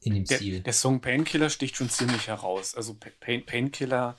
In 0.00 0.14
dem 0.14 0.24
Der, 0.26 0.36
Stil. 0.36 0.60
der 0.60 0.72
Song 0.74 1.00
Painkiller 1.00 1.50
sticht 1.50 1.76
schon 1.76 1.88
ziemlich 1.90 2.28
heraus. 2.28 2.74
Also 2.74 2.94
Pa- 2.94 3.10
Pain, 3.18 3.44
Painkiller 3.46 4.16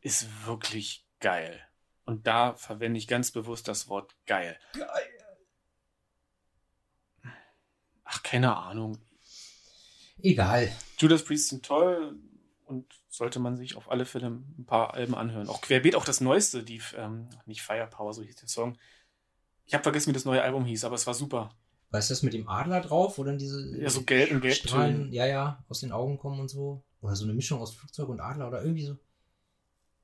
ist 0.00 0.26
wirklich 0.44 1.06
geil. 1.20 1.60
Und 2.04 2.26
da 2.26 2.54
verwende 2.54 2.98
ich 2.98 3.06
ganz 3.06 3.30
bewusst 3.30 3.68
das 3.68 3.88
Wort 3.88 4.14
geil. 4.26 4.58
Ach, 8.04 8.22
keine 8.22 8.56
Ahnung. 8.56 8.98
Egal. 10.20 10.70
Judas 10.98 11.24
Priest 11.24 11.48
sind 11.48 11.64
toll 11.64 12.18
und 12.64 12.86
sollte 13.08 13.38
man 13.38 13.56
sich 13.56 13.76
auf 13.76 13.90
alle 13.90 14.04
Fälle 14.04 14.28
ein 14.28 14.64
paar 14.66 14.94
Alben 14.94 15.14
anhören. 15.14 15.48
Auch 15.48 15.60
querbeet 15.60 15.94
auch 15.94 16.04
das 16.04 16.20
neueste, 16.20 16.62
die, 16.62 16.80
ähm, 16.96 17.28
nicht 17.46 17.62
Firepower, 17.62 18.12
so 18.12 18.22
hieß 18.22 18.36
der 18.36 18.48
Song. 18.48 18.78
Ich 19.66 19.74
habe 19.74 19.82
vergessen, 19.82 20.10
wie 20.10 20.14
das 20.14 20.24
neue 20.24 20.42
Album 20.42 20.64
hieß, 20.64 20.84
aber 20.84 20.96
es 20.96 21.06
war 21.06 21.14
super. 21.14 21.50
Weißt 21.90 22.08
du 22.08 22.14
das 22.14 22.22
mit 22.22 22.32
dem 22.32 22.48
Adler 22.48 22.80
drauf, 22.80 23.18
wo 23.18 23.24
dann 23.24 23.38
diese 23.38 23.78
Ja, 23.78 23.90
so 23.90 24.02
gelb 24.02 24.30
und 24.30 24.40
gelb 24.40 24.54
Strahlen, 24.54 25.12
ja, 25.12 25.26
ja, 25.26 25.64
aus 25.68 25.80
den 25.80 25.92
Augen 25.92 26.18
kommen 26.18 26.40
und 26.40 26.48
so? 26.48 26.82
Oder 27.00 27.14
so 27.16 27.24
eine 27.24 27.34
Mischung 27.34 27.60
aus 27.60 27.74
Flugzeug 27.74 28.08
und 28.08 28.20
Adler 28.20 28.48
oder 28.48 28.62
irgendwie 28.62 28.84
so. 28.86 28.96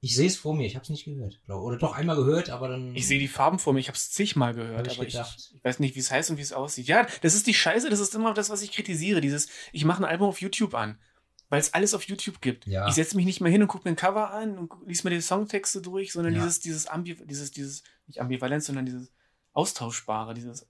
Ich 0.00 0.14
sehe 0.14 0.28
es 0.28 0.36
vor 0.36 0.54
mir, 0.54 0.64
ich 0.66 0.76
habe 0.76 0.84
es 0.84 0.90
nicht 0.90 1.04
gehört. 1.04 1.40
glaub- 1.44 1.62
Oder 1.62 1.76
doch 1.76 1.92
einmal 1.92 2.14
gehört, 2.16 2.50
aber 2.50 2.68
dann. 2.68 2.94
Ich 2.94 3.08
sehe 3.08 3.18
die 3.18 3.26
Farben 3.26 3.58
vor 3.58 3.72
mir, 3.72 3.80
ich 3.80 3.88
habe 3.88 3.96
es 3.96 4.10
zigmal 4.12 4.54
gehört, 4.54 4.86
ich 4.86 4.96
aber 4.98 5.06
ich, 5.08 5.14
ich 5.54 5.64
weiß 5.64 5.80
nicht, 5.80 5.96
wie 5.96 6.00
es 6.00 6.10
heißt 6.12 6.30
und 6.30 6.36
wie 6.36 6.42
es 6.42 6.52
aussieht. 6.52 6.86
Ja, 6.86 7.06
das 7.22 7.34
ist 7.34 7.46
die 7.48 7.54
Scheiße, 7.54 7.90
das 7.90 7.98
ist 7.98 8.14
immer 8.14 8.32
das, 8.32 8.48
was 8.48 8.62
ich 8.62 8.70
kritisiere. 8.70 9.20
Dieses, 9.20 9.48
ich 9.72 9.84
mache 9.84 10.02
ein 10.02 10.08
Album 10.08 10.28
auf 10.28 10.40
YouTube 10.40 10.74
an, 10.74 11.00
weil 11.48 11.58
es 11.60 11.74
alles 11.74 11.94
auf 11.94 12.04
YouTube 12.04 12.40
gibt. 12.40 12.66
Ja. 12.66 12.86
Ich 12.86 12.94
setze 12.94 13.16
mich 13.16 13.26
nicht 13.26 13.40
mehr 13.40 13.50
hin 13.50 13.60
und 13.62 13.66
gucke 13.68 13.88
mir 13.88 13.92
ein 13.94 13.96
Cover 13.96 14.30
an 14.30 14.56
und 14.56 14.72
lies 14.86 15.02
mir 15.02 15.10
die 15.10 15.20
Songtexte 15.20 15.82
durch, 15.82 16.12
sondern 16.12 16.32
Ja. 16.34 16.40
dieses, 16.42 16.60
dieses, 16.60 16.86
Ambi 16.86 17.16
dieses, 17.24 17.50
dieses, 17.50 17.82
nicht 18.06 18.20
Ambivalenz, 18.20 18.66
sondern 18.66 18.86
dieses 18.86 19.10
Austauschbare, 19.52 20.34
dieses 20.34 20.68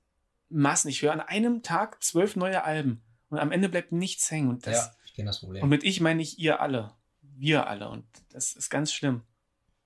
Massen. 0.49 0.89
Ich 0.89 1.03
höre 1.03 1.13
an 1.13 1.21
einem 1.21 1.63
Tag 1.63 2.03
zwölf 2.03 2.35
neue 2.37 2.65
Alben 2.65 3.03
und 3.29 3.39
am 3.39 3.53
Ende 3.53 3.69
bleibt 3.69 3.93
nichts 3.93 4.31
hängen. 4.31 4.49
Und, 4.49 4.67
das, 4.67 4.77
ja, 4.77 4.93
ich 5.05 5.13
kenne 5.15 5.27
das 5.27 5.41
Problem. 5.41 5.63
und 5.63 5.69
mit 5.69 5.85
ich 5.85 6.01
meine 6.01 6.23
ich 6.23 6.39
ihr 6.39 6.61
alle. 6.63 6.93
Wir 7.39 7.67
alle. 7.67 7.89
Und 7.89 8.05
das 8.31 8.53
ist 8.55 8.69
ganz 8.69 8.93
schlimm. 8.93 9.23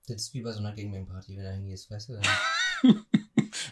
das 0.07 0.23
ist 0.23 0.33
wie 0.33 0.41
bei 0.41 0.51
so 0.51 0.59
einer 0.59 0.75
Gangbang-Party, 0.75 1.37
wenn 1.37 1.43
du 1.43 1.49
da 1.49 1.51
hingehst, 1.51 1.89
weißt 1.91 2.09
du? 2.09 2.21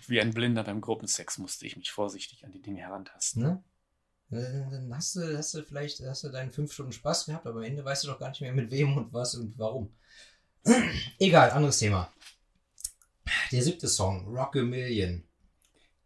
Wie 0.08 0.22
ein 0.22 0.34
Blinder 0.34 0.64
beim 0.64 0.82
Gruppensex 0.82 1.38
musste 1.38 1.66
ich 1.66 1.76
mich 1.78 1.92
vorsichtig 1.92 2.46
an 2.46 2.52
die 2.52 2.62
Dinge 2.62 2.82
herantasten. 2.82 3.44
ne? 3.44 3.64
Dann 4.30 4.96
hast 4.96 5.16
du, 5.16 5.38
hast 5.38 5.54
du 5.54 5.64
vielleicht 5.64 6.00
hast 6.02 6.24
du 6.24 6.30
deinen 6.30 6.52
fünf 6.52 6.72
Stunden 6.72 6.94
Spaß 6.94 7.26
gehabt, 7.26 7.46
aber 7.46 7.60
am 7.60 7.66
Ende 7.66 7.84
weißt 7.84 8.04
du 8.04 8.08
doch 8.08 8.20
gar 8.20 8.30
nicht 8.30 8.42
mehr 8.42 8.54
mit 8.54 8.72
wem 8.72 8.96
und 8.96 9.12
was 9.12 9.36
und 9.36 9.58
warum. 9.58 9.94
Egal, 11.20 11.52
anderes 11.52 11.80
Thema. 11.80 12.14
Der 13.52 13.62
siebte 13.62 13.88
Song, 13.88 14.28
Rock 14.28 14.56
a 14.56 14.62
Million. 14.62 15.28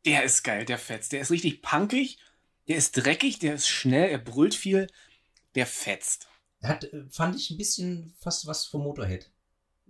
Der 0.05 0.23
ist 0.23 0.43
geil, 0.43 0.65
der 0.65 0.77
fetzt. 0.79 1.11
Der 1.11 1.21
ist 1.21 1.31
richtig 1.31 1.61
punkig, 1.61 2.19
der 2.67 2.77
ist 2.77 2.93
dreckig, 2.93 3.39
der 3.39 3.55
ist 3.55 3.67
schnell, 3.67 4.09
er 4.09 4.19
brüllt 4.19 4.55
viel, 4.55 4.88
der 5.53 5.67
fetzt. 5.67 6.27
Hat, 6.63 6.83
äh, 6.85 7.03
fand 7.09 7.35
ich 7.35 7.49
ein 7.51 7.57
bisschen 7.57 8.13
fast 8.19 8.47
was 8.47 8.65
vom 8.65 8.83
Motorhead. 8.83 9.29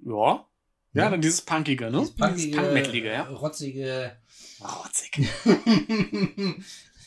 Ja. 0.04 0.46
Ja, 0.94 1.04
Ja. 1.04 1.10
dann 1.10 1.22
dieses 1.22 1.42
Punkige, 1.42 1.92
ne? 1.92 2.00
Dieses 2.00 2.16
punkige, 2.16 2.58
Punkmetalige, 2.58 3.12
ja. 3.12 3.24
rotzige. 3.24 4.18
Rotzig. 4.62 5.30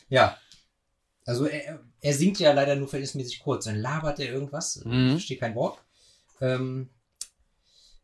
ja. 0.09 0.37
Also 1.25 1.47
er, 1.47 1.81
er 2.01 2.15
singt 2.15 2.39
ja 2.39 2.53
leider 2.53 2.77
nur 2.77 2.89
verhältnismäßig 2.89 3.41
kurz. 3.41 3.65
Dann 3.67 3.77
labert 3.77 4.19
er 4.21 4.33
irgendwas. 4.33 4.83
Mhm. 4.85 5.07
Ich 5.07 5.11
verstehe 5.13 5.39
kein 5.39 5.55
Wort. 5.55 5.79
Ähm, 6.41 6.89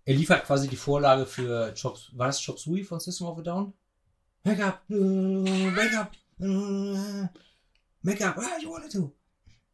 er 0.04 0.14
liefert 0.14 0.44
quasi 0.44 0.68
die 0.68 0.76
Vorlage 0.76 1.24
für 1.24 1.72
Chop, 1.80 1.98
war 2.12 2.26
das 2.26 2.42
Chop 2.44 2.58
Suey 2.58 2.84
von 2.84 3.00
System 3.00 3.26
of 3.26 3.38
a 3.38 3.42
Down? 3.42 3.72
Wake 4.42 4.62
up, 4.62 4.82
wake 4.88 5.96
up, 5.96 6.12
wake 8.02 8.20
up, 8.26 8.36
ah, 8.36 8.58
you 8.60 8.70
wanted 8.70 8.92
to. 8.92 9.10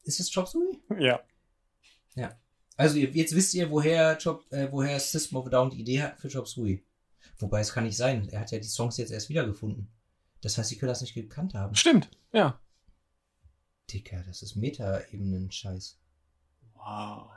Ist 0.04 0.20
das 0.20 0.30
Chop 0.30 0.46
Suey? 0.46 0.78
Ja. 1.00 1.20
Also 2.76 2.96
ihr- 2.96 3.10
jetzt 3.10 3.34
wisst 3.34 3.54
ihr, 3.54 3.70
woher, 3.70 4.16
Chop, 4.22 4.50
äh, 4.52 4.68
woher 4.72 4.98
System 4.98 5.38
of 5.38 5.46
a 5.46 5.50
Down 5.50 5.70
die 5.70 5.80
Idee 5.80 6.02
hat 6.02 6.18
für 6.20 6.28
Chop 6.30 6.48
Suey. 6.48 6.82
Wobei 7.38 7.60
es 7.60 7.72
kann 7.72 7.84
nicht 7.84 7.96
sein. 7.96 8.28
Er 8.30 8.40
hat 8.40 8.50
ja 8.50 8.58
die 8.58 8.68
Songs 8.68 8.96
jetzt 8.96 9.10
erst 9.12 9.28
wiedergefunden. 9.28 9.88
Das 10.40 10.56
heißt, 10.56 10.68
sie 10.70 10.76
können 10.78 10.88
das 10.88 11.00
nicht 11.02 11.14
gekannt 11.14 11.54
haben. 11.54 11.74
Stimmt. 11.74 12.08
Ja. 12.32 12.58
Dicker, 13.92 14.22
das 14.26 14.42
ist 14.42 14.56
Meta-Ebenen-Scheiß. 14.56 15.98
Wow. 16.74 17.30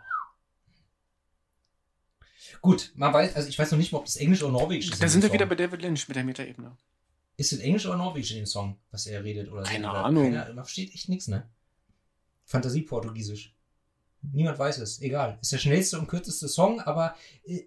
Gut, 2.61 2.91
man 2.95 3.13
weiß, 3.13 3.35
also 3.35 3.49
ich 3.49 3.57
weiß 3.57 3.71
noch 3.71 3.77
nicht 3.77 3.91
mal, 3.91 3.99
ob 3.99 4.05
das 4.05 4.15
Englisch 4.17 4.43
oder 4.43 4.51
Norwegisch 4.51 4.89
ist. 4.91 5.01
Da 5.01 5.05
in 5.05 5.11
sind 5.11 5.23
wir 5.23 5.33
wieder 5.33 5.45
bei 5.45 5.55
David 5.55 5.81
Lynch 5.81 6.07
mit 6.07 6.15
der 6.15 6.23
Metaebene. 6.23 6.77
Ist 7.37 7.51
es 7.51 7.59
Englisch 7.59 7.85
oder 7.85 7.97
Norwegisch 7.97 8.31
in 8.31 8.37
dem 8.37 8.45
Song, 8.45 8.77
was 8.91 9.07
er 9.07 9.23
redet? 9.23 9.51
Oder 9.51 9.63
Keine 9.63 9.89
oder 9.89 10.05
Ahnung. 10.05 10.25
Keiner, 10.25 10.45
man 10.53 10.63
versteht 10.63 10.93
echt 10.93 11.09
nichts, 11.09 11.27
ne? 11.27 11.49
Fantasie-Portugiesisch. 12.45 13.52
Niemand 14.31 14.57
weiß 14.59 14.77
es. 14.79 15.01
Egal. 15.01 15.37
Ist 15.41 15.51
der 15.51 15.57
schnellste 15.57 15.99
und 15.99 16.07
kürzeste 16.07 16.47
Song, 16.47 16.79
aber 16.81 17.15
äh, 17.45 17.63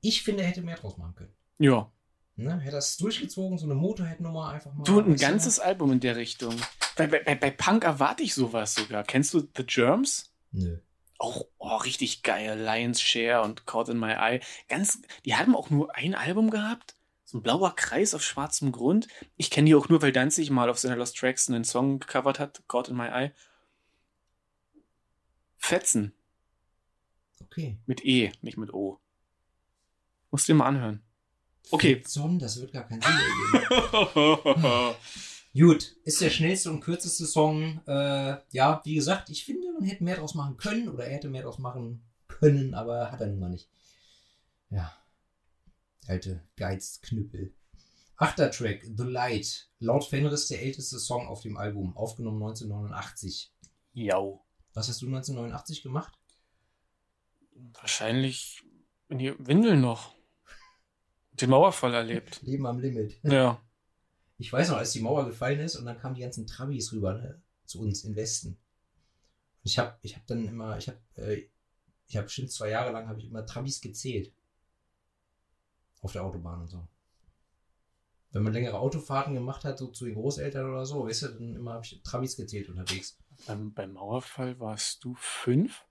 ich 0.00 0.22
finde, 0.22 0.42
er 0.42 0.48
hätte 0.48 0.62
mehr 0.62 0.76
draus 0.76 0.96
machen 0.96 1.14
können. 1.14 1.34
Ja. 1.58 1.90
Ne? 2.36 2.58
Hätte 2.60 2.76
das 2.76 2.96
durchgezogen, 2.96 3.58
so 3.58 3.66
eine 3.66 3.74
Motorhead-Nummer 3.74 4.48
einfach 4.48 4.72
mal. 4.72 4.84
Du, 4.84 5.00
ein 5.00 5.16
ganzes 5.16 5.60
Album 5.60 5.92
in 5.92 6.00
der 6.00 6.16
Richtung. 6.16 6.54
Bei, 6.96 7.06
bei, 7.06 7.22
bei- 7.22 7.34
bei 7.34 7.50
Punk 7.50 7.84
erwarte 7.84 8.22
ich 8.22 8.34
sowas 8.34 8.74
sogar. 8.74 9.04
Kennst 9.04 9.34
du 9.34 9.40
The 9.56 9.64
Germs? 9.66 10.32
Nö. 10.52 10.78
Auch 11.18 11.44
oh, 11.58 11.76
richtig 11.76 12.22
geil. 12.22 12.58
Lion's 12.58 13.02
Share 13.02 13.42
und 13.42 13.66
Caught 13.66 13.90
in 13.90 13.98
My 13.98 14.12
Eye. 14.12 14.40
Ganz, 14.68 15.02
die 15.26 15.34
haben 15.36 15.54
auch 15.54 15.68
nur 15.68 15.94
ein 15.94 16.14
Album 16.14 16.48
gehabt. 16.50 16.94
So 17.26 17.38
ein 17.38 17.42
blauer 17.42 17.76
Kreis 17.76 18.14
auf 18.14 18.22
schwarzem 18.22 18.72
Grund. 18.72 19.06
Ich 19.36 19.50
kenne 19.50 19.66
die 19.66 19.74
auch 19.74 19.90
nur, 19.90 20.00
weil 20.00 20.12
Danzig 20.12 20.50
mal 20.50 20.70
auf 20.70 20.78
seiner 20.78 20.96
Lost 20.96 21.16
Tracks 21.18 21.48
einen 21.48 21.64
Song 21.64 21.98
gecovert 22.00 22.38
hat. 22.38 22.62
Caught 22.68 22.88
in 22.88 22.96
My 22.96 23.08
Eye. 23.08 23.32
Fetzen. 25.60 26.14
Okay. 27.42 27.78
Mit 27.86 28.04
E, 28.04 28.32
nicht 28.40 28.56
mit 28.56 28.72
O. 28.74 28.98
Musst 30.30 30.48
dir 30.48 30.54
mal 30.54 30.66
anhören. 30.66 31.02
Okay. 31.70 32.02
Son, 32.06 32.38
das 32.38 32.60
wird 32.60 32.72
gar 32.72 32.88
keinen 32.88 33.02
Sinn 33.02 33.12
ergeben. 33.52 34.94
Gut, 35.54 35.96
ist 36.04 36.20
der 36.20 36.30
schnellste 36.30 36.70
und 36.70 36.80
kürzeste 36.80 37.26
Song. 37.26 37.80
Äh, 37.86 38.36
ja, 38.52 38.80
wie 38.84 38.94
gesagt, 38.94 39.30
ich 39.30 39.44
finde, 39.44 39.72
man 39.72 39.84
hätte 39.84 40.02
mehr 40.02 40.16
draus 40.16 40.34
machen 40.34 40.56
können 40.56 40.88
oder 40.88 41.04
er 41.04 41.14
hätte 41.14 41.28
mehr 41.28 41.42
draus 41.42 41.58
machen 41.58 42.02
können, 42.26 42.74
aber 42.74 43.12
hat 43.12 43.20
er 43.20 43.26
nun 43.26 43.40
mal 43.40 43.50
nicht. 43.50 43.68
Ja. 44.70 44.96
Alte 46.06 46.42
Geizknüppel. 46.56 47.54
Achter 48.16 48.50
Track, 48.50 48.84
The 48.96 49.04
Light. 49.04 49.68
Laut 49.78 50.04
Fenris 50.04 50.48
der 50.48 50.62
älteste 50.62 50.98
Song 50.98 51.28
auf 51.28 51.42
dem 51.42 51.56
Album, 51.56 51.96
aufgenommen 51.96 52.42
1989. 52.42 53.52
Jau. 53.92 54.44
Was 54.74 54.88
hast 54.88 55.02
du 55.02 55.06
1989 55.06 55.82
gemacht? 55.82 56.12
Wahrscheinlich 57.74 58.62
in 59.08 59.18
die 59.18 59.34
Windeln 59.38 59.80
noch. 59.80 60.14
Den 61.32 61.50
Mauerfall 61.50 61.94
erlebt. 61.94 62.40
Leben 62.42 62.66
am 62.66 62.78
Limit. 62.78 63.18
Ja. 63.24 63.60
Ich 64.38 64.50
weiß 64.50 64.70
noch, 64.70 64.78
als 64.78 64.92
die 64.92 65.00
Mauer 65.00 65.26
gefallen 65.26 65.60
ist 65.60 65.76
und 65.76 65.84
dann 65.84 65.98
kamen 65.98 66.14
die 66.14 66.22
ganzen 66.22 66.46
Trabis 66.46 66.92
rüber 66.92 67.12
ne, 67.12 67.42
zu 67.66 67.82
uns 67.82 68.04
in 68.04 68.16
Westen. 68.16 68.56
Ich 69.62 69.78
habe 69.78 69.98
ich 70.00 70.16
hab 70.16 70.26
dann 70.26 70.46
immer, 70.46 70.78
ich 70.78 70.88
habe 70.88 70.98
äh, 71.16 71.46
ich 72.06 72.16
habe 72.16 72.24
bestimmt 72.24 72.50
zwei 72.50 72.70
Jahre 72.70 72.90
lang 72.90 73.06
habe 73.06 73.18
ich 73.20 73.26
immer 73.26 73.44
Trabis 73.44 73.80
gezählt. 73.82 74.32
Auf 76.00 76.12
der 76.12 76.24
Autobahn 76.24 76.62
und 76.62 76.68
so. 76.68 76.88
Wenn 78.32 78.42
man 78.44 78.52
längere 78.52 78.78
Autofahrten 78.78 79.34
gemacht 79.34 79.64
hat, 79.64 79.78
so 79.78 79.88
zu 79.88 80.04
den 80.04 80.14
Großeltern 80.14 80.70
oder 80.70 80.86
so, 80.86 81.06
weißt 81.06 81.22
du, 81.22 81.28
dann 81.28 81.56
immer 81.56 81.74
habe 81.74 81.84
ich 81.84 82.00
Trabis 82.02 82.36
gezählt 82.36 82.68
unterwegs. 82.68 83.18
Beim, 83.46 83.72
beim 83.72 83.92
Mauerfall 83.92 84.60
warst 84.60 85.02
du 85.04 85.14
fünf? 85.16 85.84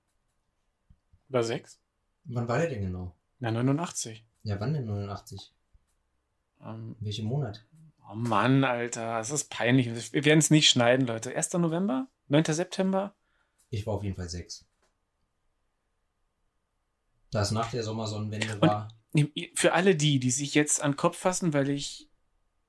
Oder 1.29 1.43
sechs? 1.43 1.79
Wann 2.23 2.47
war 2.47 2.59
der 2.59 2.69
denn 2.69 2.81
genau? 2.81 3.15
Na, 3.39 3.51
89. 3.51 4.25
Ja, 4.43 4.59
wann 4.59 4.73
denn 4.73 4.85
89? 4.85 5.53
Ähm, 6.61 6.95
Welchen 6.99 7.25
Monat? 7.25 7.65
oh 8.09 8.15
Mann, 8.15 8.63
Alter, 8.63 9.17
das 9.17 9.31
ist 9.31 9.49
peinlich. 9.49 10.13
Wir 10.13 10.25
werden 10.25 10.39
es 10.39 10.49
nicht 10.49 10.69
schneiden, 10.69 11.07
Leute. 11.07 11.35
1. 11.35 11.53
November? 11.53 12.07
9. 12.27 12.45
September? 12.45 13.15
Ich 13.69 13.85
war 13.85 13.95
auf 13.95 14.03
jeden 14.03 14.15
Fall 14.15 14.29
sechs. 14.29 14.65
Da 17.31 17.41
es 17.41 17.51
nach 17.51 17.69
der 17.69 17.83
Sommersonnenwende 17.83 18.59
war. 18.61 18.87
Für 19.55 19.73
alle 19.73 19.95
die, 19.95 20.19
die 20.19 20.31
sich 20.31 20.55
jetzt 20.55 20.81
an 20.81 20.91
den 20.91 20.97
Kopf 20.97 21.17
fassen, 21.17 21.53
weil 21.53 21.69
ich 21.69 22.09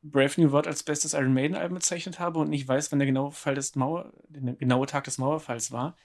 Brave 0.03 0.41
New 0.41 0.51
World 0.53 0.67
als 0.67 0.83
bestes 0.83 1.13
Iron 1.13 1.35
Maiden 1.35 1.57
Album 1.57 1.75
bezeichnet 1.75 2.19
habe 2.19 2.39
und 2.39 2.49
nicht 2.51 2.67
weiß, 2.67 2.91
wann 2.91 2.99
der 2.99 3.07
genaue 3.07 3.33
Fall 3.33 3.55
des 3.55 3.75
Mauer, 3.77 4.13
der 4.29 4.55
genaue 4.55 4.87
Tag 4.87 5.05
des 5.05 5.19
Mauerfalls 5.19 5.73
war. 5.73 5.97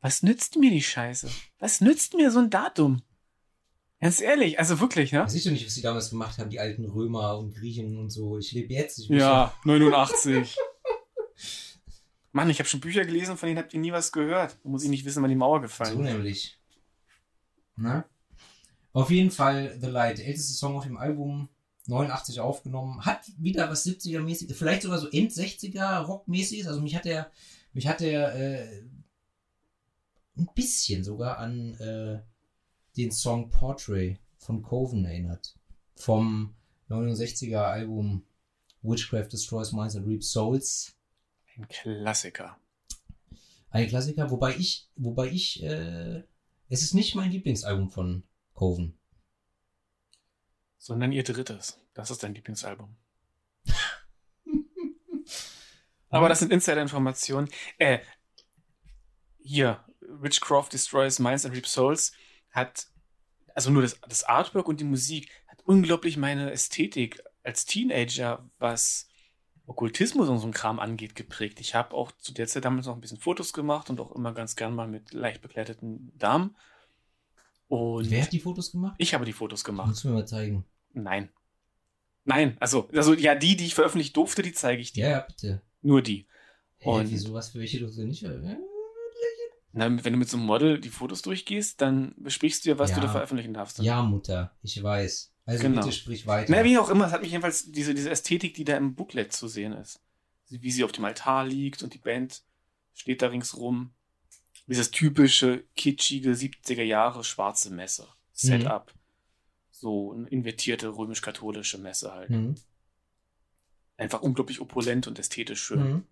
Was 0.00 0.22
nützt 0.22 0.56
mir 0.56 0.70
die 0.70 0.82
Scheiße? 0.82 1.28
Was 1.58 1.80
nützt 1.80 2.14
mir 2.14 2.30
so 2.30 2.38
ein 2.40 2.50
Datum? 2.50 3.02
Ganz 4.00 4.20
ehrlich, 4.20 4.58
also 4.60 4.78
wirklich, 4.78 5.10
ne? 5.10 5.24
Weiß 5.24 5.34
ich 5.34 5.42
doch 5.44 5.50
nicht, 5.50 5.66
was 5.66 5.74
die 5.74 5.82
damals 5.82 6.10
gemacht 6.10 6.38
haben, 6.38 6.50
die 6.50 6.60
alten 6.60 6.84
Römer 6.84 7.36
und 7.38 7.54
Griechen 7.56 7.98
und 7.98 8.10
so. 8.10 8.38
Ich 8.38 8.52
lebe 8.52 8.72
jetzt. 8.72 8.98
Ich 8.98 9.08
Ja, 9.08 9.52
89. 9.64 10.56
Mann, 12.32 12.50
ich 12.50 12.58
habe 12.60 12.68
schon 12.68 12.80
Bücher 12.80 13.04
gelesen, 13.04 13.36
von 13.36 13.48
denen 13.48 13.58
habt 13.58 13.74
ihr 13.74 13.80
nie 13.80 13.90
was 13.90 14.12
gehört. 14.12 14.56
Da 14.62 14.68
muss 14.68 14.84
ich 14.84 14.90
nicht 14.90 15.04
wissen, 15.04 15.22
wann 15.22 15.30
die 15.30 15.36
Mauer 15.36 15.58
So 15.58 15.62
gefallen 15.62 15.98
ist. 16.04 16.12
nämlich. 16.12 16.58
Na? 17.76 18.04
Auf 18.92 19.10
jeden 19.10 19.30
Fall 19.30 19.76
The 19.80 19.86
Light, 19.88 20.20
älteste 20.20 20.52
Song 20.52 20.76
auf 20.76 20.84
dem 20.84 20.96
Album, 20.96 21.48
89 21.88 22.40
aufgenommen, 22.40 23.04
hat 23.04 23.32
wieder 23.38 23.70
was 23.70 23.86
70er-mäßiges, 23.86 24.54
vielleicht 24.54 24.82
sogar 24.82 24.98
so 24.98 25.08
End-60er 25.10 26.00
Rock-mäßiges. 26.02 26.66
Also 26.66 26.80
mich 26.80 26.94
hat 26.94 27.06
der, 27.06 27.30
mich 27.72 27.88
hat 27.88 28.00
der 28.00 28.34
äh, 28.34 28.82
ein 30.36 30.48
bisschen 30.54 31.02
sogar 31.02 31.38
an 31.38 31.74
äh, 31.74 32.20
den 32.96 33.10
Song 33.10 33.50
Portrait 33.50 34.18
von 34.36 34.62
Coven 34.62 35.04
erinnert. 35.04 35.56
Vom 35.96 36.54
69er 36.90 37.58
Album 37.58 38.24
Witchcraft 38.82 39.28
Destroys 39.32 39.72
Minds 39.72 39.96
and 39.96 40.06
Reaps 40.06 40.30
Souls. 40.30 40.94
Ein 41.56 41.68
Klassiker. 41.68 42.58
Ein 43.70 43.88
Klassiker, 43.88 44.30
wobei 44.30 44.56
ich, 44.56 44.88
wobei 44.96 45.28
ich, 45.28 45.62
äh, 45.62 46.22
es 46.68 46.82
ist 46.82 46.94
nicht 46.94 47.14
mein 47.14 47.30
Lieblingsalbum 47.30 47.90
von 47.90 48.22
Coven. 48.54 48.97
Sondern 50.78 51.12
ihr 51.12 51.24
drittes. 51.24 51.80
Das 51.94 52.10
ist 52.10 52.22
dein 52.22 52.34
Lieblingsalbum. 52.34 52.96
Aber 56.10 56.28
das 56.28 56.38
sind 56.38 56.52
Insider-Informationen. 56.52 57.48
Äh, 57.78 57.98
hier, 59.38 59.84
Witchcraft 60.00 60.68
Destroys 60.72 61.18
Minds 61.18 61.44
and 61.44 61.54
Reaps 61.54 61.72
Souls 61.72 62.12
hat, 62.50 62.86
also 63.54 63.70
nur 63.70 63.82
das, 63.82 64.00
das 64.08 64.24
Artwork 64.24 64.68
und 64.68 64.80
die 64.80 64.84
Musik, 64.84 65.30
hat 65.46 65.60
unglaublich 65.64 66.16
meine 66.16 66.50
Ästhetik 66.50 67.22
als 67.42 67.66
Teenager, 67.66 68.48
was 68.58 69.08
Okkultismus 69.66 70.28
und 70.28 70.38
so 70.38 70.46
ein 70.46 70.52
Kram 70.52 70.80
angeht, 70.80 71.14
geprägt. 71.14 71.60
Ich 71.60 71.74
habe 71.74 71.94
auch 71.94 72.10
zu 72.12 72.32
der 72.32 72.46
Zeit 72.46 72.64
damals 72.64 72.86
noch 72.86 72.94
ein 72.94 73.00
bisschen 73.00 73.18
Fotos 73.18 73.52
gemacht 73.52 73.90
und 73.90 74.00
auch 74.00 74.12
immer 74.12 74.32
ganz 74.32 74.56
gern 74.56 74.74
mal 74.74 74.88
mit 74.88 75.12
leicht 75.12 75.42
bekleideten 75.42 76.12
Damen. 76.16 76.56
Und 77.68 78.10
Wer 78.10 78.22
hat 78.22 78.32
die 78.32 78.40
Fotos 78.40 78.72
gemacht? 78.72 78.94
ich 78.98 79.14
habe 79.14 79.24
die 79.24 79.32
Fotos 79.32 79.62
gemacht. 79.64 79.88
Musst 79.88 80.04
du 80.04 80.08
mir 80.08 80.14
mal 80.14 80.26
zeigen. 80.26 80.64
Nein. 80.94 81.28
Nein, 82.24 82.56
also, 82.60 82.88
also 82.94 83.14
ja, 83.14 83.34
die, 83.34 83.56
die 83.56 83.66
ich 83.66 83.74
veröffentlicht 83.74 84.16
durfte, 84.16 84.42
die 84.42 84.52
zeige 84.52 84.82
ich 84.82 84.92
dir. 84.92 85.04
Ja, 85.04 85.10
ja, 85.10 85.20
bitte. 85.20 85.62
Nur 85.82 86.02
die. 86.02 86.26
Hä, 86.78 86.90
Und- 86.90 87.10
wieso 87.10 87.32
was 87.32 87.50
für 87.50 87.58
welche 87.60 87.78
du 87.78 87.86
nicht? 88.04 88.22
Äh, 88.24 88.56
Na, 89.72 89.84
wenn 90.04 90.12
du 90.12 90.18
mit 90.18 90.28
so 90.28 90.36
einem 90.36 90.46
Model 90.46 90.80
die 90.80 90.88
Fotos 90.88 91.22
durchgehst, 91.22 91.80
dann 91.80 92.14
besprichst 92.16 92.64
du 92.64 92.70
ja, 92.70 92.78
was 92.78 92.90
Ja. 92.90 92.96
du 92.96 93.02
da 93.02 93.08
veröffentlichen 93.08 93.54
darfst. 93.54 93.78
Ja, 93.80 94.02
Mutter, 94.02 94.56
ich 94.62 94.82
weiß. 94.82 95.32
Also 95.44 95.62
Genau. 95.62 95.80
bitte 95.82 95.92
sprich 95.92 96.26
weiter. 96.26 96.50
Na, 96.54 96.64
wie 96.64 96.76
auch 96.78 96.90
immer, 96.90 97.06
es 97.06 97.12
hat 97.12 97.22
mich 97.22 97.30
jedenfalls 97.30 97.70
diese, 97.70 97.94
diese 97.94 98.10
Ästhetik, 98.10 98.54
die 98.54 98.64
da 98.64 98.76
im 98.76 98.94
Booklet 98.94 99.32
zu 99.32 99.46
sehen 99.48 99.72
ist. 99.72 100.00
Wie 100.48 100.70
sie 100.70 100.84
auf 100.84 100.92
dem 100.92 101.04
Altar 101.04 101.46
liegt 101.46 101.82
und 101.82 101.94
die 101.94 101.98
Band 101.98 102.42
steht 102.94 103.22
da 103.22 103.28
ringsrum. 103.28 103.90
Dieses 104.68 104.90
typische, 104.90 105.64
kitschige 105.76 106.32
70er 106.32 106.82
Jahre 106.82 107.24
schwarze 107.24 107.70
Messe. 107.70 108.06
Setup. 108.32 108.92
So 109.70 110.12
eine 110.12 110.28
invertierte 110.28 110.88
römisch-katholische 110.88 111.78
Messe 111.78 112.12
halt. 112.12 112.30
Mhm. 112.30 112.54
Einfach 113.96 114.22
unglaublich 114.22 114.60
opulent 114.60 115.06
und 115.08 115.18
ästhetisch 115.18 115.62
schön. 115.62 115.80
Mhm. 115.92 116.04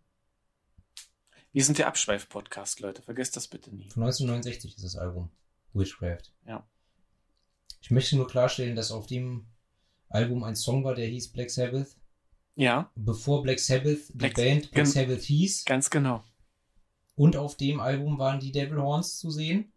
Wir 1.52 1.64
sind 1.64 1.78
der 1.78 1.86
Abschweif-Podcast, 1.86 2.80
Leute. 2.80 3.02
Vergesst 3.02 3.36
das 3.36 3.46
bitte 3.48 3.74
nie. 3.74 3.88
Von 3.90 4.02
1969 4.02 4.76
ist 4.76 4.84
das 4.84 4.96
Album. 4.96 5.30
Witchcraft. 5.72 6.32
Ja. 6.46 6.66
Ich 7.80 7.90
möchte 7.90 8.16
nur 8.16 8.26
klarstellen, 8.26 8.74
dass 8.76 8.90
auf 8.90 9.06
dem 9.06 9.46
Album 10.08 10.42
ein 10.44 10.56
Song 10.56 10.82
war, 10.84 10.94
der 10.94 11.06
hieß 11.08 11.28
Black 11.32 11.50
Sabbath. 11.50 11.96
Ja, 12.54 12.90
Bevor 12.94 13.42
Black 13.42 13.58
Sabbath 13.58 14.08
die 14.08 14.12
Black- 14.16 14.34
Band 14.34 14.70
Black 14.70 14.86
Sabbath 14.86 15.20
hieß. 15.22 15.64
ganz 15.66 15.90
genau. 15.90 16.24
Und 17.16 17.36
auf 17.36 17.56
dem 17.56 17.80
Album 17.80 18.18
waren 18.18 18.40
die 18.40 18.52
Devil 18.52 18.80
Horns 18.80 19.18
zu 19.18 19.30
sehen, 19.30 19.72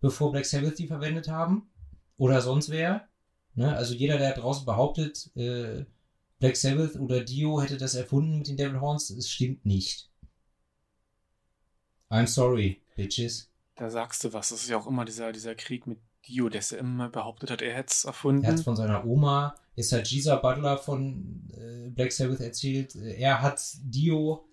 bevor 0.00 0.32
Black 0.32 0.44
Sabbath 0.44 0.78
die 0.78 0.88
verwendet 0.88 1.28
haben. 1.28 1.70
Oder 2.16 2.42
sonst 2.42 2.68
wer. 2.70 3.08
Ne? 3.54 3.74
Also 3.74 3.94
jeder, 3.94 4.18
der 4.18 4.34
draußen 4.34 4.66
behauptet, 4.66 5.30
äh, 5.36 5.86
Black 6.38 6.56
Sabbath 6.56 6.96
oder 6.96 7.22
Dio 7.22 7.62
hätte 7.62 7.76
das 7.76 7.94
erfunden 7.94 8.38
mit 8.38 8.48
den 8.48 8.56
Devil 8.56 8.80
Horns, 8.80 9.10
es 9.10 9.30
stimmt 9.30 9.64
nicht. 9.64 10.10
I'm 12.10 12.26
sorry, 12.26 12.82
bitches. 12.96 13.50
Da 13.76 13.88
sagst 13.88 14.24
du 14.24 14.32
was. 14.32 14.48
Das 14.48 14.62
ist 14.62 14.68
ja 14.68 14.76
auch 14.76 14.86
immer 14.86 15.04
dieser, 15.04 15.32
dieser 15.32 15.54
Krieg 15.54 15.86
mit 15.86 16.00
Dio, 16.26 16.48
der 16.48 16.60
es 16.60 16.70
ja 16.70 16.78
immer 16.78 17.08
behauptet 17.08 17.50
hat, 17.50 17.62
er 17.62 17.74
hätte 17.74 17.92
es 17.92 18.04
erfunden. 18.04 18.44
Er 18.44 18.52
hat 18.52 18.60
von 18.60 18.76
seiner 18.76 19.06
Oma, 19.06 19.54
jetzt 19.74 19.92
hat 19.92 20.04
Gisa 20.04 20.36
Butler 20.36 20.76
von 20.76 21.48
äh, 21.54 21.88
Black 21.88 22.12
Sabbath 22.12 22.40
erzählt, 22.40 22.94
äh, 22.94 23.14
er 23.14 23.40
hat 23.40 23.60
Dio 23.82 24.44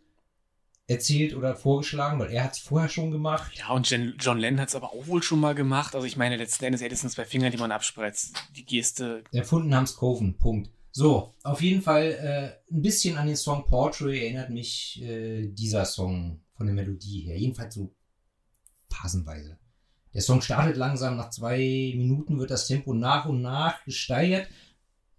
erzählt 0.88 1.36
oder 1.36 1.56
vorgeschlagen, 1.56 2.20
weil 2.20 2.32
er 2.32 2.46
hat 2.46 2.54
es 2.54 2.60
vorher 2.60 2.90
schon 2.90 3.12
gemacht. 3.12 3.52
Ja, 3.58 3.70
und 3.70 3.90
Jen, 3.90 4.16
John 4.20 4.40
Lennon 4.40 4.62
hat 4.62 4.70
es 4.70 4.76
aber 4.76 4.94
auch 4.94 5.08
wohl 5.08 5.22
schon 5.22 5.40
mal 5.40 5.54
gemacht. 5.54 5.96
Also 5.96 6.08
ich 6.08 6.16
meine, 6.16 6.38
letzten 6.38 6.66
Endes 6.66 6.82
hätte 6.82 6.96
es 6.96 7.02
zwei 7.02 7.26
Finger, 7.26 7.50
die 7.50 7.58
man 7.58 7.72
abspreizt. 7.72 8.36
Die 8.56 8.66
Geste. 8.66 9.24
Erfunden 9.34 9.76
haben's 9.76 9.96
Coven. 9.96 10.38
Punkt. 10.38 10.72
So, 10.92 11.36
auf 11.44 11.62
jeden 11.62 11.82
Fall 11.82 12.06
äh, 12.06 12.74
ein 12.74 12.82
bisschen 12.82 13.18
an 13.18 13.28
den 13.28 13.36
Song 13.36 13.66
Portrait 13.66 14.20
erinnert 14.20 14.50
mich 14.50 15.02
äh, 15.04 15.48
dieser 15.48 15.86
Song 15.86 16.42
von 16.56 16.66
der 16.66 16.74
Melodie 16.74 17.22
her. 17.22 17.38
Jedenfalls 17.38 17.76
so 17.76 17.94
phasenweise. 18.90 19.60
Der 20.14 20.22
Song 20.22 20.42
startet 20.42 20.78
langsam, 20.78 21.18
nach 21.18 21.30
zwei 21.30 21.94
Minuten 21.96 22.40
wird 22.40 22.50
das 22.50 22.66
Tempo 22.66 22.94
nach 22.94 23.26
und 23.26 23.42
nach 23.42 23.84
gesteigert. 23.84 24.48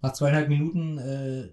Nach 0.01 0.13
zweieinhalb 0.13 0.49
Minuten 0.49 0.99
äh, 0.99 1.51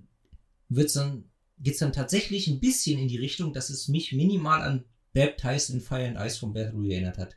wird's 0.69 0.93
dann, 0.93 1.29
geht's 1.57 1.79
dann 1.79 1.93
tatsächlich 1.93 2.47
ein 2.47 2.59
bisschen 2.59 2.99
in 2.99 3.07
die 3.07 3.17
Richtung, 3.17 3.53
dass 3.53 3.69
es 3.69 3.87
mich 3.87 4.11
minimal 4.13 4.61
an 4.61 4.85
Baptized 5.13 5.69
in 5.69 5.81
Fire 5.81 6.07
and 6.07 6.17
Ice 6.19 6.37
von 6.39 6.53
Bathory 6.53 6.91
erinnert 6.93 7.17
hat. 7.17 7.35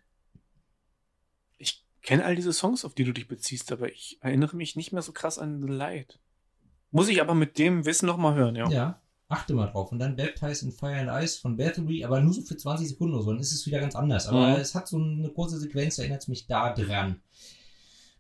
Ich 1.58 1.84
kenne 2.02 2.24
all 2.24 2.34
diese 2.36 2.52
Songs, 2.52 2.84
auf 2.84 2.94
die 2.94 3.04
du 3.04 3.12
dich 3.12 3.28
beziehst, 3.28 3.70
aber 3.72 3.90
ich 3.92 4.18
erinnere 4.20 4.56
mich 4.56 4.74
nicht 4.76 4.92
mehr 4.92 5.02
so 5.02 5.12
krass 5.12 5.38
an 5.38 5.62
The 5.62 5.68
Light. 5.68 6.18
Muss 6.90 7.08
ich 7.08 7.20
aber 7.20 7.34
mit 7.34 7.58
dem 7.58 7.84
Wissen 7.84 8.06
nochmal 8.06 8.34
hören, 8.34 8.56
ja. 8.56 8.68
Ja, 8.70 9.02
achte 9.28 9.52
mal 9.54 9.66
drauf. 9.66 9.92
Und 9.92 9.98
dann 9.98 10.16
Baptized 10.16 10.62
in 10.62 10.72
Fire 10.72 10.96
and 10.96 11.22
Ice 11.24 11.38
von 11.38 11.56
Bathory, 11.56 12.04
aber 12.04 12.20
nur 12.20 12.32
so 12.32 12.42
für 12.42 12.56
20 12.56 12.88
Sekunden 12.88 13.14
oder 13.14 13.22
so, 13.24 13.30
dann 13.32 13.40
ist 13.40 13.52
es 13.52 13.66
wieder 13.66 13.78
ganz 13.80 13.94
anders. 13.94 14.26
Aber 14.26 14.48
Mhm. 14.48 14.56
es 14.60 14.74
hat 14.74 14.88
so 14.88 14.96
eine 14.98 15.28
kurze 15.30 15.58
Sequenz, 15.60 15.98
erinnert 15.98 16.22
es 16.22 16.28
mich 16.28 16.46
da 16.46 16.72
dran. 16.74 17.20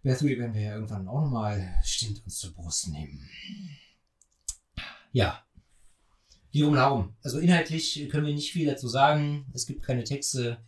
Bathory 0.04 0.38
werden 0.38 0.54
wir 0.54 0.62
ja 0.62 0.74
irgendwann 0.74 1.08
auch 1.08 1.22
nochmal 1.22 1.74
stimmt 1.82 2.22
uns 2.24 2.36
zur 2.38 2.52
Brust 2.54 2.88
nehmen. 2.88 3.28
Ja. 5.12 5.42
Rum 6.62 6.74
darum. 6.74 7.16
Also 7.22 7.38
inhaltlich 7.38 8.08
können 8.10 8.26
wir 8.26 8.34
nicht 8.34 8.52
viel 8.52 8.66
dazu 8.66 8.88
sagen. 8.88 9.46
Es 9.54 9.66
gibt 9.66 9.82
keine 9.82 10.04
Texte. 10.04 10.58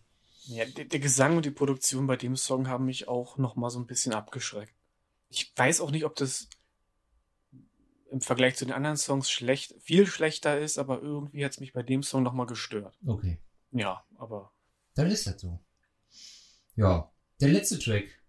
Ja, 0.45 0.65
der, 0.65 0.87
der 0.87 1.01
Gesang 1.01 1.37
und 1.37 1.47
die 1.47 1.51
Produktion 1.51 2.07
bei 2.07 2.17
dem 2.17 2.37
Song 2.37 2.69
haben 2.69 2.87
mich 2.87 3.09
auch 3.09 3.39
nochmal 3.39 3.71
so 3.71 3.79
ein 3.79 3.87
bisschen 3.87 4.13
abgeschreckt. 4.13 4.75
Ich 5.29 5.53
weiß 5.57 5.81
auch 5.81 5.91
nicht, 5.91 6.05
ob 6.05 6.17
das 6.17 6.49
im 8.11 8.21
Vergleich 8.21 8.57
zu 8.57 8.65
den 8.65 8.75
anderen 8.75 8.97
Songs 8.97 9.31
schlecht, 9.31 9.75
viel 9.81 10.07
schlechter 10.07 10.59
ist, 10.59 10.79
aber 10.79 11.01
irgendwie 11.01 11.45
hat 11.45 11.53
es 11.53 11.61
mich 11.61 11.73
bei 11.73 11.83
dem 11.83 12.03
Song 12.03 12.23
nochmal 12.23 12.47
gestört. 12.47 12.99
Okay. 13.07 13.39
Ja, 13.71 14.05
aber 14.17 14.53
Dann 14.95 15.11
ist 15.11 15.27
das 15.27 15.41
so. 15.41 15.61
Ja. 16.75 17.13
Der 17.41 17.49
letzte 17.49 17.79
Track 17.79 18.20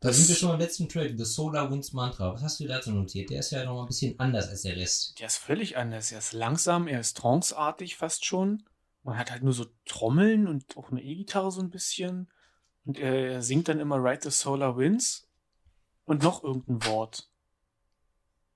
Da 0.00 0.12
sind 0.12 0.28
wir 0.28 0.36
schon 0.36 0.50
beim 0.50 0.60
letzten 0.60 0.88
Track, 0.88 1.14
The 1.16 1.24
Solar 1.24 1.70
Winds 1.72 1.92
Mantra. 1.92 2.32
Was 2.32 2.42
hast 2.42 2.60
du 2.60 2.66
dazu 2.66 2.92
notiert? 2.92 3.30
Der 3.30 3.40
ist 3.40 3.50
ja 3.50 3.64
noch 3.64 3.74
mal 3.74 3.82
ein 3.82 3.88
bisschen 3.88 4.18
anders 4.20 4.48
als 4.48 4.62
der 4.62 4.76
Rest. 4.76 5.18
Der 5.18 5.26
ist 5.26 5.38
völlig 5.38 5.76
anders. 5.76 6.12
Er 6.12 6.18
ist 6.18 6.32
langsam, 6.32 6.86
er 6.86 7.00
ist 7.00 7.16
tranceartig 7.16 7.96
fast 7.96 8.24
schon. 8.24 8.62
Man 9.02 9.18
hat 9.18 9.32
halt 9.32 9.42
nur 9.42 9.52
so 9.52 9.66
Trommeln 9.86 10.46
und 10.46 10.76
auch 10.76 10.90
eine 10.90 11.02
E-Gitarre 11.02 11.50
so 11.50 11.60
ein 11.60 11.70
bisschen. 11.70 12.30
Und 12.84 12.96
er 12.96 13.42
singt 13.42 13.66
dann 13.68 13.80
immer 13.80 13.96
Ride 13.96 14.20
the 14.22 14.30
Solar 14.30 14.76
Winds 14.76 15.28
und 16.04 16.22
noch 16.22 16.44
irgendein 16.44 16.84
Wort. 16.86 17.28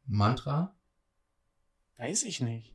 Mantra? 0.06 0.76
Weiß 1.96 2.22
ich 2.22 2.40
nicht. 2.40 2.72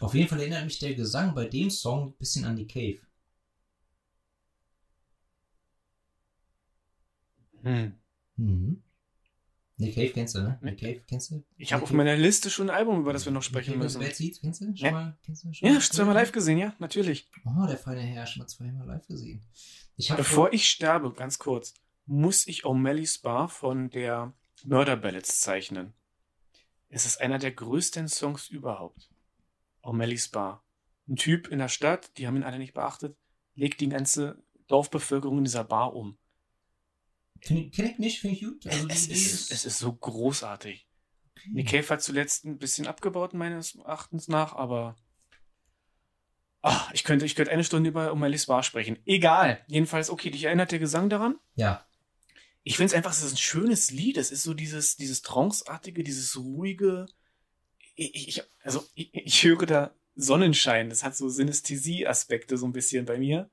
Auf 0.00 0.14
jeden 0.14 0.28
Fall 0.28 0.40
erinnert 0.40 0.64
mich 0.64 0.78
der 0.78 0.94
Gesang 0.94 1.34
bei 1.34 1.44
dem 1.46 1.70
Song 1.70 2.08
ein 2.08 2.16
bisschen 2.16 2.44
an 2.44 2.56
die 2.56 2.66
Cave. 2.66 3.05
Hm. 7.66 7.92
Mhm. 8.36 8.82
Nick 9.78 9.94
Cave 9.96 10.10
kennst 10.10 10.34
du, 10.36 10.40
ne? 10.40 10.58
Nick 10.62 10.78
Cave 10.78 11.00
kennst 11.06 11.30
du? 11.32 11.44
Ich 11.58 11.72
habe 11.72 11.82
auf 11.82 11.90
meiner 11.92 12.16
Liste 12.16 12.48
schon 12.48 12.70
ein 12.70 12.76
Album, 12.76 13.00
über 13.00 13.12
das 13.12 13.24
wir 13.26 13.32
noch 13.32 13.42
sprechen 13.42 13.72
Nick 13.72 13.80
müssen. 13.80 14.00
Bad 14.00 14.14
Seeds, 14.14 14.40
kennst 14.40 14.60
du? 14.60 14.66
Schon 14.66 14.74
Ja. 14.76 14.90
mal, 14.92 15.18
kennst 15.24 15.44
du 15.44 15.52
schon 15.52 15.68
Ja, 15.68 15.74
mal? 15.74 15.80
zweimal 15.82 16.14
live 16.14 16.32
gesehen, 16.32 16.58
ja, 16.58 16.74
natürlich. 16.78 17.28
Oh, 17.44 17.66
der 17.66 17.76
feine 17.76 18.00
Herr, 18.00 18.24
schon 18.26 18.40
mal 18.42 18.46
zweimal 18.46 18.86
live 18.86 19.06
gesehen. 19.06 19.42
Ich 19.96 20.14
Bevor 20.14 20.52
ich 20.52 20.68
sterbe, 20.68 21.12
ganz 21.12 21.38
kurz, 21.38 21.74
muss 22.06 22.46
ich 22.46 22.64
O'Malley's 22.64 23.20
Bar 23.20 23.48
von 23.48 23.90
der 23.90 24.32
Murder 24.64 24.96
Ballads 24.96 25.40
zeichnen. 25.40 25.92
Es 26.88 27.04
ist 27.04 27.20
einer 27.20 27.38
der 27.38 27.50
größten 27.52 28.08
Songs 28.08 28.48
überhaupt. 28.48 29.10
O'Malley's 29.82 30.30
Bar. 30.30 30.62
Ein 31.08 31.16
Typ 31.16 31.48
in 31.48 31.58
der 31.58 31.68
Stadt, 31.68 32.16
die 32.16 32.26
haben 32.26 32.36
ihn 32.36 32.44
alle 32.44 32.58
nicht 32.58 32.74
beachtet, 32.74 33.16
legt 33.54 33.80
die 33.80 33.88
ganze 33.88 34.42
Dorfbevölkerung 34.68 35.38
in 35.38 35.44
dieser 35.44 35.64
Bar 35.64 35.94
um. 35.94 36.16
Kenn 37.46 37.70
kenn 37.70 37.86
ich 37.86 37.98
nicht, 37.98 38.20
finde 38.20 38.36
ich 38.36 38.42
gut. 38.42 38.66
Also 38.66 38.88
Es 38.88 39.04
Idee 39.06 39.14
ist, 39.14 39.52
es 39.52 39.64
ist 39.64 39.78
so 39.78 39.92
großartig. 39.92 40.88
okay. 41.36 41.50
Nick 41.52 41.68
Cave 41.68 41.88
hat 41.90 42.02
zuletzt 42.02 42.44
ein 42.44 42.58
bisschen 42.58 42.86
abgebaut, 42.86 43.34
meines 43.34 43.76
Erachtens 43.76 44.26
nach, 44.28 44.54
aber. 44.54 44.96
Ah, 46.62 46.88
ich 46.92 47.04
könnte, 47.04 47.24
ich 47.24 47.36
könnte 47.36 47.52
eine 47.52 47.62
Stunde 47.62 47.90
über 47.90 48.10
O'Malley's 48.12 48.46
Bar 48.48 48.64
sprechen. 48.64 48.98
Egal. 49.06 49.64
Jedenfalls, 49.68 50.10
okay, 50.10 50.30
dich 50.30 50.44
erinnert 50.44 50.72
der 50.72 50.80
Gesang 50.80 51.08
daran? 51.08 51.36
Ja, 51.54 51.86
Ich 52.64 52.76
finde 52.76 52.86
es 52.88 52.94
einfach, 52.94 53.12
es 53.12 53.22
ist 53.22 53.34
ein 53.34 53.36
schönes 53.36 53.92
Lied. 53.92 54.16
Es 54.16 54.32
ist 54.32 54.42
so 54.42 54.52
dieses, 54.52 54.96
dieses 54.96 55.22
Tranceartige, 55.22 56.02
dieses 56.02 56.36
ruhige. 56.36 57.06
Ich, 57.94 58.28
ich, 58.28 58.42
also, 58.64 58.84
ich, 58.94 59.14
ich 59.14 59.44
höre 59.44 59.66
da 59.66 59.94
Sonnenschein. 60.16 60.88
Das 60.90 61.04
hat 61.04 61.16
so 61.16 61.28
Synästhesie-Aspekte 61.28 62.56
so 62.56 62.66
ein 62.66 62.72
bisschen 62.72 63.04
bei 63.04 63.18
mir. 63.18 63.48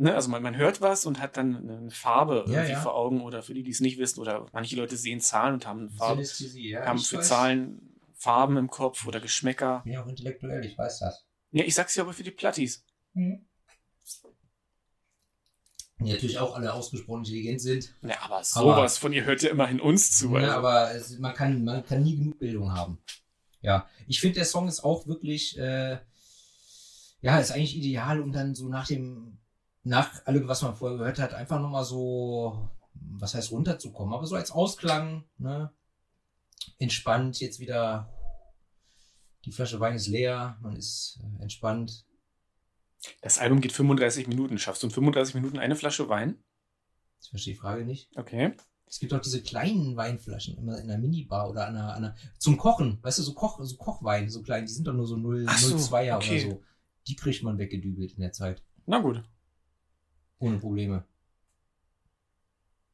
Ne? 0.00 0.14
Also 0.14 0.30
man, 0.30 0.42
man 0.42 0.56
hört 0.56 0.80
was 0.80 1.04
und 1.04 1.20
hat 1.20 1.36
dann 1.36 1.68
eine 1.68 1.90
Farbe 1.90 2.44
Ja, 2.46 2.52
irgendwie 2.54 2.72
ja. 2.72 2.80
vor 2.80 2.94
Augen 2.94 3.20
oder 3.20 3.42
für 3.42 3.52
die, 3.52 3.62
die 3.62 3.70
es 3.70 3.80
nicht 3.80 3.98
wissen 3.98 4.18
oder 4.20 4.46
manche 4.52 4.74
Leute 4.76 4.96
sehen 4.96 5.20
Zahlen 5.20 5.52
und 5.54 5.66
haben 5.66 5.90
Farben, 5.90 6.24
Synästhesie, 6.24 6.70
ja. 6.70 6.86
haben 6.86 6.98
für 6.98 7.18
weiß. 7.18 7.28
Zahlen 7.28 7.98
Farben 8.14 8.56
im 8.56 8.70
Kopf 8.70 9.06
oder 9.06 9.20
Geschmäcker. 9.20 9.82
Ja 9.84 10.02
auch 10.02 10.06
intellektuell, 10.06 10.64
ich 10.64 10.78
weiß 10.78 11.00
das. 11.00 11.26
Ja, 11.52 11.64
ich 11.64 11.74
sag's 11.74 11.94
ja 11.96 12.02
aber 12.02 12.14
für 12.14 12.22
die 12.22 12.30
Plattis. 12.30 12.82
Die 13.14 13.38
natürlich 15.98 16.38
auch 16.38 16.54
alle 16.54 16.72
ausgesprochen 16.72 17.18
intelligent 17.24 17.60
sind. 17.60 17.94
Ja, 18.00 18.22
aber 18.22 18.42
sowas 18.42 18.96
von 18.96 19.12
ihr 19.12 19.24
hört 19.26 19.42
ja 19.42 19.50
immerhin 19.50 19.80
uns 19.80 20.16
zu. 20.16 20.34
Ja, 20.38 20.44
Also. 20.44 20.52
aber 20.52 20.94
es, 20.94 21.18
man, 21.18 21.34
kann, 21.34 21.62
man 21.62 21.84
kann 21.84 22.02
nie 22.02 22.16
genug 22.16 22.38
Bildung 22.38 22.72
haben. 22.72 22.98
Ja, 23.60 23.86
ich 24.06 24.18
finde, 24.20 24.36
der 24.36 24.46
Song 24.46 24.66
ist 24.66 24.80
auch 24.82 25.06
wirklich, 25.06 25.58
äh, 25.58 25.98
ja, 27.20 27.38
ist 27.38 27.50
eigentlich 27.50 27.76
ideal, 27.76 28.22
um 28.22 28.32
dann 28.32 28.54
so 28.54 28.68
nach 28.70 28.86
dem, 28.86 29.36
nach 29.82 30.26
allem, 30.26 30.48
was 30.48 30.62
man 30.62 30.76
vorher 30.76 30.98
gehört 30.98 31.18
hat, 31.18 31.34
einfach 31.34 31.60
nochmal 31.60 31.84
so, 31.84 32.70
was 32.94 33.34
heißt 33.34 33.50
runterzukommen, 33.50 34.14
aber 34.14 34.26
so 34.26 34.36
als 34.36 34.50
Ausklang, 34.50 35.24
ne, 35.38 35.72
entspannt, 36.78 37.40
jetzt 37.40 37.60
wieder, 37.60 38.12
die 39.44 39.52
Flasche 39.52 39.80
Wein 39.80 39.94
ist 39.94 40.08
leer, 40.08 40.58
man 40.60 40.76
ist 40.76 41.20
äh, 41.22 41.42
entspannt. 41.42 42.04
Das 43.22 43.38
Album 43.38 43.62
geht 43.62 43.72
35 43.72 44.28
Minuten. 44.28 44.58
Schaffst 44.58 44.82
du 44.82 44.88
in 44.88 44.92
35 44.92 45.34
Minuten 45.34 45.58
eine 45.58 45.76
Flasche 45.76 46.10
Wein? 46.10 46.42
Ich 47.22 47.30
verstehe 47.30 47.54
die 47.54 47.60
Frage 47.60 47.84
nicht. 47.84 48.10
Okay. 48.16 48.54
Es 48.86 48.98
gibt 48.98 49.14
auch 49.14 49.20
diese 49.20 49.40
kleinen 49.42 49.96
Weinflaschen 49.96 50.58
immer 50.58 50.76
in 50.78 50.90
einer 50.90 50.98
Minibar 50.98 51.48
oder 51.48 51.68
an 51.68 51.76
einer, 51.76 51.94
an 51.94 52.04
einer 52.04 52.16
zum 52.38 52.58
Kochen, 52.58 52.98
weißt 53.02 53.20
du, 53.20 53.22
so 53.22 53.34
Koch, 53.34 53.60
so 53.62 53.76
Kochwein, 53.76 54.28
so 54.28 54.42
klein, 54.42 54.66
die 54.66 54.72
sind 54.72 54.86
doch 54.86 54.92
nur 54.92 55.06
so 55.06 55.16
0, 55.16 55.46
Ach 55.48 55.58
so, 55.58 55.76
0,2er 55.76 56.16
okay. 56.16 56.44
oder 56.44 56.54
so. 56.54 56.62
Die 57.06 57.16
kriegt 57.16 57.42
man 57.42 57.56
weggedübelt 57.56 58.12
in 58.12 58.20
der 58.20 58.32
Zeit. 58.32 58.62
Na 58.86 58.98
gut. 58.98 59.22
Ohne 60.40 60.58
Probleme. 60.58 61.04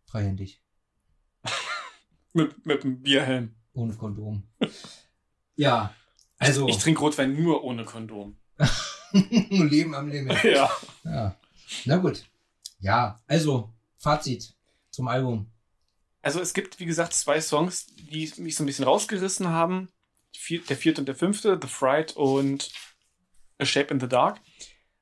Freihändig. 0.05 0.61
Mit, 2.35 2.67
mit 2.67 2.85
einem 2.85 3.01
Bierhelm. 3.01 3.55
Ohne 3.73 3.95
Kondom. 3.95 4.43
ja. 5.57 5.95
Also, 6.37 6.69
Ich 6.69 6.77
trinke 6.77 7.01
Rotwein 7.01 7.35
nur 7.35 7.65
ohne 7.65 7.87
Kondom. 7.87 8.37
Leben 9.13 9.95
am 9.95 10.09
Limit. 10.09 10.45
Ja. 10.45 10.71
Ja. 11.05 11.37
Na 11.87 11.97
gut. 11.97 12.27
Ja, 12.79 13.23
also, 13.27 13.73
Fazit 13.97 14.55
zum 14.91 15.09
Album. 15.09 15.51
Also 16.21 16.41
es 16.41 16.53
gibt, 16.53 16.79
wie 16.81 16.87
gesagt, 16.87 17.15
zwei 17.15 17.41
Songs, 17.41 17.87
die 17.87 18.31
mich 18.39 18.57
so 18.57 18.65
ein 18.65 18.67
bisschen 18.67 18.85
rausgerissen 18.85 19.49
haben. 19.49 19.89
Der 20.69 20.77
vierte 20.77 21.01
und 21.01 21.07
der 21.07 21.15
fünfte, 21.15 21.59
The 21.61 21.69
Fright 21.69 22.17
und 22.17 22.71
A 23.59 23.65
Shape 23.65 23.95
in 23.95 24.01
the 24.01 24.09
Dark. 24.09 24.41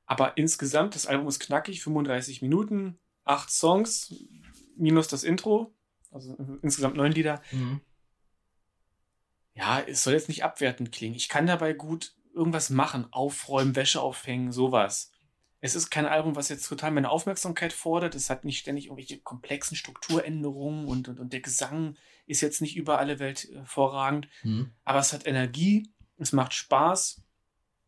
Aber 0.05 0.37
insgesamt, 0.37 0.95
das 0.95 1.07
Album 1.07 1.27
ist 1.27 1.39
knackig, 1.39 1.81
35 1.81 2.41
Minuten, 2.41 2.99
acht 3.23 3.49
Songs, 3.49 4.13
minus 4.77 5.07
das 5.07 5.23
Intro. 5.23 5.73
Also 6.11 6.37
insgesamt 6.61 6.95
neun 6.95 7.11
Lieder. 7.11 7.41
Mhm. 7.51 7.81
ja, 9.53 9.81
es 9.81 10.03
soll 10.03 10.13
jetzt 10.13 10.29
nicht 10.29 10.43
abwertend 10.43 10.91
klingen. 10.91 11.15
Ich 11.15 11.27
kann 11.27 11.47
dabei 11.47 11.73
gut 11.73 12.15
irgendwas 12.33 12.69
machen, 12.69 13.07
aufräumen, 13.11 13.75
Wäsche 13.75 14.01
aufhängen, 14.01 14.51
sowas. 14.51 15.11
Es 15.61 15.75
ist 15.75 15.89
kein 15.89 16.05
Album, 16.05 16.35
was 16.35 16.49
jetzt 16.49 16.67
total 16.67 16.91
meine 16.91 17.09
Aufmerksamkeit 17.09 17.73
fordert. 17.73 18.13
Es 18.13 18.29
hat 18.29 18.45
nicht 18.45 18.59
ständig 18.59 18.85
irgendwelche 18.85 19.19
komplexen 19.19 19.75
Strukturänderungen 19.75 20.85
und, 20.85 21.07
und, 21.07 21.19
und 21.19 21.33
der 21.33 21.39
Gesang 21.39 21.97
ist 22.27 22.41
jetzt 22.41 22.61
nicht 22.61 22.75
über 22.75 22.99
alle 22.99 23.19
Welt 23.19 23.47
hervorragend. 23.51 24.27
Mhm. 24.43 24.71
Aber 24.83 24.99
es 24.99 25.11
hat 25.11 25.25
Energie, 25.25 25.91
es 26.17 26.33
macht 26.33 26.53
Spaß, 26.53 27.24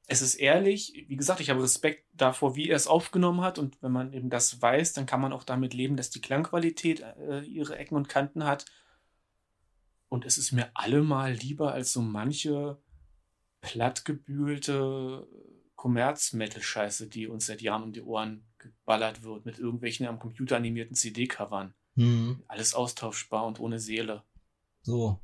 es 0.08 0.22
ist 0.22 0.36
ehrlich. 0.36 1.06
Wie 1.08 1.18
gesagt, 1.18 1.42
ich 1.42 1.50
habe 1.50 1.62
Respekt 1.62 2.06
davor, 2.14 2.56
wie 2.56 2.70
er 2.70 2.78
es 2.78 2.88
aufgenommen 2.88 3.42
hat. 3.42 3.60
Und 3.60 3.82
wenn 3.82 3.92
man 3.92 4.14
eben 4.14 4.30
das 4.30 4.62
weiß, 4.62 4.94
dann 4.94 5.06
kann 5.06 5.22
man 5.22 5.34
auch 5.34 5.44
damit 5.44 5.74
leben, 5.74 5.98
dass 5.98 6.10
die 6.10 6.22
Klangqualität 6.22 7.02
äh, 7.02 7.42
ihre 7.42 7.78
Ecken 7.78 7.96
und 7.96 8.08
Kanten 8.08 8.46
hat. 8.46 8.66
Und 10.08 10.26
es 10.26 10.38
ist 10.38 10.54
mir 10.54 10.72
allemal 10.74 11.34
lieber 11.34 11.74
als 11.74 11.92
so 11.92 12.02
manche 12.02 12.82
plattgebügelte 13.60 15.28
Kommerz-Metal-Scheiße, 15.76 17.08
die 17.08 17.28
uns 17.28 17.46
seit 17.46 17.62
Jahren 17.62 17.84
um 17.84 17.92
die 17.92 18.02
Ohren 18.02 18.46
geballert 18.60 19.24
wird, 19.24 19.46
mit 19.46 19.60
irgendwelchen 19.60 20.08
am 20.08 20.20
Computer 20.20 20.56
animierten 20.56 20.96
CD-Covern. 20.96 21.74
Mhm. 21.96 22.44
Alles 22.48 22.74
austauschbar 22.74 23.46
und 23.46 23.60
ohne 23.60 23.80
Seele. 23.80 24.24
So. 24.84 25.20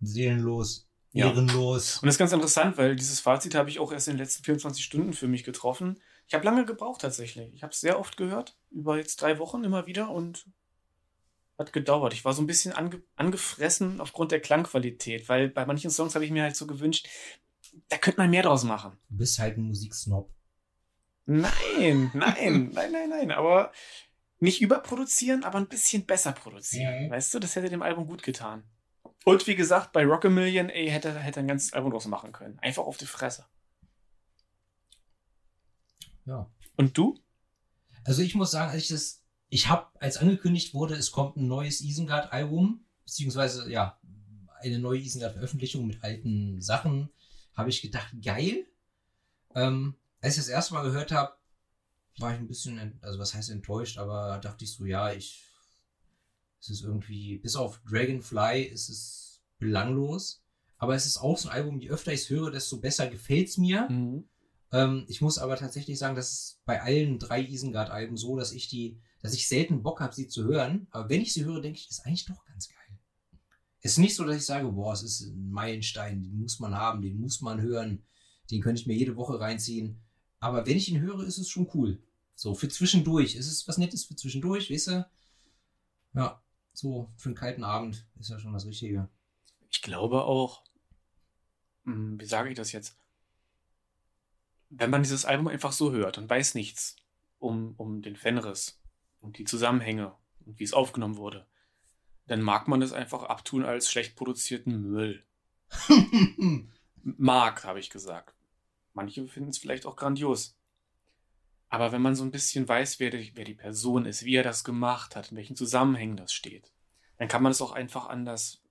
Seelenlos. 0.00 0.87
Ja. 1.12 1.28
Ehrenlos. 1.28 1.98
Und 1.98 2.06
das 2.06 2.14
ist 2.14 2.18
ganz 2.18 2.32
interessant, 2.32 2.76
weil 2.76 2.94
dieses 2.94 3.20
Fazit 3.20 3.54
habe 3.54 3.70
ich 3.70 3.78
auch 3.78 3.92
erst 3.92 4.08
in 4.08 4.14
den 4.14 4.20
letzten 4.20 4.44
24 4.44 4.84
Stunden 4.84 5.12
für 5.14 5.28
mich 5.28 5.44
getroffen. 5.44 6.00
Ich 6.26 6.34
habe 6.34 6.44
lange 6.44 6.66
gebraucht 6.66 7.00
tatsächlich. 7.00 7.52
Ich 7.54 7.62
habe 7.62 7.72
es 7.72 7.80
sehr 7.80 7.98
oft 7.98 8.16
gehört, 8.16 8.58
über 8.70 8.98
jetzt 8.98 9.22
drei 9.22 9.38
Wochen 9.38 9.64
immer 9.64 9.86
wieder 9.86 10.10
und 10.10 10.46
hat 11.58 11.72
gedauert. 11.72 12.12
Ich 12.12 12.24
war 12.24 12.34
so 12.34 12.42
ein 12.42 12.46
bisschen 12.46 12.72
ange 12.72 13.02
angefressen 13.16 14.00
aufgrund 14.00 14.32
der 14.32 14.40
Klangqualität, 14.40 15.28
weil 15.28 15.48
bei 15.48 15.66
manchen 15.66 15.90
Songs 15.90 16.14
habe 16.14 16.24
ich 16.24 16.30
mir 16.30 16.42
halt 16.42 16.56
so 16.56 16.66
gewünscht, 16.66 17.08
da 17.88 17.96
könnte 17.96 18.20
man 18.20 18.30
mehr 18.30 18.42
draus 18.42 18.64
machen. 18.64 18.96
Du 19.08 19.16
bist 19.16 19.38
halt 19.38 19.56
ein 19.56 19.62
Musiksnob. 19.62 20.30
Nein, 21.26 21.50
nein, 22.14 22.70
nein, 22.72 22.92
nein, 22.92 23.08
nein, 23.08 23.30
aber 23.30 23.72
nicht 24.38 24.60
überproduzieren, 24.60 25.44
aber 25.44 25.58
ein 25.58 25.68
bisschen 25.68 26.06
besser 26.06 26.32
produzieren. 26.32 27.06
Mhm. 27.06 27.10
Weißt 27.10 27.34
du, 27.34 27.38
das 27.38 27.56
hätte 27.56 27.68
dem 27.68 27.82
Album 27.82 28.06
gut 28.06 28.22
getan. 28.22 28.62
Und 29.24 29.46
wie 29.46 29.56
gesagt, 29.56 29.92
bei 29.92 30.04
Rock 30.04 30.24
a 30.24 30.28
Million, 30.28 30.70
ey, 30.70 30.88
hätte 30.88 31.08
er 31.08 31.36
ein 31.36 31.48
ganzes 31.48 31.72
Album 31.72 31.90
draus 31.90 32.06
machen 32.06 32.32
können. 32.32 32.58
Einfach 32.60 32.84
auf 32.84 32.96
die 32.96 33.06
Fresse. 33.06 33.44
Ja. 36.24 36.50
Und 36.76 36.96
du? 36.96 37.18
Also 38.04 38.22
ich 38.22 38.34
muss 38.34 38.50
sagen, 38.50 38.70
als 38.70 38.82
ich 38.82 38.88
das, 38.88 39.22
ich 39.48 39.68
habe, 39.68 39.86
als 40.00 40.18
angekündigt 40.18 40.74
wurde, 40.74 40.94
es 40.94 41.10
kommt 41.10 41.36
ein 41.36 41.46
neues 41.46 41.80
Isengard-Album, 41.80 42.84
beziehungsweise 43.04 43.70
ja, 43.70 43.98
eine 44.60 44.78
neue 44.78 45.00
Isengard-Veröffentlichung 45.00 45.86
mit 45.86 46.02
alten 46.02 46.60
Sachen, 46.60 47.10
habe 47.54 47.70
ich 47.70 47.82
gedacht, 47.82 48.14
geil. 48.22 48.66
Ähm, 49.54 49.96
als 50.20 50.34
ich 50.34 50.42
das 50.42 50.48
erste 50.48 50.74
Mal 50.74 50.84
gehört 50.84 51.12
habe, 51.12 51.34
war 52.18 52.32
ich 52.32 52.38
ein 52.38 52.48
bisschen, 52.48 52.98
also 53.02 53.18
was 53.18 53.34
heißt 53.34 53.50
enttäuscht, 53.50 53.98
aber 53.98 54.38
dachte 54.38 54.64
ich 54.64 54.72
so, 54.72 54.84
ja, 54.84 55.12
ich, 55.12 55.44
es 56.60 56.70
ist 56.70 56.82
irgendwie, 56.82 57.38
bis 57.38 57.56
auf 57.56 57.80
Dragonfly 57.88 58.62
ist 58.62 58.88
es 58.88 59.42
belanglos, 59.58 60.42
aber 60.76 60.94
es 60.94 61.06
ist 61.06 61.18
auch 61.18 61.36
so 61.36 61.48
ein 61.48 61.54
Album, 61.54 61.80
je 61.80 61.90
öfter 61.90 62.12
ich 62.12 62.22
es 62.22 62.30
höre, 62.30 62.50
desto 62.50 62.78
besser 62.78 63.08
gefällt's 63.08 63.58
mir. 63.58 63.88
Mhm. 63.90 64.28
Ähm, 64.72 65.04
ich 65.08 65.20
muss 65.20 65.38
aber 65.38 65.56
tatsächlich 65.56 65.98
sagen, 65.98 66.14
dass 66.14 66.32
es 66.32 66.60
bei 66.64 66.82
allen 66.82 67.18
drei 67.18 67.42
Isengard-Alben 67.42 68.16
so, 68.16 68.36
dass 68.36 68.52
ich 68.52 68.68
die 68.68 69.00
dass 69.20 69.34
ich 69.34 69.48
selten 69.48 69.82
Bock 69.82 70.00
habe, 70.00 70.14
sie 70.14 70.28
zu 70.28 70.44
hören. 70.44 70.86
Aber 70.90 71.08
wenn 71.08 71.20
ich 71.20 71.32
sie 71.32 71.44
höre, 71.44 71.60
denke 71.60 71.78
ich, 71.78 71.90
ist 71.90 72.04
eigentlich 72.06 72.26
doch 72.26 72.44
ganz 72.44 72.68
geil. 72.68 72.76
Es 73.80 73.92
ist 73.92 73.98
nicht 73.98 74.16
so, 74.16 74.24
dass 74.24 74.36
ich 74.36 74.44
sage, 74.44 74.70
boah, 74.70 74.92
es 74.92 75.02
ist 75.02 75.22
ein 75.22 75.50
Meilenstein, 75.50 76.22
den 76.22 76.38
muss 76.38 76.58
man 76.58 76.74
haben, 76.74 77.02
den 77.02 77.18
muss 77.18 77.40
man 77.40 77.60
hören, 77.60 78.04
den 78.50 78.60
könnte 78.60 78.80
ich 78.80 78.86
mir 78.86 78.96
jede 78.96 79.16
Woche 79.16 79.38
reinziehen. 79.38 80.00
Aber 80.40 80.66
wenn 80.66 80.76
ich 80.76 80.88
ihn 80.88 81.00
höre, 81.00 81.24
ist 81.24 81.38
es 81.38 81.48
schon 81.48 81.68
cool. 81.74 82.02
So, 82.34 82.54
für 82.54 82.68
zwischendurch. 82.68 83.34
Es 83.34 83.48
ist 83.48 83.66
was 83.66 83.78
Nettes 83.78 84.04
für 84.04 84.14
zwischendurch, 84.14 84.70
weißt 84.70 84.88
du? 84.88 85.10
Ja, 86.14 86.42
so 86.78 87.10
für 87.16 87.30
einen 87.30 87.36
kalten 87.36 87.64
Abend 87.64 88.06
ist 88.20 88.30
ja 88.30 88.38
schon 88.38 88.52
das 88.52 88.64
Richtige. 88.64 89.08
Ich 89.68 89.82
glaube 89.82 90.24
auch, 90.24 90.62
hm, 91.84 92.20
wie 92.20 92.24
sage 92.24 92.50
ich 92.50 92.54
das 92.54 92.72
jetzt? 92.72 92.96
Wenn 94.70 94.90
man 94.90 95.02
dieses 95.02 95.24
Album 95.24 95.48
einfach 95.48 95.72
so 95.72 95.92
hört 95.92 96.18
und 96.18 96.30
weiß 96.30 96.54
nichts 96.54 96.96
um, 97.38 97.74
um 97.76 98.02
den 98.02 98.16
Fenris 98.16 98.80
und 99.20 99.38
die 99.38 99.44
Zusammenhänge 99.44 100.14
und 100.46 100.60
wie 100.60 100.64
es 100.64 100.72
aufgenommen 100.72 101.16
wurde, 101.16 101.46
dann 102.26 102.42
mag 102.42 102.68
man 102.68 102.82
es 102.82 102.92
einfach 102.92 103.24
abtun 103.24 103.64
als 103.64 103.90
schlecht 103.90 104.14
produzierten 104.14 104.80
Müll. 104.80 105.24
mag, 107.02 107.64
habe 107.64 107.80
ich 107.80 107.90
gesagt. 107.90 108.36
Manche 108.92 109.26
finden 109.26 109.50
es 109.50 109.58
vielleicht 109.58 109.86
auch 109.86 109.96
grandios. 109.96 110.57
Aber 111.68 111.92
wenn 111.92 112.02
man 112.02 112.14
so 112.14 112.24
ein 112.24 112.30
bisschen 112.30 112.66
weiß, 112.66 112.98
wer 112.98 113.10
die, 113.10 113.32
wer 113.34 113.44
die 113.44 113.54
Person 113.54 114.06
ist, 114.06 114.24
wie 114.24 114.36
er 114.36 114.42
das 114.42 114.64
gemacht 114.64 115.16
hat, 115.16 115.30
in 115.30 115.36
welchen 115.36 115.56
Zusammenhängen 115.56 116.16
das 116.16 116.32
steht, 116.32 116.72
dann 117.18 117.28
kann 117.28 117.42
man 117.42 117.52
es 117.52 117.60
auch 117.60 117.72
einfach 117.72 118.08
anders 118.08 118.62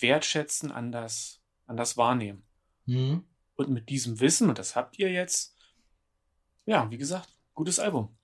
wertschätzen, 0.00 0.72
anders, 0.72 1.42
anders 1.66 1.96
wahrnehmen. 1.96 2.46
Mhm. 2.86 3.24
Und 3.56 3.68
mit 3.70 3.88
diesem 3.88 4.20
Wissen, 4.20 4.48
und 4.48 4.58
das 4.58 4.74
habt 4.74 4.98
ihr 4.98 5.12
jetzt, 5.12 5.56
ja, 6.66 6.90
wie 6.90 6.98
gesagt, 6.98 7.28
gutes 7.52 7.78
Album. 7.78 8.16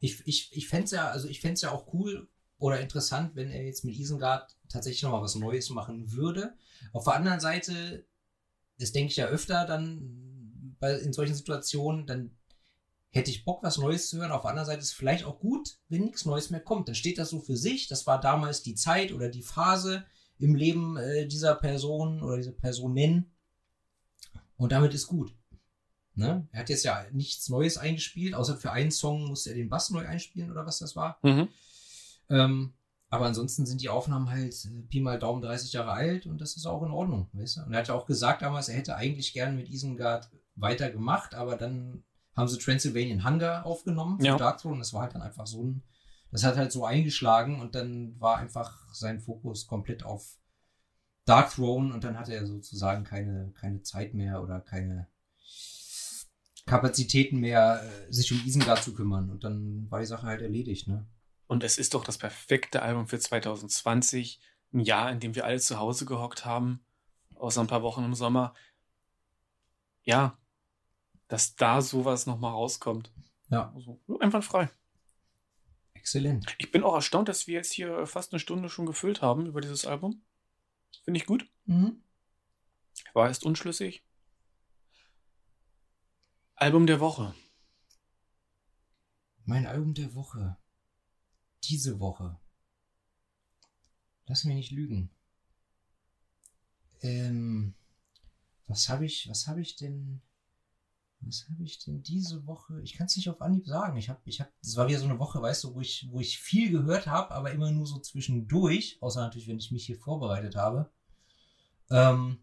Ich, 0.00 0.26
ich, 0.26 0.54
ich 0.56 0.68
fände 0.68 0.84
es 0.84 0.90
ja, 0.90 1.08
also 1.08 1.28
ich 1.28 1.40
fände 1.40 1.60
ja 1.60 1.70
auch 1.70 1.92
cool 1.92 2.28
oder 2.58 2.80
interessant, 2.80 3.36
wenn 3.36 3.50
er 3.50 3.64
jetzt 3.64 3.84
mit 3.84 3.96
Isengard 3.96 4.56
tatsächlich 4.68 5.02
nochmal 5.02 5.22
was 5.22 5.34
Neues 5.34 5.70
machen 5.70 6.12
würde. 6.12 6.54
Auf 6.92 7.04
der 7.04 7.14
anderen 7.14 7.40
Seite, 7.40 8.06
das 8.78 8.92
denke 8.92 9.10
ich 9.10 9.16
ja 9.16 9.26
öfter 9.26 9.64
dann 9.64 10.76
bei, 10.78 10.94
in 10.94 11.12
solchen 11.12 11.34
Situationen, 11.34 12.06
dann 12.06 12.36
hätte 13.10 13.30
ich 13.30 13.44
Bock, 13.44 13.62
was 13.62 13.78
Neues 13.78 14.08
zu 14.08 14.18
hören. 14.18 14.30
Auf 14.30 14.42
der 14.42 14.50
anderen 14.50 14.66
Seite 14.66 14.80
ist 14.80 14.86
es 14.86 14.92
vielleicht 14.92 15.24
auch 15.24 15.40
gut, 15.40 15.78
wenn 15.88 16.04
nichts 16.04 16.24
Neues 16.24 16.50
mehr 16.50 16.60
kommt. 16.60 16.88
Dann 16.88 16.94
steht 16.94 17.18
das 17.18 17.30
so 17.30 17.40
für 17.40 17.56
sich. 17.56 17.88
Das 17.88 18.06
war 18.06 18.20
damals 18.20 18.62
die 18.62 18.74
Zeit 18.74 19.12
oder 19.12 19.28
die 19.28 19.42
Phase 19.42 20.04
im 20.38 20.54
Leben 20.54 20.96
äh, 20.96 21.26
dieser 21.26 21.54
Person 21.54 22.22
oder 22.22 22.36
dieser 22.36 22.52
Personen. 22.52 23.32
Und 24.56 24.72
damit 24.72 24.94
ist 24.94 25.06
gut. 25.06 25.34
Ne? 26.14 26.46
Er 26.52 26.60
hat 26.60 26.68
jetzt 26.68 26.84
ja 26.84 27.04
nichts 27.12 27.48
Neues 27.48 27.78
eingespielt, 27.78 28.34
außer 28.34 28.56
für 28.56 28.72
einen 28.72 28.90
Song 28.90 29.26
musste 29.26 29.50
er 29.50 29.56
den 29.56 29.68
Bass 29.68 29.90
neu 29.90 30.06
einspielen 30.06 30.50
oder 30.50 30.66
was 30.66 30.78
das 30.78 30.96
war. 30.96 31.18
Mhm. 31.22 31.48
Ähm, 32.28 32.74
aber 33.08 33.26
ansonsten 33.26 33.66
sind 33.66 33.80
die 33.80 33.88
Aufnahmen 33.88 34.30
halt 34.30 34.54
äh, 34.66 34.82
Pi 34.88 35.00
mal 35.00 35.18
Daumen 35.18 35.42
30 35.42 35.72
Jahre 35.72 35.92
alt 35.92 36.26
und 36.26 36.40
das 36.40 36.56
ist 36.56 36.66
auch 36.66 36.82
in 36.82 36.92
Ordnung, 36.92 37.28
weißt 37.32 37.56
du? 37.56 37.60
Und 37.62 37.72
er 37.72 37.80
hat 37.80 37.88
ja 37.88 37.94
auch 37.94 38.06
gesagt 38.06 38.42
damals, 38.42 38.68
er 38.68 38.76
hätte 38.76 38.96
eigentlich 38.96 39.32
gern 39.32 39.56
mit 39.56 39.68
Isengard 39.68 40.30
weitergemacht, 40.56 41.34
aber 41.34 41.56
dann 41.56 42.04
haben 42.40 42.48
sie 42.48 42.58
Transylvanian 42.58 43.24
Hunger 43.24 43.64
aufgenommen 43.64 44.18
für 44.18 44.26
Ja. 44.26 44.36
Dark 44.36 44.58
Throne. 44.58 44.78
Das 44.78 44.92
war 44.92 45.02
halt 45.02 45.14
dann 45.14 45.22
einfach 45.22 45.46
so 45.46 45.62
ein, 45.62 45.82
das 46.32 46.44
hat 46.44 46.56
halt 46.56 46.72
so 46.72 46.84
eingeschlagen 46.84 47.60
und 47.60 47.74
dann 47.74 48.18
war 48.20 48.38
einfach 48.38 48.92
sein 48.92 49.20
Fokus 49.20 49.66
komplett 49.66 50.04
auf 50.04 50.36
Dark 51.24 51.50
Throne 51.50 51.94
und 51.94 52.02
dann 52.02 52.18
hatte 52.18 52.34
er 52.34 52.46
sozusagen 52.46 53.04
keine, 53.04 53.52
keine 53.52 53.82
Zeit 53.82 54.14
mehr 54.14 54.42
oder 54.42 54.60
keine 54.60 55.08
Kapazitäten 56.66 57.38
mehr, 57.38 57.82
äh, 57.82 58.12
sich 58.12 58.32
um 58.32 58.40
Isengard 58.44 58.82
zu 58.82 58.94
kümmern. 58.94 59.30
Und 59.30 59.44
dann 59.44 59.90
war 59.90 60.00
die 60.00 60.06
Sache 60.06 60.26
halt 60.26 60.42
erledigt, 60.42 60.88
ne? 60.88 61.06
Und 61.46 61.64
es 61.64 61.78
ist 61.78 61.94
doch 61.94 62.04
das 62.04 62.18
perfekte 62.18 62.82
Album 62.82 63.08
für 63.08 63.18
2020, 63.18 64.40
ein 64.72 64.80
Jahr, 64.80 65.10
in 65.10 65.18
dem 65.18 65.34
wir 65.34 65.44
alle 65.44 65.58
zu 65.58 65.78
Hause 65.78 66.04
gehockt 66.06 66.44
haben, 66.44 66.84
außer 67.34 67.60
ein 67.60 67.66
paar 67.66 67.82
Wochen 67.82 68.04
im 68.04 68.14
Sommer. 68.14 68.54
Ja, 70.04 70.38
dass 71.30 71.54
da 71.54 71.80
sowas 71.80 72.26
nochmal 72.26 72.50
rauskommt. 72.52 73.12
Ja, 73.50 73.72
Also, 73.72 74.00
einwandfrei. 74.18 74.68
exzellent. 75.94 76.54
Ich 76.58 76.70
bin 76.72 76.82
auch 76.82 76.94
erstaunt, 76.94 77.28
dass 77.28 77.46
wir 77.46 77.54
jetzt 77.54 77.72
hier 77.72 78.04
fast 78.06 78.32
eine 78.32 78.40
Stunde 78.40 78.68
schon 78.68 78.84
gefüllt 78.86 79.22
haben 79.22 79.46
über 79.46 79.60
dieses 79.60 79.84
Album. 79.86 80.22
Finde 81.04 81.20
ich 81.20 81.26
gut. 81.26 81.48
Mhm. 81.66 82.02
War 83.12 83.28
erst 83.28 83.44
unschlüssig. 83.44 84.02
Album 86.56 86.86
der 86.86 86.98
Woche. 87.00 87.34
Mein 89.44 89.66
Album 89.66 89.94
der 89.94 90.14
Woche. 90.14 90.56
Diese 91.64 92.00
Woche. 92.00 92.40
Lass 94.26 94.44
mich 94.44 94.56
nicht 94.56 94.70
lügen. 94.72 95.10
Ähm, 97.02 97.74
was 98.66 98.88
habe 98.88 99.06
ich, 99.06 99.28
was 99.28 99.46
habe 99.46 99.60
ich 99.60 99.76
denn, 99.76 100.22
was 101.22 101.46
habe 101.48 101.62
ich 101.62 101.78
denn 101.84 102.02
diese 102.02 102.46
Woche? 102.46 102.80
Ich 102.82 102.94
kann 102.94 103.06
es 103.06 103.16
nicht 103.16 103.28
auf 103.28 103.40
Anhieb 103.42 103.66
sagen. 103.66 103.96
Ich 103.98 104.08
habe, 104.08 104.20
ich 104.24 104.40
habe, 104.40 104.50
das 104.62 104.76
war 104.76 104.88
wieder 104.88 104.98
so 104.98 105.04
eine 105.04 105.18
Woche, 105.18 105.40
weißt 105.40 105.64
du, 105.64 105.74
wo 105.74 105.80
ich, 105.80 106.08
wo 106.10 106.20
ich 106.20 106.38
viel 106.38 106.70
gehört 106.70 107.06
habe, 107.06 107.32
aber 107.34 107.52
immer 107.52 107.70
nur 107.70 107.86
so 107.86 107.98
zwischendurch, 107.98 108.98
außer 109.00 109.20
natürlich, 109.20 109.48
wenn 109.48 109.58
ich 109.58 109.70
mich 109.70 109.84
hier 109.86 109.98
vorbereitet 109.98 110.56
habe. 110.56 110.90
Ähm, 111.90 112.38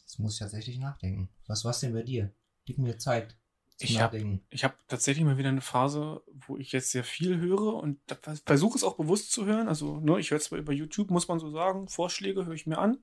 jetzt 0.00 0.18
muss 0.18 0.34
ich 0.34 0.38
tatsächlich 0.40 0.78
nachdenken. 0.78 1.28
Was 1.46 1.64
war's 1.64 1.80
denn 1.80 1.92
bei 1.94 2.02
dir? 2.02 2.34
Gib 2.64 2.78
mir 2.78 2.98
Zeit. 2.98 3.36
Ich 3.78 3.98
hab- 3.98 4.12
Nachdenken. 4.12 4.44
Ich 4.50 4.64
habe 4.64 4.74
tatsächlich 4.86 5.24
mal 5.24 5.38
wieder 5.38 5.48
eine 5.48 5.60
Phase, 5.60 6.22
wo 6.46 6.56
ich 6.56 6.72
jetzt 6.72 6.90
sehr 6.90 7.04
viel 7.04 7.38
höre 7.38 7.74
und 7.74 7.98
versuche 8.44 8.76
es 8.76 8.84
auch 8.84 8.96
bewusst 8.96 9.32
zu 9.32 9.46
hören. 9.46 9.66
Also, 9.66 9.98
ne, 9.98 10.20
ich 10.20 10.30
höre 10.30 10.38
zwar 10.40 10.58
über 10.58 10.72
YouTube, 10.72 11.10
muss 11.10 11.26
man 11.26 11.40
so 11.40 11.50
sagen, 11.50 11.88
Vorschläge 11.88 12.44
höre 12.44 12.54
ich 12.54 12.66
mir 12.66 12.78
an. 12.78 12.98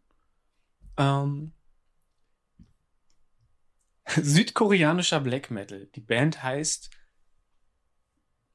Ähm, 0.98 1.54
südkoreanischer 4.16 5.20
Black 5.20 5.52
Metal. 5.52 5.88
Die 5.96 6.02
Band 6.02 6.42
heißt, 6.44 6.90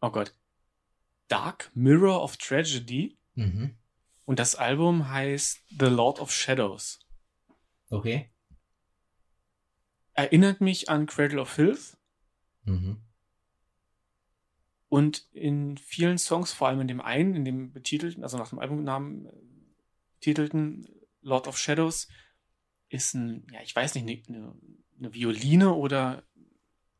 oh 0.00 0.10
Gott, 0.10 0.34
Dark 1.28 1.70
Mirror 1.74 2.22
of 2.22 2.36
Tragedy 2.36 3.18
Mhm. 3.36 3.76
und 4.26 4.38
das 4.38 4.54
Album 4.54 5.08
heißt 5.08 5.60
The 5.78 5.86
Lord 5.86 6.20
of 6.20 6.30
Shadows. 6.32 7.00
Okay. 7.90 8.30
Erinnert 10.12 10.60
mich 10.60 10.88
an 10.88 11.06
Cradle 11.06 11.40
of 11.40 11.48
Filth 11.50 11.96
Mhm. 12.64 13.00
Und 14.88 15.26
in 15.32 15.76
vielen 15.76 16.18
Songs, 16.18 16.52
vor 16.52 16.68
allem 16.68 16.80
in 16.82 16.88
dem 16.88 17.00
einen, 17.00 17.34
in 17.34 17.44
dem 17.44 17.72
betitelten, 17.72 18.22
also 18.22 18.38
nach 18.38 18.50
dem 18.50 18.58
Albumnamen 18.60 19.26
äh, 19.26 19.32
betitelten 20.20 20.86
Lord 21.20 21.48
of 21.48 21.58
Shadows, 21.58 22.06
ist 22.94 23.14
ein, 23.14 23.46
ja, 23.52 23.60
ich 23.62 23.74
weiß 23.74 23.94
nicht, 23.94 24.28
eine, 24.28 24.38
eine, 24.38 24.54
eine 24.98 25.14
Violine 25.14 25.74
oder 25.74 26.22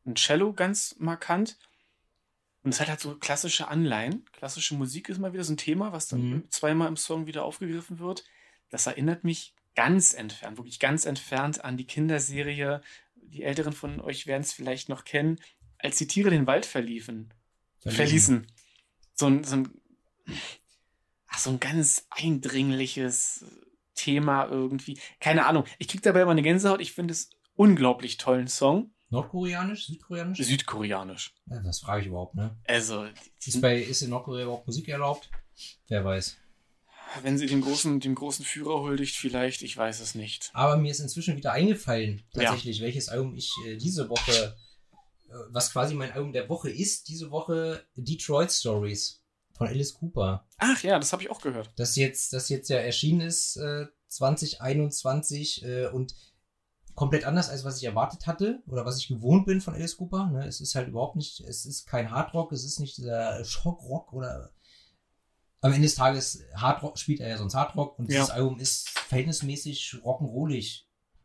ein 0.07 0.17
Cello 0.17 0.53
ganz 0.53 0.97
markant. 0.99 1.59
Und 2.63 2.73
es 2.73 2.81
hat 2.81 2.89
halt 2.89 3.01
so 3.01 3.17
klassische 3.17 3.69
Anleihen. 3.69 4.25
Klassische 4.33 4.75
Musik 4.75 5.09
ist 5.09 5.19
mal 5.19 5.33
wieder 5.33 5.45
so 5.45 5.53
ein 5.53 5.59
Thema, 5.59 5.93
was 5.93 6.09
dann 6.09 6.31
Mhm. 6.31 6.51
zweimal 6.51 6.89
im 6.89 6.97
Song 6.97 7.27
wieder 7.27 7.45
aufgegriffen 7.45 7.99
wird. 7.99 8.25
Das 8.71 8.87
erinnert 8.87 9.25
mich 9.25 9.55
ganz 9.75 10.15
entfernt, 10.15 10.57
wirklich 10.59 10.79
ganz 10.81 11.05
entfernt 11.05 11.65
an 11.65 11.77
die 11.77 11.87
Kinderserie. 11.87 12.81
Die 13.17 13.43
Älteren 13.43 13.73
von 13.73 14.01
euch 14.01 14.27
werden 14.27 14.43
es 14.43 14.53
vielleicht 14.53 14.89
noch 14.89 15.05
kennen, 15.05 15.39
als 15.79 15.99
die 15.99 16.07
Tiere 16.07 16.31
den 16.31 16.47
Wald 16.47 16.67
verliefen 16.67 17.33
verließen. 17.91 18.47
So 19.15 19.27
ein, 19.27 19.45
so 19.45 19.57
ein, 19.57 19.69
ach, 21.27 21.39
so 21.39 21.51
ein 21.51 21.61
ganz 21.61 22.07
eindringliches 22.11 23.45
Thema 23.95 24.47
irgendwie. 24.47 24.99
Keine 25.21 25.47
Ahnung. 25.47 25.65
Ich 25.79 25.89
krieg 25.89 26.03
dabei 26.03 26.23
immer 26.23 26.33
eine 26.33 26.43
Gänsehaut. 26.43 26.81
Ich 26.81 26.93
finde 26.93 27.13
es 27.13 27.31
unglaublich 27.55 28.17
tollen 28.17 28.49
Song. 28.49 28.91
Nordkoreanisch? 29.11 29.87
Südkoreanisch? 29.87 30.39
Südkoreanisch. 30.39 31.35
ja, 31.49 31.61
das 31.63 31.81
frage 31.81 32.03
ich 32.03 32.09
überhaupt, 32.09 32.35
ne? 32.35 32.57
Also, 32.67 33.07
Ist, 33.45 33.61
bei, 33.61 33.81
ist 33.81 34.03
in 34.03 34.11
Nordkorea 34.11 34.45
überhaupt 34.45 34.67
Musik 34.67 34.89
erlaubt? 34.89 35.31
Wer 35.89 36.05
weiß. 36.05 36.37
wenn 37.23 37.39
sie 37.39 37.47
den 37.47 37.61
großen, 37.61 38.01
dem 38.01 38.17
großen 38.17 38.45
Führer 38.45 38.81
huldigt, 38.81 39.15
vielleicht, 39.15 39.63
ich 39.63 39.77
weiß 39.77 40.01
es 40.01 40.17
nicht. 40.17 40.51
Aber 40.53 40.77
mir 40.77 40.91
ist 40.91 40.99
inzwischen 40.99 41.37
wieder 41.37 41.53
eingefallen, 41.53 42.25
Ja. 42.35 42.45
tatsächlich, 42.45 42.81
welches 42.81 43.09
Album 43.09 43.37
ich 43.37 43.53
äh, 43.69 43.77
diese 43.77 44.09
Woche, 44.09 44.57
äh, 45.29 45.33
was 45.51 45.71
quasi 45.71 45.95
mein 45.95 46.11
Album 46.11 46.33
der 46.33 46.49
Woche 46.49 46.71
ist, 46.71 47.09
diese 47.09 47.31
Woche 47.31 47.87
Detroit 47.95 48.51
Stories 48.51 49.24
von 49.55 49.67
Alice 49.69 49.95
Cooper. 49.95 50.47
Ach 50.59 50.83
ja, 50.83 50.99
das 50.99 51.13
habe 51.13 51.23
ich 51.23 51.31
auch 51.31 51.41
gehört. 51.41 51.71
Das 51.77 51.97
jetzt, 51.97 52.33
das 52.33 52.49
jetzt 52.49 52.69
ja 52.69 52.77
erschienen 52.79 53.21
ist, 53.23 53.57
äh, 53.57 53.87
2021 54.09 55.65
äh, 55.65 55.87
und 55.87 56.15
komplett 56.95 57.25
anders, 57.25 57.49
als 57.49 57.65
was 57.65 57.79
ich 57.79 57.85
erwartet 57.85 58.27
hatte 58.27 58.63
oder 58.69 58.85
was 58.85 58.99
ich 58.99 59.09
gewohnt 59.09 59.47
bin 59.47 59.61
von 59.61 59.75
Alice 59.75 59.97
Cooper. 59.97 60.27
Ne? 60.31 60.47
Es 60.47 60.61
ist 60.61 60.75
halt 60.75 60.89
überhaupt 60.89 61.17
nicht, 61.17 61.41
es 61.41 61.67
ist 61.67 61.87
kein 61.87 62.11
Hardrock, 62.11 62.53
es 62.53 62.65
ist 62.65 62.79
nicht 62.79 62.97
dieser 62.99 63.45
Schockrock 63.45 64.13
oder 64.13 64.51
am 65.61 65.73
Ende 65.73 65.87
des 65.87 65.95
Tages 65.97 66.43
Hardrock 66.55 66.99
spielt 66.99 67.21
er 67.21 67.29
ja 67.29 67.39
sonst 67.39 67.55
Hardrock 67.55 67.99
und 67.99 68.11
Ja. 68.11 68.21
dieses 68.21 68.31
Album 68.31 68.59
ist 68.59 68.89
verhältnismäßig 68.91 69.97
rock'n'rollig. 70.05 70.83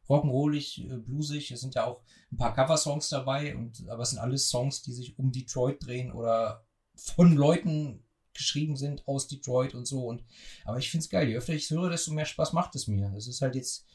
rock'n'rollig, 0.08 0.92
äh, 0.92 0.98
bluesig. 0.98 1.52
Es 1.52 1.62
sind 1.62 1.76
ja 1.76 1.86
auch 1.86 2.02
ein 2.32 2.38
paar 2.38 2.54
Cover-Songs 2.56 3.10
dabei, 3.10 3.56
und, 3.56 3.88
aber 3.90 4.02
es 4.02 4.10
sind 4.10 4.18
alles 4.20 4.50
Songs, 4.50 4.82
die 4.82 4.94
sich 4.94 5.20
um 5.20 5.32
Detroit 5.32 5.86
drehen 5.86 6.12
oder 6.12 6.66
von 6.96 7.34
Leuten 7.36 8.04
geschrieben 8.40 8.76
sind 8.76 9.08
aus 9.08 9.28
Detroit 9.28 9.76
und 9.76 9.86
so. 9.86 10.06
Und, 10.08 10.24
aber 10.66 10.78
ich 10.80 10.90
finde 10.90 11.04
es 11.04 11.10
geil. 11.10 11.28
Je 11.30 11.38
öfter 11.38 11.54
ich 11.54 11.66
es 11.66 11.70
höre, 11.70 11.90
desto 11.90 12.12
mehr 12.12 12.26
Spaß 12.26 12.54
macht 12.54 12.74
es 12.76 12.88
mir. 12.88 13.14
Es 13.16 13.28
ist 13.28 13.42
halt 13.42 13.54
jetzt, 13.56 13.86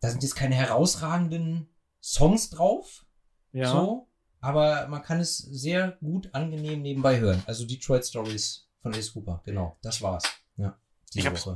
da 0.00 0.10
sind 0.10 0.22
jetzt 0.22 0.36
keine 0.36 0.54
herausragenden 0.54 1.68
Songs 2.02 2.50
drauf. 2.50 3.06
Ja. 3.52 3.70
So, 3.72 4.08
aber 4.40 4.86
man 4.88 5.02
kann 5.02 5.20
es 5.20 5.38
sehr 5.38 5.92
gut 6.00 6.28
angenehm 6.34 6.82
nebenbei 6.82 7.18
hören. 7.18 7.42
Also 7.46 7.64
Detroit 7.64 8.04
Stories 8.04 8.68
von 8.80 8.94
Ace 8.94 9.12
Cooper, 9.12 9.40
genau. 9.44 9.78
Das 9.82 10.02
war's. 10.02 10.24
Ja. 10.56 10.78
Ich 11.14 11.26
hab's- 11.26 11.48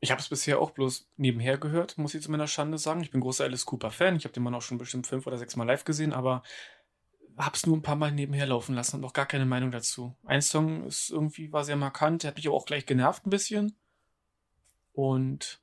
Ich 0.00 0.10
habe 0.10 0.20
es 0.20 0.28
bisher 0.28 0.60
auch 0.60 0.72
bloß 0.72 1.08
nebenher 1.16 1.56
gehört, 1.58 1.96
muss 1.96 2.14
ich 2.14 2.22
zu 2.22 2.30
meiner 2.30 2.48
Schande 2.48 2.78
sagen. 2.78 3.02
Ich 3.02 3.10
bin 3.10 3.20
großer 3.20 3.44
Alice 3.44 3.64
Cooper-Fan. 3.64 4.16
Ich 4.16 4.24
habe 4.24 4.34
den 4.34 4.42
Mann 4.42 4.54
auch 4.54 4.62
schon 4.62 4.78
bestimmt 4.78 5.06
fünf 5.06 5.26
oder 5.26 5.38
sechs 5.38 5.56
Mal 5.56 5.64
live 5.64 5.84
gesehen, 5.84 6.12
aber 6.12 6.42
habe 7.36 7.56
es 7.56 7.66
nur 7.66 7.76
ein 7.76 7.82
paar 7.82 7.96
Mal 7.96 8.12
nebenher 8.12 8.46
laufen 8.46 8.74
lassen 8.74 8.96
und 8.96 9.02
noch 9.02 9.12
gar 9.12 9.26
keine 9.26 9.46
Meinung 9.46 9.70
dazu. 9.70 10.16
Ein 10.24 10.42
Song 10.42 10.86
ist 10.86 11.10
irgendwie 11.10 11.52
war 11.52 11.64
sehr 11.64 11.76
markant, 11.76 12.22
der 12.22 12.28
hat 12.28 12.36
mich 12.36 12.46
aber 12.46 12.56
auch 12.56 12.66
gleich 12.66 12.86
genervt 12.86 13.26
ein 13.26 13.30
bisschen. 13.30 13.76
Und 14.92 15.60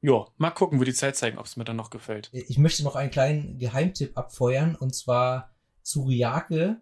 ja, 0.00 0.26
mal 0.36 0.50
gucken, 0.50 0.78
wird 0.78 0.88
die 0.88 0.94
Zeit 0.94 1.16
zeigen, 1.16 1.38
ob 1.38 1.46
es 1.46 1.56
mir 1.56 1.64
dann 1.64 1.76
noch 1.76 1.90
gefällt. 1.90 2.30
Ich 2.32 2.58
möchte 2.58 2.84
noch 2.84 2.96
einen 2.96 3.10
kleinen 3.10 3.58
Geheimtipp 3.58 4.16
abfeuern 4.16 4.76
und 4.76 4.94
zwar 4.94 5.54
Tsuriake. 5.82 6.80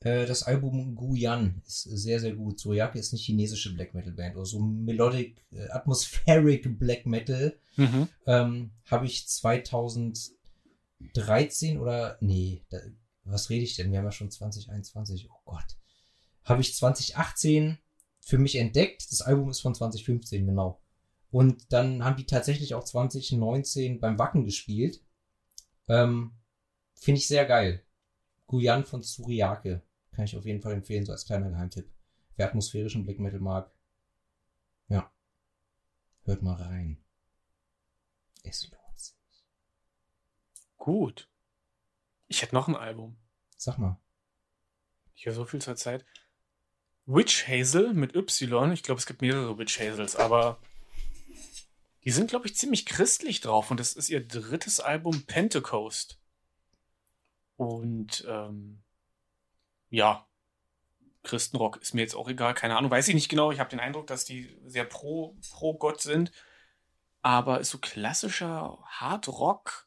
Äh, 0.00 0.26
Das 0.26 0.42
Album 0.42 0.96
Guyan 0.96 1.62
ist 1.66 1.82
sehr, 1.82 2.20
sehr 2.20 2.34
gut. 2.34 2.58
Tsuriake 2.58 2.98
ist 2.98 3.12
eine 3.12 3.20
chinesische 3.20 3.72
Black 3.74 3.94
Metal 3.94 4.12
Band 4.12 4.34
oder 4.36 4.44
so 4.44 4.60
Melodic, 4.60 5.46
äh, 5.52 5.68
Atmospheric 5.70 6.78
Black 6.78 7.06
Metal. 7.06 7.58
Mhm. 7.76 8.08
ähm, 8.26 8.70
habe 8.90 9.06
ich 9.06 9.26
2013 11.12 11.78
oder 11.78 12.16
nee, 12.20 12.64
da, 12.70 12.78
was 13.24 13.50
rede 13.50 13.64
ich 13.64 13.76
denn? 13.76 13.90
Wir 13.90 13.98
haben 13.98 14.04
ja 14.04 14.12
schon 14.12 14.30
2021. 14.30 15.30
Oh 15.30 15.40
Gott. 15.44 15.76
Habe 16.44 16.60
ich 16.60 16.74
2018 16.74 17.78
für 18.20 18.38
mich 18.38 18.56
entdeckt. 18.56 19.10
Das 19.10 19.22
Album 19.22 19.50
ist 19.50 19.60
von 19.60 19.74
2015, 19.74 20.46
genau. 20.46 20.80
Und 21.30 21.72
dann 21.72 22.04
haben 22.04 22.16
die 22.16 22.26
tatsächlich 22.26 22.74
auch 22.74 22.84
2019 22.84 24.00
beim 24.00 24.18
Wacken 24.18 24.44
gespielt. 24.44 25.02
Ähm, 25.88 26.32
Finde 26.94 27.18
ich 27.18 27.26
sehr 27.26 27.44
geil. 27.44 27.82
Guyan 28.46 28.84
von 28.84 29.02
Tsuriake. 29.02 29.82
Kann 30.12 30.26
ich 30.26 30.36
auf 30.36 30.44
jeden 30.44 30.60
Fall 30.60 30.74
empfehlen, 30.74 31.04
so 31.04 31.12
als 31.12 31.26
kleiner 31.26 31.50
Geheimtipp. 31.50 31.90
Wer 32.36 32.46
atmosphärischen 32.46 33.04
Black 33.04 33.18
Metal 33.18 33.40
mag. 33.40 33.72
Ja. 34.88 35.10
Hört 36.22 36.42
mal 36.42 36.54
rein. 36.54 37.02
Es 38.42 38.70
lohnt. 38.70 38.83
Gut. 40.84 41.30
Ich 42.28 42.42
hätte 42.42 42.54
noch 42.54 42.68
ein 42.68 42.76
Album. 42.76 43.16
Sag 43.56 43.78
mal. 43.78 43.98
Ich 45.14 45.24
höre 45.24 45.32
so 45.32 45.46
viel 45.46 45.62
zur 45.62 45.76
Zeit. 45.76 46.04
Witch 47.06 47.48
Hazel 47.48 47.94
mit 47.94 48.14
Y. 48.14 48.70
Ich 48.70 48.82
glaube, 48.82 48.98
es 48.98 49.06
gibt 49.06 49.22
mehrere 49.22 49.56
Witch 49.56 49.80
Hazels, 49.80 50.14
aber 50.14 50.60
die 52.02 52.10
sind, 52.10 52.28
glaube 52.28 52.46
ich, 52.46 52.54
ziemlich 52.54 52.84
christlich 52.84 53.40
drauf 53.40 53.70
und 53.70 53.80
das 53.80 53.94
ist 53.94 54.10
ihr 54.10 54.28
drittes 54.28 54.78
Album 54.78 55.24
Pentecost. 55.24 56.20
Und 57.56 58.22
ähm, 58.28 58.82
ja, 59.88 60.28
Christenrock 61.22 61.78
ist 61.78 61.94
mir 61.94 62.02
jetzt 62.02 62.14
auch 62.14 62.28
egal, 62.28 62.52
keine 62.52 62.76
Ahnung, 62.76 62.90
weiß 62.90 63.08
ich 63.08 63.14
nicht 63.14 63.30
genau. 63.30 63.50
Ich 63.52 63.58
habe 63.58 63.70
den 63.70 63.80
Eindruck, 63.80 64.06
dass 64.06 64.26
die 64.26 64.54
sehr 64.66 64.84
pro, 64.84 65.34
pro 65.50 65.78
Gott 65.78 66.02
sind, 66.02 66.30
aber 67.22 67.60
ist 67.60 67.70
so 67.70 67.78
klassischer 67.78 68.84
Hard 68.84 69.28
Rock. 69.28 69.83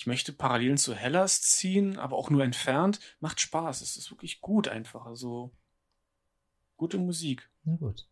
Ich 0.00 0.06
möchte 0.06 0.32
Parallelen 0.32 0.78
zu 0.78 0.94
Hellas 0.94 1.42
ziehen, 1.42 1.98
aber 1.98 2.16
auch 2.16 2.30
nur 2.30 2.42
entfernt. 2.42 3.00
Macht 3.20 3.38
Spaß. 3.38 3.82
Es 3.82 3.98
ist 3.98 4.10
wirklich 4.10 4.40
gut 4.40 4.66
einfach. 4.66 5.04
Also 5.04 5.54
gute 6.78 6.96
Musik. 6.96 7.50
Na 7.64 7.76
gut. 7.76 8.08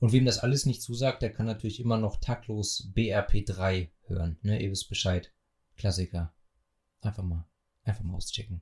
Und 0.00 0.10
wem 0.10 0.24
das 0.24 0.40
alles 0.40 0.66
nicht 0.66 0.82
zusagt, 0.82 1.22
der 1.22 1.32
kann 1.32 1.46
natürlich 1.46 1.78
immer 1.78 1.96
noch 1.96 2.16
taktlos 2.16 2.90
BRP3 2.96 3.90
hören. 4.08 4.36
Ne, 4.42 4.60
ihr 4.60 4.72
wisst 4.72 4.88
Bescheid. 4.88 5.32
Klassiker. 5.76 6.34
Einfach 7.02 7.22
mal, 7.22 7.46
einfach 7.84 8.02
mal 8.02 8.16
auschecken. 8.16 8.60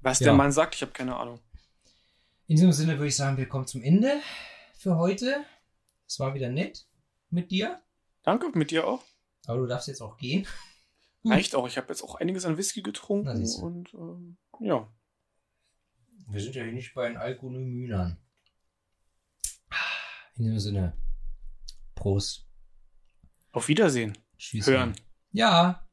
Was 0.00 0.20
Ja. 0.20 0.28
der 0.28 0.34
Mann 0.34 0.52
sagt, 0.52 0.74
ich 0.74 0.80
habe 0.80 0.92
keine 0.92 1.16
Ahnung. 1.16 1.38
In 2.46 2.56
diesem 2.56 2.72
Sinne 2.72 2.94
würde 2.94 3.08
ich 3.08 3.16
sagen, 3.16 3.36
wir 3.36 3.46
kommen 3.46 3.66
zum 3.66 3.82
Ende 3.82 4.22
für 4.78 4.96
heute. 4.96 5.44
Es 6.06 6.18
war 6.18 6.32
wieder 6.32 6.48
nett 6.48 6.86
mit 7.28 7.50
dir, 7.50 7.82
Danke, 8.22 8.50
mit 8.54 8.70
dir 8.70 8.86
auch. 8.86 9.04
Aber 9.46 9.58
du 9.58 9.66
darfst 9.66 9.88
jetzt 9.88 10.00
auch 10.00 10.16
gehen. 10.16 10.46
Hm. 11.22 11.32
Reicht 11.32 11.54
auch. 11.54 11.66
Ich 11.66 11.76
habe 11.76 11.88
jetzt 11.88 12.02
auch 12.02 12.16
einiges 12.16 12.44
an 12.44 12.56
Whisky 12.56 12.82
getrunken 12.82 13.46
und 13.62 13.94
ähm, 13.94 14.38
ja. 14.60 14.92
Wir 16.28 16.40
sind 16.40 16.54
ja 16.54 16.62
hier 16.64 16.72
nicht 16.72 16.94
bei 16.94 17.08
den 17.08 17.16
Alkonomynern. 17.16 18.18
In 20.36 20.44
diesem 20.44 20.60
Sinne. 20.60 20.96
Prost. 21.94 22.48
Auf 23.52 23.68
Wiedersehen. 23.68 24.16
Tschüss. 24.38 24.66
Hören. 24.66 24.96
Ja. 25.30 25.86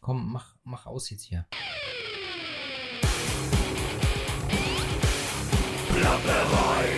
Komm, 0.00 0.32
mach, 0.32 0.56
mach 0.64 0.86
aus 0.86 1.10
jetzt 1.10 1.24
hier. 1.24 1.46
Plapperei. 5.88 6.97